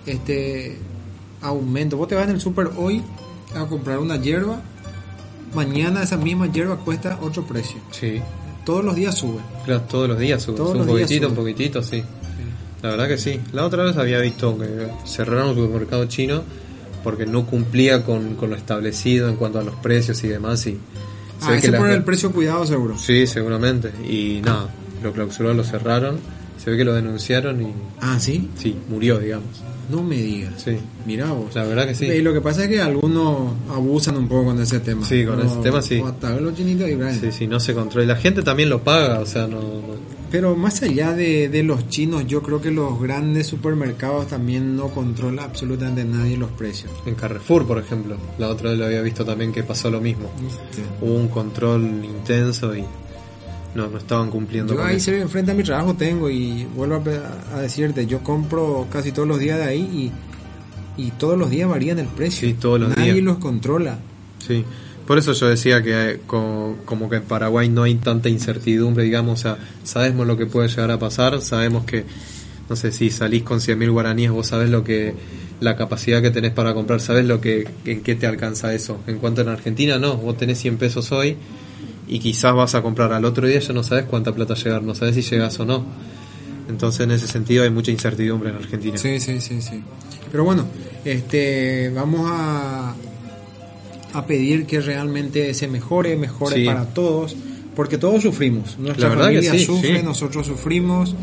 [0.07, 0.79] este
[1.43, 1.97] aumento.
[1.97, 3.03] Vos te vas en el super hoy
[3.55, 4.61] a comprar una hierba.
[5.55, 7.77] Mañana esa misma hierba cuesta otro precio.
[7.91, 8.21] Sí.
[8.65, 9.41] Todos los días sube.
[9.65, 10.57] Claro, todos los días sube.
[10.57, 11.29] Todos un poquitito, sube.
[11.29, 12.03] un poquitito, sí.
[12.83, 13.41] La verdad que sí.
[13.53, 14.67] La otra vez había visto que
[15.07, 16.43] cerraron un supermercado chino
[17.05, 20.67] porque no cumplía con, con lo establecido en cuanto a los precios y demás.
[20.67, 20.79] Y se
[21.43, 22.97] Ah, ve ese la- el precio cuidado seguro.
[22.99, 23.91] Sí, seguramente.
[24.09, 24.69] Y nada,
[25.03, 26.19] lo clausuraron, lo cerraron.
[26.63, 28.49] Se ve que lo denunciaron y Ah, sí.
[28.57, 29.47] sí, murió, digamos.
[29.91, 30.53] No me digas.
[30.63, 30.77] Sí,
[31.07, 31.55] Mira vos.
[31.55, 32.05] la verdad que sí.
[32.05, 35.05] Y lo que pasa es que algunos abusan un poco con ese tema.
[35.07, 35.99] Sí, con ese tema sí.
[35.99, 37.19] o atacar los chinitos y Brian.
[37.19, 38.05] Sí, sí, no se controla.
[38.05, 39.61] Y la gente también lo paga, o sea, no.
[39.61, 44.77] no- Pero más allá de, de los chinos, yo creo que los grandes supermercados también
[44.77, 46.93] no controla absolutamente nadie los precios.
[47.05, 50.31] En Carrefour, por ejemplo, la otra vez lo había visto también que pasó lo mismo.
[51.01, 52.85] Hubo un control intenso y
[53.75, 55.07] no, no estaban cumpliendo Yo con ahí eso.
[55.11, 57.03] se- frente a mi trabajo tengo y vuelvo
[57.55, 60.13] a, decirte, yo compro casi todos los días de ahí
[60.97, 62.49] y, y todos los días varían el precio.
[62.49, 63.25] Sí, todos los Nadie días.
[63.25, 63.99] los controla.
[64.47, 64.65] Sí,
[65.11, 69.03] por eso yo decía que eh, co- como que en Paraguay no hay tanta incertidumbre,
[69.03, 72.05] digamos, o sea, sabemos lo que puede llegar a pasar, sabemos que,
[72.69, 75.13] no sé, si salís con 100.000 guaraníes, vos sabés lo que,
[75.59, 79.01] la capacidad que tenés para comprar, sabés lo que, en qué te alcanza eso.
[79.09, 81.37] En cuanto en Argentina, no, vos tenés 100 pesos hoy
[82.07, 84.95] y quizás vas a comprar al otro día, ya no sabes cuánta plata llegar, no
[84.95, 85.85] sabes si llegas o no.
[86.69, 88.97] Entonces, en ese sentido, hay mucha incertidumbre en Argentina.
[88.97, 89.83] Sí, sí, sí, sí.
[90.31, 90.67] Pero bueno,
[91.05, 92.95] este, vamos a,
[94.13, 96.65] a pedir que realmente se mejore, mejore Sí.
[96.65, 97.37] para todos,
[97.77, 98.79] porque todos sufrimos.
[98.79, 100.03] Nuestra La verdad que familia sí, sufre, sí.
[100.05, 101.15] nosotros sufrimos,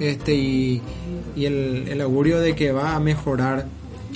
[0.00, 0.80] este, y,
[1.36, 3.66] y el, el augurio de que va a mejorar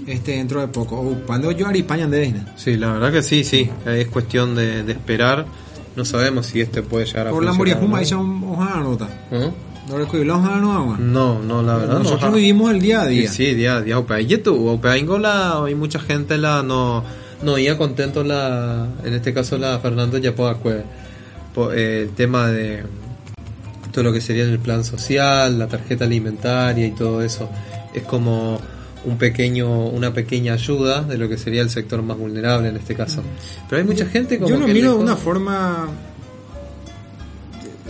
[0.07, 0.97] este dentro de poco.
[1.01, 2.43] O cuando yo aripañan de Disney.
[2.57, 5.47] Sí, la verdad que sí, sí, es cuestión de, de esperar.
[5.97, 7.97] No sabemos si este puede llegar a Por la funcionar, Moria Juma, ¿no?
[7.97, 9.09] ahí son hojas nota.
[9.33, 12.37] No no No, no, la verdad Nosotros no.
[12.37, 13.31] vivimos el día a día.
[13.33, 13.99] Sí, día a día.
[13.99, 17.03] Opa, y tú, opa, Ingola, hay mucha gente la no
[17.43, 20.83] no iba contento la en este caso la Fernando Yapodacue
[21.55, 22.83] por eh, el tema de
[23.93, 27.49] todo lo que sería el plan social, la tarjeta alimentaria y todo eso.
[27.95, 28.61] Es como
[29.05, 32.95] un pequeño una pequeña ayuda de lo que sería el sector más vulnerable en este
[32.95, 33.23] caso.
[33.69, 35.89] Pero hay mucha gente como Yo lo que miro de una forma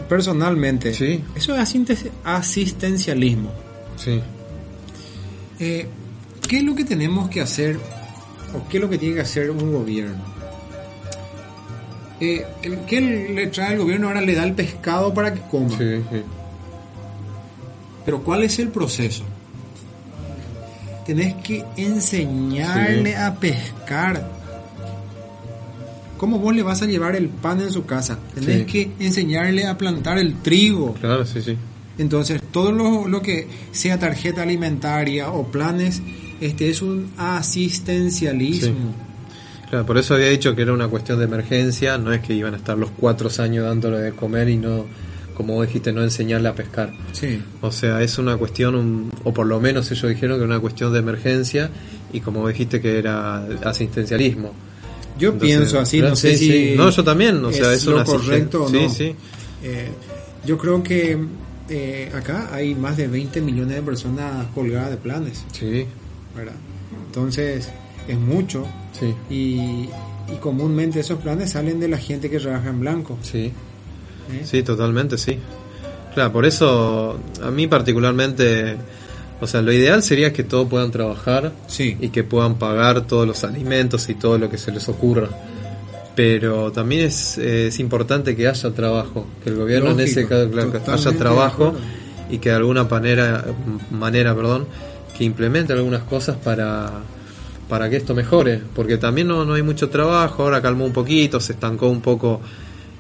[0.09, 0.95] personalmente.
[0.95, 1.23] Sí.
[1.35, 3.51] Eso es asiste- asistencialismo.
[3.97, 4.21] Sí.
[5.61, 5.87] Eh,
[6.49, 7.79] ¿Qué es lo que tenemos que hacer
[8.55, 10.17] o qué es lo que tiene que hacer un gobierno?
[12.21, 14.21] Eh, el- ¿Qué le trae el gobierno ahora?
[14.21, 15.71] Le da el pescado para que coma.
[15.71, 16.23] Sí, sí.
[18.05, 19.23] Pero ¿cuál es el proceso?
[21.07, 23.17] Tenés que enseñarle Sí.
[23.17, 24.31] a pescar.
[26.17, 28.19] ¿Cómo vos le vas a llevar el pan en su casa?
[28.35, 30.95] Tenés que enseñarle a plantar el trigo.
[30.95, 31.57] Claro, sí, sí.
[31.97, 36.03] Entonces, todo lo, lo que sea tarjeta alimentaria o planes,
[36.41, 38.95] este es un asistencialismo.
[39.71, 42.55] Claro, por eso había dicho que era una cuestión de emergencia, no es que iban
[42.55, 44.87] a estar los cuatro años dándole de comer y no,
[45.35, 46.93] como vos dijiste, no enseñarle a pescar.
[47.13, 47.39] Sí.
[47.61, 50.61] O sea, es una cuestión, un- o por lo menos ellos dijeron que era una
[50.61, 51.71] cuestión de emergencia
[52.13, 54.53] y como vos dijiste que era asistencialismo.
[55.19, 56.75] Yo Entonces, pienso así, no sé sí, si sí.
[56.77, 58.89] No, yo también, o sea, es lo una correcto o sí, no.
[58.89, 59.15] sí.
[59.65, 59.89] Eh,
[60.47, 61.19] yo creo que
[61.69, 65.87] eh, acá hay más de 20 millones de personas colgadas de planes, Sí,
[66.39, 66.55] ¿verdad?
[67.07, 67.69] Entonces,
[68.07, 68.67] es mucho
[68.99, 69.15] sí.
[69.29, 69.89] y,
[70.33, 73.19] y comúnmente esos planes salen de la gente que trabaja en blanco.
[73.23, 73.53] Sí,
[74.33, 74.43] ¿eh?
[74.45, 75.39] sí, totalmente, sí.
[76.15, 78.77] Claro, por eso a mí particularmente,
[79.41, 81.97] o sea, lo ideal sería que todos puedan trabajar Sí.
[82.01, 85.29] y que puedan pagar todos los alimentos y todo lo que se les ocurra.
[86.17, 90.51] Pero también es, es importante que haya trabajo, que el gobierno en Lógico, ese caso
[90.51, 91.75] claro, haya trabajo
[92.29, 93.45] y que de alguna manera,
[93.93, 94.67] manera perdón,
[95.19, 96.93] que implemente algunas cosas para,
[97.69, 101.41] para que esto mejore, porque también no, no hay mucho trabajo, ahora calmó un poquito,
[101.41, 102.41] se estancó un poco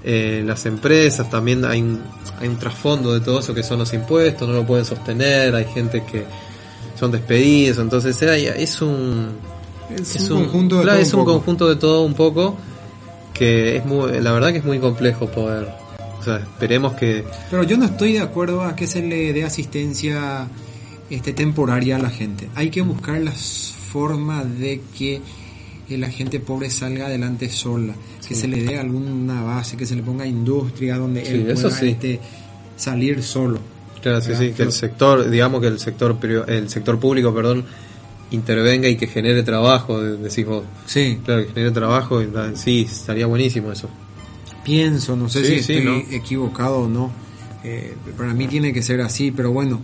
[0.02, 2.00] eh, las empresas, también hay un,
[2.40, 5.66] hay un trasfondo de todo eso que son los impuestos, no lo pueden sostener, hay
[5.66, 6.24] gente que
[6.98, 9.28] son despedidos, entonces hay- es un
[9.94, 12.56] Es, es un, conjunto de claro, todo es un conjunto de todo un poco
[13.32, 15.68] que es muy, la verdad que es muy complejo poder,
[16.20, 19.44] o sea, esperemos que Pero yo no estoy de acuerdo a que se le dé
[19.44, 20.48] asistencia
[21.10, 22.48] este, temporaria a la gente.
[22.54, 25.20] Hay que buscar las formas de que
[25.90, 27.94] la gente pobre salga adelante sola,
[28.26, 31.62] que se le dé alguna base, que se le ponga industria donde Sí, él eso
[31.62, 31.88] pueda sí.
[31.88, 32.20] este,
[32.76, 33.58] salir solo.
[34.02, 36.16] Claro, sí, sí, que el sector, digamos que el sector
[36.46, 37.64] el sector público, perdón,
[38.30, 40.64] intervenga y que genere trabajo, de- decís vos.
[40.86, 43.88] Sí, Claro, que genere trabajo, y sí, estaría buenísimo eso.
[44.64, 45.96] pienso, no sé si estoy ¿no?
[46.14, 47.10] equivocado o no.
[47.64, 49.80] Eh, para mí tiene que ser así, pero bueno,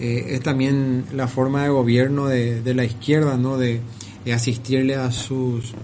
[0.00, 3.58] eh, es también la forma de gobierno de, de la izquierda, ¿no?
[3.58, 3.80] De,
[4.24, 5.74] de asistirle a sus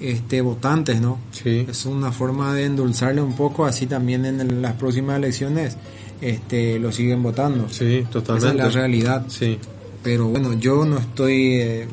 [0.00, 1.18] este, votantes, ¿no?
[1.32, 1.66] Sí.
[1.68, 5.76] Es una forma de endulzarle un poco, así también en las próximas elecciones
[6.20, 7.68] este, lo siguen votando.
[7.68, 8.46] Sí, totalmente.
[8.46, 9.26] Esa es la realidad.
[9.28, 9.58] Sí,
[10.02, 11.86] Pero bueno, yo no estoy eh,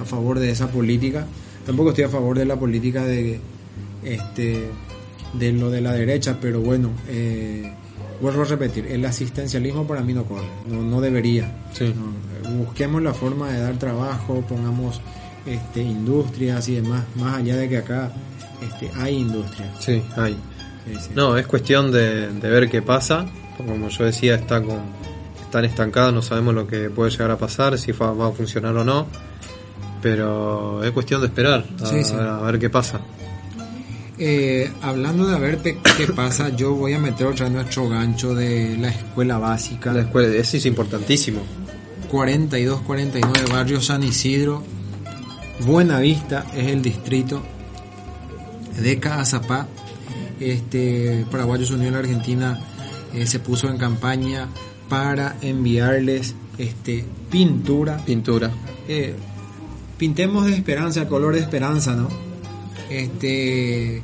[0.00, 1.26] a favor de esa política.
[1.66, 3.40] Tampoco estoy a favor de la política de
[4.04, 4.70] este
[5.34, 7.72] de lo de la derecha, pero bueno, eh,
[8.20, 11.50] vuelvo a repetir, el asistencialismo para mí no corre, no, no debería.
[11.72, 11.94] Sí.
[12.44, 15.00] No, busquemos la forma de dar trabajo, pongamos
[15.46, 18.10] este, industrias y demás, más allá de que acá
[18.62, 19.72] este, hay industria.
[19.78, 20.36] sí, hay.
[20.86, 21.10] Sí, sí.
[21.14, 23.26] No, es cuestión de, de ver qué pasa.
[23.58, 24.80] Como yo decía, está con,
[25.42, 28.74] están estancados, no sabemos lo que puede llegar a pasar, si fa- va a funcionar
[28.76, 29.06] o no.
[30.02, 31.64] Pero es cuestión de esperar
[32.18, 33.00] a, a ver qué pasa.
[34.22, 37.88] Eh, hablando de a ver pe- qué pasa, yo voy a meter otra vez nuestro
[37.88, 39.94] gancho de la escuela básica.
[39.94, 41.40] La escuela, eso es importantísimo.
[42.12, 44.62] 42-49 Barrio San Isidro.
[45.64, 47.42] Buena Vista es el distrito
[48.78, 49.66] de Caazapá.
[50.38, 52.58] Este, Paraguayos Unión Argentina
[53.14, 54.48] eh, se puso en campaña
[54.90, 57.96] para enviarles este, pintura.
[58.04, 58.50] Pintura.
[58.86, 59.14] Eh,
[59.96, 62.08] pintemos de esperanza, color de esperanza, ¿no?
[62.90, 64.02] Este,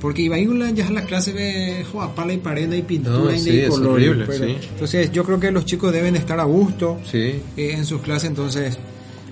[0.00, 3.18] porque iba a ir ya a las clases de joa, pala y pareda y pintura
[3.18, 4.00] No, y sí, color.
[4.32, 4.56] sí.
[4.70, 7.18] Entonces yo creo que los chicos deben estar a gusto Sí,
[7.56, 8.78] eh, en sus clases, entonces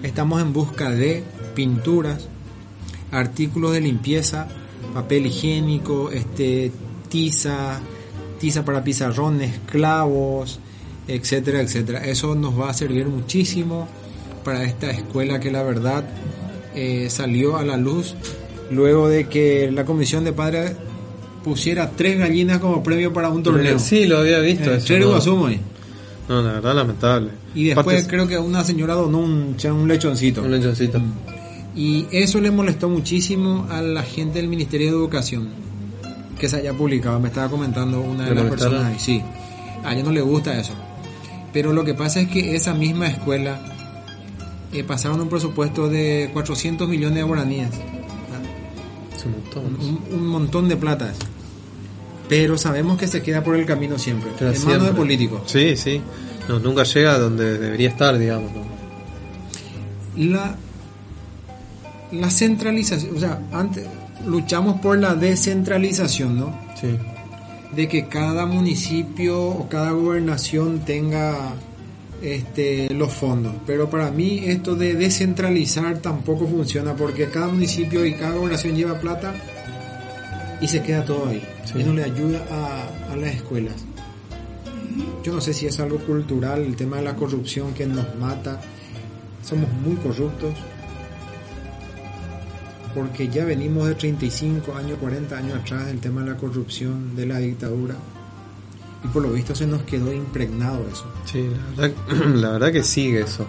[0.03, 1.23] estamos en busca de
[1.55, 2.27] pinturas,
[3.12, 4.49] artículos de limpieza,
[4.93, 6.73] papel higiénico, este,
[7.09, 7.81] tiza,
[8.41, 10.59] tiza para pizarrones, clavos,
[11.07, 12.05] etcétera, etcétera.
[12.05, 13.87] Eso nos va a servir muchísimo
[14.45, 16.05] para esta escuela que la verdad
[16.74, 18.15] eh, salió a la luz
[18.71, 20.73] luego de que la comisión de padres
[21.45, 23.79] pusiera tres gallinas como premio para un torneo.
[23.79, 24.73] Sí, lo había visto.
[24.73, 25.09] Eh, eso, tres no.
[25.11, 25.61] Guasumo ahí.
[26.29, 27.31] No, la verdad, lamentable.
[27.55, 29.55] Y después creo que una señora donó un,
[29.87, 30.43] lechoncito.
[30.43, 31.01] un lechoncito.
[31.77, 35.49] Y eso le molestó muchísimo a la gente del Ministerio de Educación
[36.39, 37.21] que se haya publicado.
[37.21, 38.75] Me estaba comentando una de ¿Le las molestaron?
[38.79, 38.99] personas ahí.
[38.99, 39.23] Sí,
[39.85, 40.73] a ella no le gusta eso.
[41.53, 43.61] Pero lo que pasa es que esa misma escuela
[44.73, 47.71] eh, pasaron un presupuesto de 400 millones de guaraníes.
[49.27, 49.65] Un montón.
[50.11, 51.11] Un, un montón de plata.
[51.11, 51.20] eso.
[52.28, 54.31] Pero sabemos que se queda por el camino siempre.
[54.39, 54.93] Pero en manos de siempre.
[54.97, 55.43] políticos.
[55.47, 56.01] Sí, sí.
[56.48, 58.51] No, nunca llega a donde debería estar, digamos.
[60.16, 60.57] la
[62.12, 63.85] la centralización, o sea, antes
[64.27, 66.57] luchamos por la descentralización, ¿no?
[66.81, 66.97] Sí.
[67.74, 71.55] De que cada municipio o cada gobernación tenga
[72.23, 78.15] este los fondos, pero para mí esto de descentralizar tampoco funciona porque cada municipio y
[78.15, 79.35] cada gobernación lleva plata
[80.61, 81.81] y se queda todo ahí Sí.
[81.81, 83.75] y no le ayuda a, a las escuelas.
[85.23, 88.61] Yo no sé si es algo cultural, el tema de la corrupción que nos mata.
[89.43, 90.55] Somos muy corruptos
[92.95, 97.27] porque ya venimos de 35 años, 40 años atrás del tema de la corrupción, de
[97.27, 97.95] la dictadura.
[99.07, 101.05] Y por lo visto se nos quedó impregnado eso.
[101.24, 101.97] Sí, la verdad,
[102.35, 103.47] la verdad que sigue eso.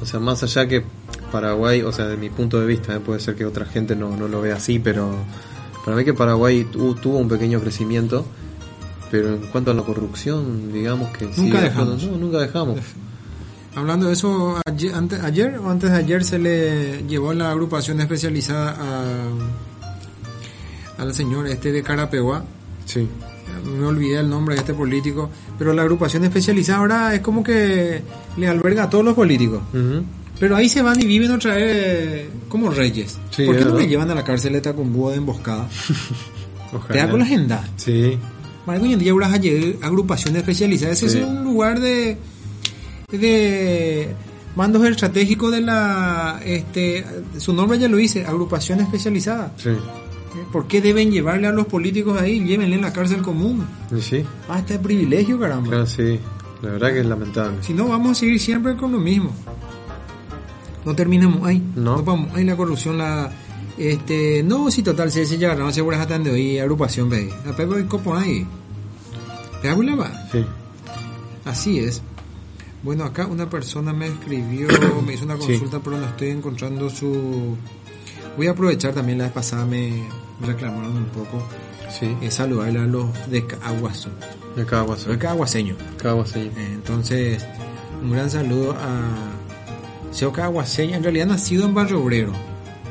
[0.00, 0.82] O sea, más allá que
[1.30, 3.00] Paraguay, o sea, de mi punto de vista, ¿eh?
[3.00, 5.10] puede ser que otra gente no, no lo vea así, pero
[5.84, 8.24] para mí que Paraguay tu- tuvo un pequeño crecimiento,
[9.10, 12.02] pero en cuanto a la corrupción, digamos que sigue dejamos.
[12.04, 12.78] No, nunca dejamos.
[13.74, 18.00] Hablando de eso, ayer, antes, ayer o antes de ayer se le llevó la agrupación
[18.00, 18.76] especializada
[20.98, 22.44] al señor este de Carapeguá.
[22.86, 23.08] Sí.
[23.64, 28.02] Me olvidé el nombre de este político, pero la agrupación especializada ahora es como que
[28.36, 29.60] le alberga a todos los políticos.
[30.38, 33.18] Pero ahí se van y viven otra vez como reyes.
[33.30, 35.68] Sí, ¿Por qué no le llevan a la cárcel de Tacumbúa de emboscada?
[36.72, 36.92] Ojalá.
[36.92, 37.68] Te da con la agenda.
[37.76, 38.16] Sí.
[38.66, 39.28] Marco, hoy en día habrá
[39.82, 41.02] agrupaciones especializadas.
[41.02, 41.18] Ese Sí.
[41.18, 42.18] es un lugar de,
[43.10, 44.14] de
[44.54, 46.40] mandos estratégicos de la...
[46.44, 47.04] Este,
[47.38, 49.52] su nombre ya lo dice, agrupación especializada.
[49.56, 49.70] Sí.
[50.52, 52.44] ¿Por qué deben llevarle a los políticos ahí?
[52.44, 53.66] Llévenle en la cárcel común.
[53.96, 54.24] Y sí.
[54.48, 55.68] Ah, este privilegio, caramba.
[55.68, 56.18] Claro, sí.
[56.62, 57.58] La verdad que es lamentable.
[57.62, 59.30] Si no, vamos a seguir siempre con lo mismo.
[60.84, 61.62] No terminamos ahí.
[61.76, 62.02] No.
[62.02, 62.34] vamos.
[62.34, 63.30] Ahí la corrupción, la.
[63.76, 67.32] Este, no, si total, si se llegaron, se vuelve a de hoy, agrupación, ve.
[67.46, 68.44] A Pepe y copo ahí.
[69.62, 70.28] ¿Te hago la va?
[70.32, 70.44] Sí.
[71.44, 72.02] Así es.
[72.82, 74.68] Bueno, acá una persona me escribió,
[75.04, 75.46] me hizo una Sí.
[75.46, 77.56] consulta, pero no estoy encontrando su.
[78.38, 80.04] Voy a aprovechar también la vez pasada, me
[80.40, 81.42] reclamaron un poco.
[81.90, 82.16] Sí.
[82.22, 84.08] Es saludarle a los de Caguaso.
[84.54, 85.00] De Caguas.
[85.00, 85.74] Soy caguaseño.
[85.96, 86.38] Caguas, sí.
[86.40, 87.44] Eh, Entonces,
[88.00, 89.02] un gran saludo a
[90.12, 90.94] Seo Caguaseño.
[90.96, 92.32] En realidad nacido en Barrio Obrero,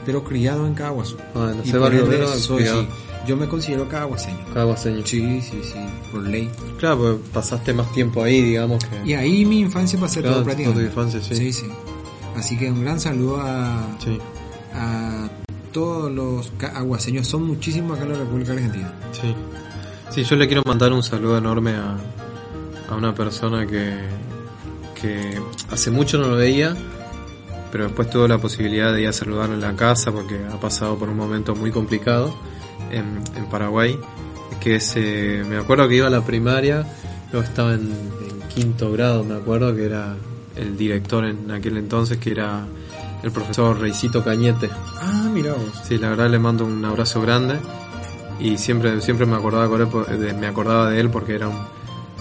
[0.06, 1.18] pero criado en Caguaso.
[1.34, 2.88] Ah, no sé, Barrio Obrero, soy, sí,
[3.26, 4.46] yo me considero caguaseño.
[4.54, 5.06] Caguaseño.
[5.06, 5.80] Sí, sí, sí,
[6.12, 6.50] por ley.
[6.80, 9.10] Claro, pues pasaste más tiempo ahí, digamos que.
[9.10, 10.84] Y ahí mi infancia pasé Claro, todo toda prácticamente.
[10.94, 11.36] tu infancia, sí.
[11.36, 11.68] Sí, sí.
[12.36, 14.18] Así que un gran saludo a, Sí.
[14.78, 15.30] A
[15.72, 17.28] todos los caguaseños.
[17.28, 18.94] Son muchísimos acá en la República Argentina.
[19.12, 19.36] Sí.
[20.10, 21.98] Sí, yo le quiero mandar un saludo enorme a,
[22.90, 23.94] a una persona que,
[25.00, 25.40] que
[25.70, 26.76] hace mucho no lo veía,
[27.72, 30.98] pero después tuvo la posibilidad de ir a saludarlo en la casa porque ha pasado
[30.98, 32.34] por un momento muy complicado
[32.92, 33.98] en, Paraguay.
[34.62, 36.86] Que es, eh, me acuerdo que iba a la primaria,
[37.32, 37.92] luego estaba en
[38.54, 40.16] quinto grado, me acuerdo que era
[40.56, 42.66] el director en aquel entonces, que era
[43.24, 44.70] el profesor Reicito Cañete.
[45.02, 45.82] Ah, mira vos.
[45.88, 47.58] Sí, la verdad le mando un abrazo grande
[48.40, 51.48] y siempre siempre me acordaba con él por- de, me acordaba de él porque era
[51.48, 51.58] un,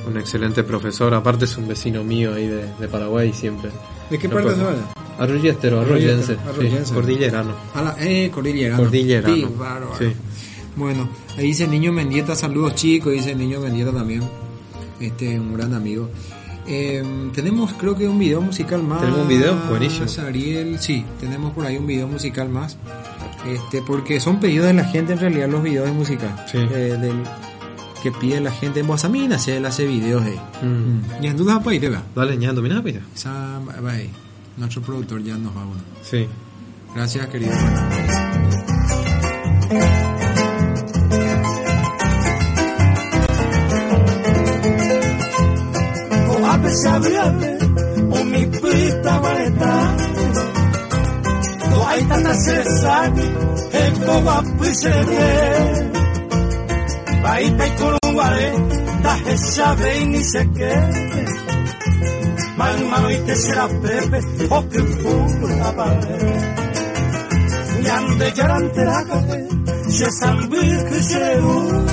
[0.09, 1.13] un excelente profesor.
[1.15, 3.71] Aparte es un vecino mío ahí de, de Paraguay siempre.
[4.11, 4.79] ¿De qué No parte se vaya?
[5.19, 7.53] Arroyestero, arroyense, sí, cordillerano.
[7.75, 8.83] La, eh, Cordillerano.
[8.83, 9.35] Cordillerano.
[9.35, 9.91] Sí, bárbaro.
[9.99, 10.13] Sí.
[10.77, 11.09] Bueno,
[11.39, 14.23] ahí dice Niño Mendieta, saludos chicos, dice Niño Mendieta también,
[15.01, 16.11] este, un gran amigo.
[16.69, 19.01] Eh, tenemos creo que un video musical más.
[19.01, 19.57] ¿Tenemos un video?
[19.69, 20.07] Buenísimo.
[20.27, 22.77] Ariel, sí, tenemos por ahí un video musical más.
[23.47, 26.45] Este, porque son pedidos de la gente en realidad los videos de música.
[26.51, 26.59] Sí.
[26.59, 27.23] Eh, del,
[28.03, 30.41] que pide la gente en Bosamina, se él hace videos ahí.
[31.21, 32.39] Y en duda para ir, Dale.
[33.15, 34.11] Esa, va ahí.
[34.57, 35.83] Nuestro productor ya nos va bueno.
[36.03, 36.27] Sí.
[36.95, 37.53] Gracias, querido.
[52.47, 53.23] Hay tanta sesani,
[53.73, 55.91] el koape serie.
[57.23, 58.53] Baita y corunguare,
[59.03, 60.75] taje sabe y ni sé qué.
[62.57, 64.21] Man, mano y te será pepe,
[64.51, 66.41] o que puro la pared.
[67.83, 69.49] Nyande yarante la calle,
[69.89, 71.87] se sambil que se uno.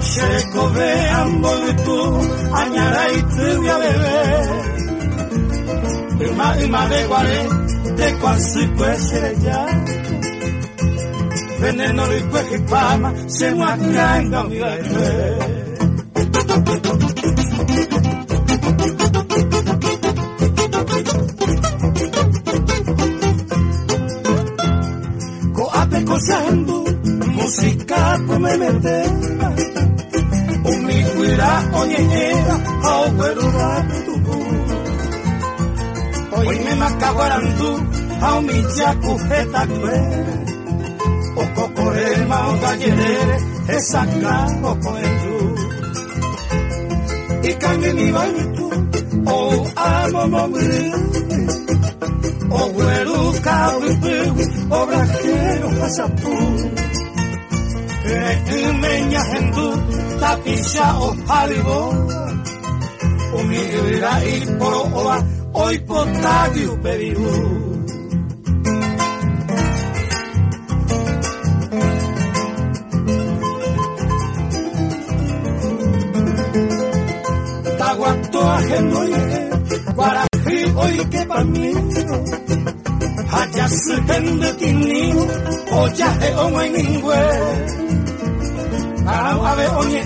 [0.00, 1.50] Sheko veambo
[1.84, 2.20] tu
[2.54, 4.18] añara y tu ya bebé.
[6.30, 7.48] Ima ima de guare,
[7.98, 9.66] de cuasi puede ya.
[11.60, 15.38] Veneno de cueje pama, se muacanga mi bebé.
[25.54, 26.84] Coate cosando,
[27.34, 28.58] música come
[36.38, 37.70] oime makaguarandu
[38.20, 39.94] haumitia kuhetakwe
[41.42, 43.36] okokorema ogayerere
[43.76, 44.34] esaka
[44.70, 45.36] okoendu
[47.50, 48.66] ikangeni baitu
[49.34, 50.82] ou amomomri
[52.62, 54.44] ogueruka wipiwi
[54.78, 56.34] obrajero hasapu
[58.48, 59.66] keimenya hendu
[60.20, 61.78] tapisha oharibo
[63.40, 65.16] umiira iporo oa
[65.58, 67.26] hoy potadio Perú.
[77.78, 79.50] Taguantoa genoye,
[79.94, 82.14] guarají hoy que pamino,
[83.32, 83.76] hayas
[84.06, 85.26] gende tinino,
[85.80, 87.22] oyaje ongo en ningüe,
[89.06, 90.02] arabe oye,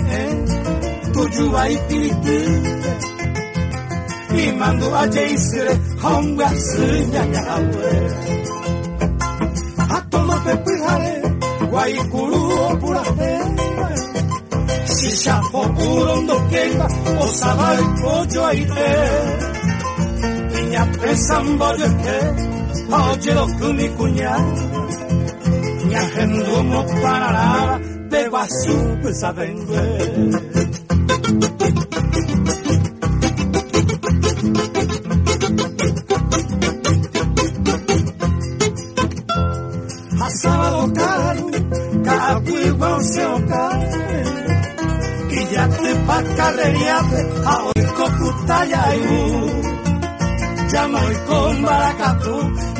[1.13, 1.79] tuyo ahí
[4.37, 7.89] imandu ajeisire hongwa sinyanyahwe
[9.89, 11.13] hatolope pyhare
[11.73, 12.39] waikulu
[12.71, 13.33] opulahe
[14.95, 16.87] sishapo ulondokeiva
[17.23, 17.83] osavai
[18.15, 18.89] ojoaite
[20.61, 22.17] iñapesa mbojohe
[22.97, 24.33] aojelokumi kuña
[25.91, 27.79] ñahendu mopararara
[28.09, 29.81] peguasupysavengue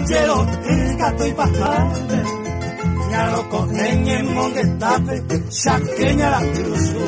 [0.04, 2.24] baracatú, llero el gato y pasarte,
[3.12, 7.00] ya lo cogen en monguetape, chaqueña la cruzu.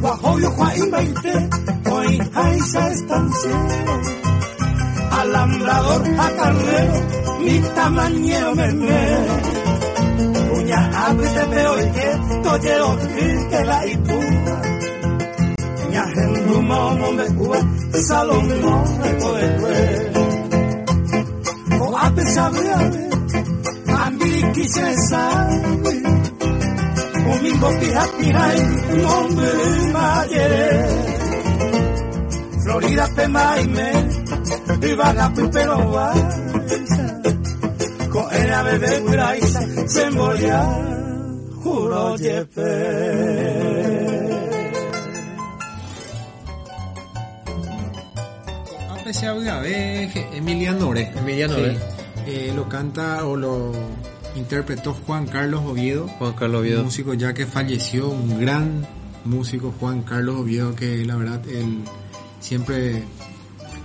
[0.00, 1.48] Guajoyo Juan veinte,
[1.90, 3.66] hoy hay esa estancia
[5.10, 6.94] alambrador a carnero,
[7.40, 9.16] mi tamaño me me.
[10.48, 12.98] Puña abre te veo y que tollero
[13.50, 14.62] que la ipuna.
[15.90, 17.58] Ña hendu momo me cua,
[17.92, 18.84] salón no
[22.42, 23.08] me puede cue.
[23.88, 26.02] O a a mí quise saber.
[27.28, 29.48] O mi bopija tira y nombre
[29.92, 30.86] mayere.
[32.62, 34.26] Florida pema y me
[34.82, 36.12] y vaga pero va
[38.10, 40.62] con el ave de Braisa se moría
[41.62, 42.72] juro jefe
[48.90, 51.12] Apreciado Gabe, Emiliano Ore.
[51.16, 51.95] Emiliano Sí.
[52.36, 53.72] Eh, lo canta o lo
[54.36, 56.06] interpretó Juan Carlos Oviedo.
[56.18, 56.84] Juan Carlos Un Oviedo.
[56.84, 58.86] músico ya que falleció, un gran
[59.24, 61.78] músico, Juan Carlos Oviedo, que la verdad él
[62.40, 63.04] siempre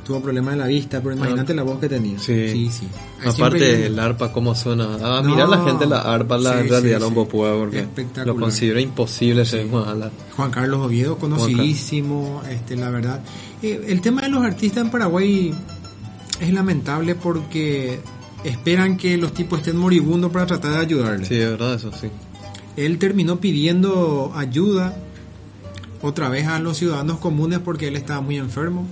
[0.06, 2.20] tuvo problemas de la vista, pero imagínate la voz que tenía.
[2.20, 2.70] Sí.
[2.72, 2.88] sí.
[3.26, 4.98] Aparte el arpa cómo suena.
[5.02, 5.30] Ah, No.
[5.30, 7.88] mirar la gente la arpa la Sí, realidad sí, no porque
[8.26, 10.12] lo considero imposible ser hablar.
[10.36, 13.22] Juan Carlos Oviedo, conocidísimo, este, la verdad.
[13.62, 15.54] Eh, el tema de los artistas en Paraguay
[16.42, 18.00] es lamentable porque
[18.44, 21.28] esperan que los tipos estén moribundos para tratar de ayudarles.
[21.28, 22.08] Sí, de verdad eso sí.
[22.78, 24.96] Él terminó pidiendo ayuda
[26.02, 28.88] otra vez a los ciudadanos comunes porque él estaba muy enfermo.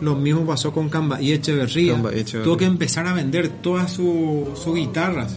[0.00, 1.92] Lo mismo pasó con Cambaí Echeverría.
[1.92, 2.44] Cambaí Echeverría.
[2.44, 5.36] Tuvo que empezar a vender todas su- sus guitarras.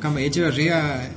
[0.00, 1.10] Cambaí Echeverría,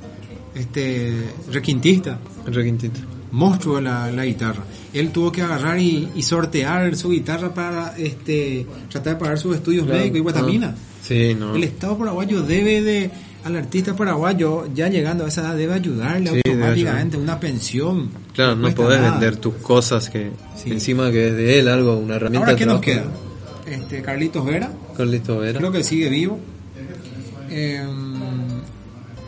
[0.55, 1.13] este,
[1.51, 2.17] requintista
[2.47, 2.99] Requintito.
[3.31, 4.63] monstruo de la, la guitarra.
[4.91, 9.55] Él tuvo que agarrar y, y sortear su guitarra para este tratar de pagar sus
[9.55, 9.99] estudios Claro.
[9.99, 10.75] médicos y guatamina.
[10.75, 11.56] Ah, Sí, no.
[11.56, 13.10] El Estado paraguayo debe de
[13.44, 18.10] al artista paraguayo ya llegando a esa edad debe ayudarle Sí, debe automáticamente una pensión.
[18.34, 19.11] Claro, no cuesta podés nada.
[19.11, 20.72] vender tus cosas que Sí.
[20.72, 23.06] encima que es de él algo, una herramienta Ahora qué nos queda?
[23.65, 25.57] Este Carlitos Vera, Carlito Vera.
[25.60, 26.40] creo que sigue vivo.
[27.49, 27.84] Eh,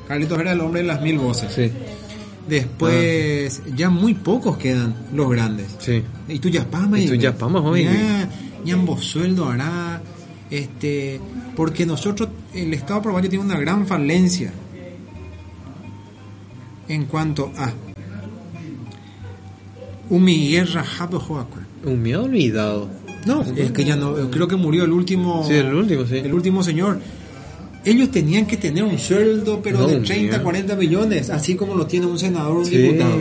[0.08, 1.52] Carlitos Vera el hombre de las mil voces.
[1.53, 1.72] Sí,
[2.48, 5.68] Después ya muy pocos quedan los grandes.
[5.80, 6.03] sí.
[6.28, 6.62] Y tú ya
[7.06, 7.30] Y tú ya
[8.72, 10.02] ambos sueldo hará,
[10.52, 11.19] este,
[11.56, 14.52] porque nosotros, el Estado paraguayo tiene una gran falencia
[16.88, 17.72] en cuanto a
[20.10, 20.84] Umi Guerra
[22.14, 22.90] ha olvidado.
[23.26, 26.18] No, es que ya no, creo que murió el último, Sí, el último, sí.
[26.18, 26.99] el último señor.
[27.86, 30.44] Ellos tenían que tener un sueldo, pero No, de un 30, millón.
[30.44, 32.78] 40 millones, así como lo tiene un senador o un Sí.
[32.78, 33.15] diputado.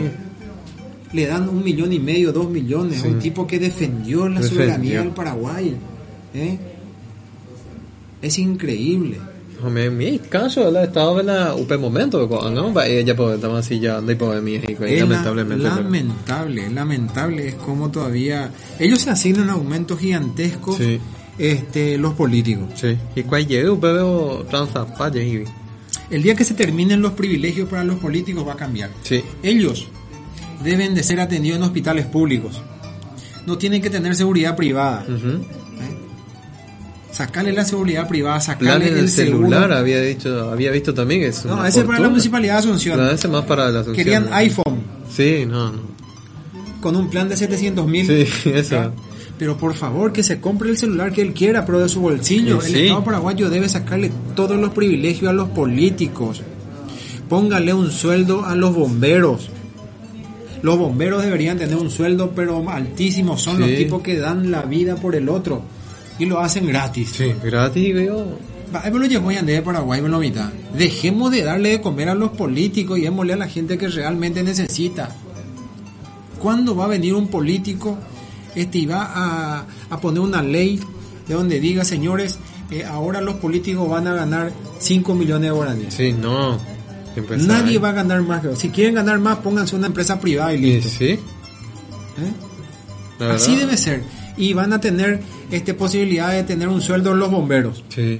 [1.13, 3.07] Le dan un millón y medio, dos millones, Sí.
[3.07, 4.49] un tipo que defendió la Defendió.
[4.65, 5.75] soberanía del Paraguay.
[6.33, 6.57] ¿eh?
[8.21, 9.17] Es increíble.
[9.71, 14.01] Me mi caso ela estaba en la UP momento no ella pues estaba así ya
[14.01, 18.49] y pues mi hijo Es la- lamentablemente pero- lamentable, lamentable es como todavía
[18.79, 20.99] ellos se asignan aumentos gigantescos Sí.
[21.37, 22.69] este los políticos.
[22.75, 22.97] Sí.
[23.15, 25.23] Y llegue UP veo transapalle
[26.09, 28.89] El día que se terminen los privilegios para los políticos va a cambiar.
[29.03, 29.21] Sí.
[29.43, 29.87] Ellos
[30.63, 32.59] deben de ser atendidos en hospitales públicos.
[33.45, 35.05] No tienen que tener seguridad privada.
[35.07, 35.43] Ujú.
[37.11, 39.77] Sacarle la seguridad privada, sacarle Planes el celular seguro.
[39.77, 42.09] había dicho, había visto también que es No, ese es para la fortuna.
[42.09, 42.97] municipalidad de Asunción.
[42.99, 43.95] No, ese más para la Asunción.
[44.05, 44.79] Querían iPhone
[45.13, 45.79] Sí, no, no.
[46.79, 48.07] con un plan de 700 mil.
[48.07, 48.91] Sí, eso.
[49.37, 52.61] Pero por favor, que se compre el celular que él quiera, pero de su bolsillo.
[52.61, 52.83] Sí, El sí.
[52.83, 56.41] Estado paraguayo debe sacarle todos los privilegios a los políticos.
[57.27, 59.49] Póngale un sueldo a los bomberos.
[60.61, 63.37] Los bomberos deberían tener un sueldo, pero altísimo.
[63.37, 65.63] Son los tipos que dan la vida por el otro.
[66.21, 67.13] Y lo hacen gratis.
[67.17, 68.37] Sí, gratis, veo.
[68.71, 70.51] Me lo llevó de Paraguay, me lo mitad.
[70.77, 74.43] Dejemos de darle de comer a los políticos y démosle a la gente que realmente
[74.43, 75.15] necesita.
[76.39, 77.97] ¿Cuándo va a venir un político
[78.53, 80.79] este, y va a, a poner una ley
[81.27, 82.37] de donde diga, señores,
[82.69, 85.93] eh, ahora los políticos van a ganar 5 millones de guaraníes?
[85.95, 86.59] Sí, no.
[87.15, 88.43] Empezar Nadie va a ganar más.
[88.59, 90.87] Si quieren ganar más, pónganse una empresa privada y listo.
[90.87, 91.19] sí, ¿eh?
[93.19, 94.20] Así debe ser.
[94.41, 95.19] Y van a tener
[95.51, 97.83] este posibilidad de tener un sueldo los bomberos.
[97.89, 98.01] Sí.
[98.01, 98.19] ¿eh?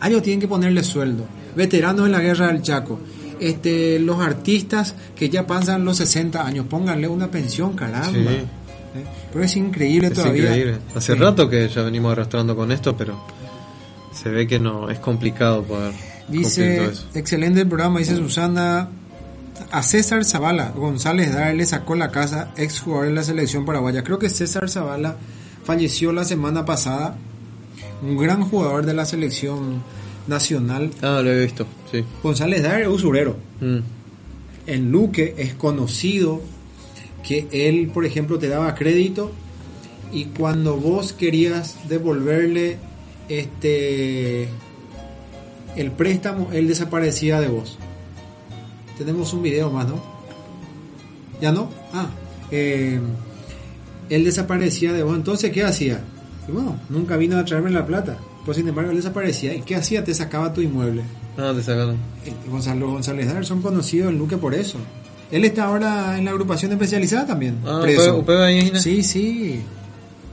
[0.00, 1.24] A ellos tienen que ponerle sueldo.
[1.56, 2.98] Veteranos de la guerra del Chaco.
[3.38, 8.10] Este, los artistas que ya pasan los 60 años, pónganle una pensión, caramba.
[8.10, 8.18] Sí.
[8.28, 8.44] ¿eh?
[9.32, 10.44] Pero es increíble Es todavía.
[10.48, 10.78] increíble.
[10.94, 11.18] Hace Sí.
[11.18, 13.18] rato que ya venimos arrastrando con esto, pero
[14.12, 15.92] se ve que no es complicado poder
[16.28, 17.06] Dice, todo eso.
[17.14, 18.88] excelente el programa, dice Susana.
[19.70, 24.02] A César Zavala González Dar le sacó la casa, ex jugador de la selección paraguaya.
[24.02, 25.16] Creo que César Zavala
[25.64, 27.16] falleció la semana pasada.
[28.02, 29.82] Un gran jugador de la selección
[30.26, 30.90] nacional.
[31.02, 32.04] Ah, lo he visto, sí.
[32.22, 33.36] González Dar es usurero.
[33.60, 33.78] Mm.
[34.66, 36.40] En Luque es conocido
[37.22, 39.32] que él, por ejemplo, te daba crédito
[40.12, 42.78] y cuando vos querías devolverle
[43.28, 44.48] este
[45.76, 47.78] el préstamo, él desaparecía de vos.
[48.98, 50.00] Tenemos un video más, ¿no?
[51.40, 51.68] ¿Ya no?
[51.92, 52.06] Ah,
[52.50, 53.00] eh,
[54.08, 55.16] él desaparecía de vos.
[55.16, 56.00] Entonces, ¿qué hacía?
[56.48, 58.18] Y bueno, nunca vino a traerme la plata.
[58.44, 59.54] Pues sin embargo, él desaparecía.
[59.54, 60.04] ¿Y qué hacía?
[60.04, 61.02] Te sacaba tu inmueble.
[61.38, 61.96] Ah, te sacaron.
[62.26, 64.78] Eh, Gonzalo González Dar son conocidos en Luque por eso.
[65.30, 67.58] Él está ahora en la agrupación especializada también.
[67.64, 68.18] Ah, preso.
[68.18, 68.78] ¿Upé- Upé Bañina?
[68.80, 69.60] Sí, sí.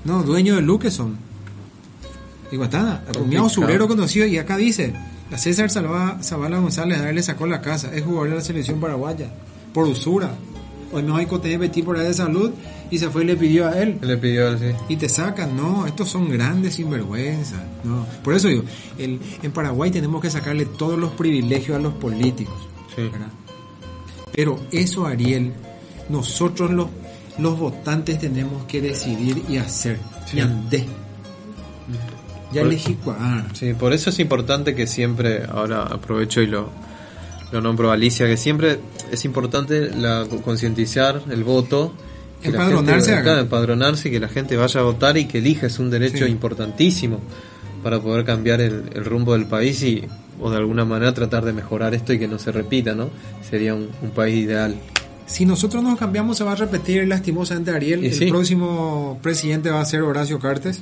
[0.03, 1.17] No, dueño de Luque son.
[2.51, 4.93] Digo, está, mi usurero conocido y acá dice,
[5.31, 9.27] a César Zavala González Dar le sacó la casa, es jugador de la selección paraguaya,
[9.73, 10.31] por usura.
[10.91, 12.49] Hoy no hay coté Betty por ahí de salud
[12.89, 14.71] y se fue y le pidió a él Le pidió sí.
[14.87, 18.07] y te sacan, no, estos son grandes sinvergüenzas, no.
[18.23, 18.63] Por eso digo,
[18.97, 22.55] el, en Paraguay tenemos que sacarle todos los privilegios a los políticos,
[22.95, 23.03] Sí.
[23.03, 23.27] ¿verdad?
[24.33, 25.53] Pero eso, Ariel,
[26.09, 26.87] nosotros los,
[27.37, 30.37] los votantes tenemos que decidir y hacer, Sí.
[30.37, 30.87] y andé.
[32.51, 33.45] Ya Por- elegí cuál.
[33.53, 36.69] Sí, por eso es importante que siempre, ahora aprovecho y lo,
[37.51, 38.79] lo nombro a Alicia, que siempre
[39.11, 41.93] es importante la concientizar el voto.
[42.41, 43.23] que la Empadronarse gente- acá.
[43.23, 46.25] claro, empadronarse y que la gente vaya a votar y que elija es un derecho
[46.25, 46.31] Sí.
[46.31, 47.19] importantísimo
[47.83, 50.03] para poder cambiar el, el rumbo del país y
[50.41, 53.09] o de alguna manera tratar de mejorar esto y que no se repita, ¿no?
[53.49, 54.73] Sería un, un país ideal.
[55.25, 58.03] Si nosotros nos cambiamos se va a repetir lastimosamente Ariel.
[58.05, 58.25] Y el sí.
[58.27, 60.81] próximo presidente va a ser Horacio Cartes.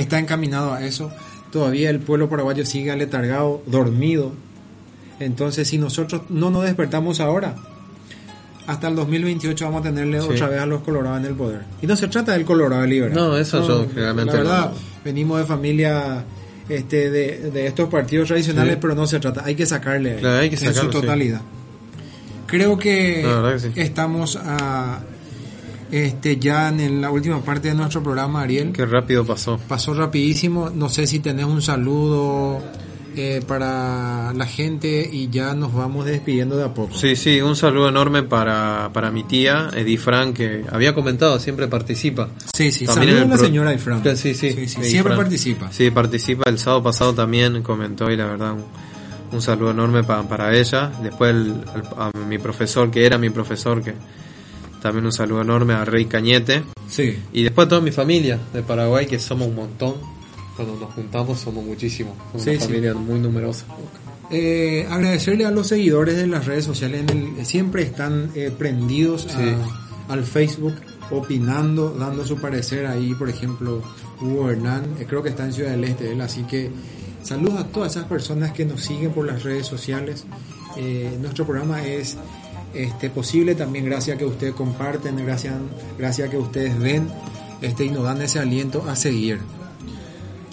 [0.00, 1.10] Está encaminado a eso.
[1.52, 4.32] Todavía el pueblo paraguayo sigue aletargado, dormido.
[5.18, 7.56] Entonces si nosotros no nos despertamos ahora,
[8.66, 10.28] hasta el 2028 vamos a tenerle Sí.
[10.30, 11.60] otra vez a los colorados en el poder.
[11.82, 13.14] Y no se trata del colorado liberal.
[13.14, 14.76] No, eso yo generalmente La verdad, no.
[15.04, 16.24] venimos de familia
[16.68, 18.78] este, de, de estos partidos tradicionales, Sí.
[18.80, 19.42] pero no se trata.
[19.44, 20.88] Hay que sacarle Claro, hay que en su sí.
[20.90, 21.40] totalidad.
[22.46, 23.24] Creo que,
[23.74, 25.00] que estamos a,
[25.90, 28.72] este, ya en la última parte de nuestro programa, Ariel.
[28.72, 29.58] Qué rápido pasó.
[29.68, 30.70] Pasó rapidísimo.
[30.70, 32.60] No sé si tenés un saludo
[33.16, 36.94] eh, para la gente y ya nos vamos despidiendo de a poco.
[36.96, 41.66] Sí, sí, un saludo enorme para, para mi tía, Edith Frank, que había comentado, siempre
[41.66, 42.28] participa.
[42.54, 42.86] sí, sí.
[42.86, 44.02] También en Saludos a la pro- señora Ifran.
[44.04, 45.16] Sí, sí, Sí, sí, Edith Siempre Frank.
[45.18, 45.72] participa.
[45.72, 46.48] Sí, participa.
[46.48, 48.64] El sábado pasado también comentó y la verdad un,
[49.32, 50.92] un saludo enorme pa- para ella.
[51.02, 53.94] Después el- el- a mi profesor, que era mi profesor, que
[54.82, 56.62] también un saludo enorme a Rey Cañete.
[56.88, 57.18] Sí.
[57.32, 59.94] Y después a toda mi familia de Paraguay, que somos un montón.
[60.56, 62.14] Cuando nos juntamos somos muchísimos.
[62.32, 62.66] Somos Sí, una sí.
[62.66, 63.64] familia muy numerosa.
[64.30, 69.26] Eh, agradecerle a los seguidores de las redes sociales, en el- siempre están eh, prendidos
[69.34, 70.74] a- al Facebook,
[71.10, 73.82] opinando, dando su parecer ahí, por ejemplo,
[74.20, 76.70] Hugo Hernán, eh, creo que está en Ciudad del Este él, así que
[77.22, 80.24] saludos a todas esas personas que nos siguen por las redes sociales.
[80.76, 82.16] Eh, nuestro programa es
[82.74, 83.54] este, posible.
[83.54, 85.54] También gracias a que ustedes comparten, gracias,
[85.98, 87.08] gracias a que ustedes ven
[87.62, 89.38] este, y nos dan ese aliento a seguir.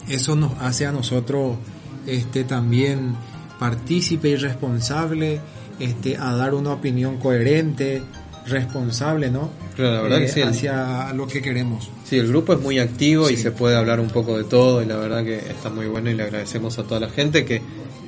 [0.07, 1.57] Eso nos hace a nosotros
[2.05, 3.15] este también
[3.59, 5.41] partícipe y responsable
[5.79, 8.01] este a dar una opinión coherente
[8.45, 11.89] responsable no Claro, la verdad Eh, que sí, el- hacia lo que queremos.
[12.05, 14.85] Sí, el grupo es muy activo y se puede hablar un poco de todo y
[14.85, 17.61] la verdad que está muy bueno y le agradecemos a toda la gente que,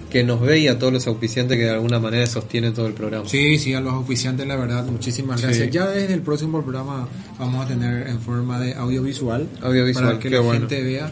[0.10, 2.94] que nos ve y a todos los auspiciantes que de alguna manera sostienen todo el
[2.94, 3.28] programa.
[3.28, 5.46] sí sí a los auspiciantes la verdad muchísimas Sí.
[5.46, 7.08] gracias ya desde el próximo programa
[7.38, 10.62] vamos a tener en forma de audiovisual Audiovisual, para que la bueno.
[10.62, 11.12] gente vea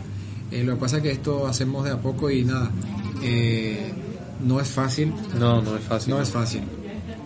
[0.52, 2.72] Eh, lo que pasa es que esto hacemos de a poco y nada
[3.24, 3.91] eh,
[4.45, 6.14] no es fácil No, no es fácil.
[6.14, 6.61] No es fácil.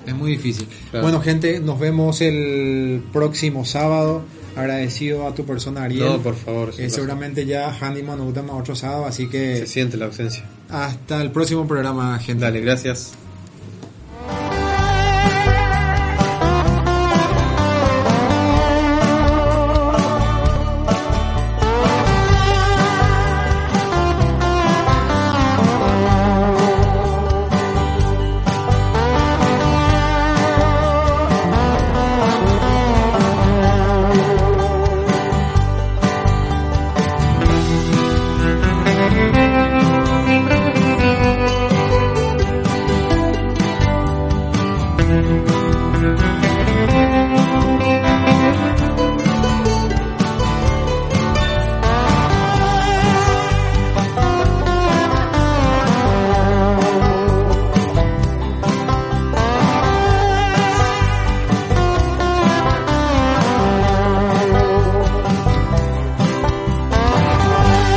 [0.08, 0.68] Es muy difícil.
[0.90, 1.04] Claro.
[1.06, 4.24] Bueno, gente, nos vemos el próximo sábado.
[4.56, 6.06] Agradecido a tu persona, Ariel.
[6.06, 6.74] No, por favor.
[6.78, 10.44] Eh, seguramente ya Handyman nos gusta más otro sábado, así Se que siente la ausencia.
[10.72, 12.46] Hasta el próximo programa, gente.
[12.46, 13.14] Dale, gracias.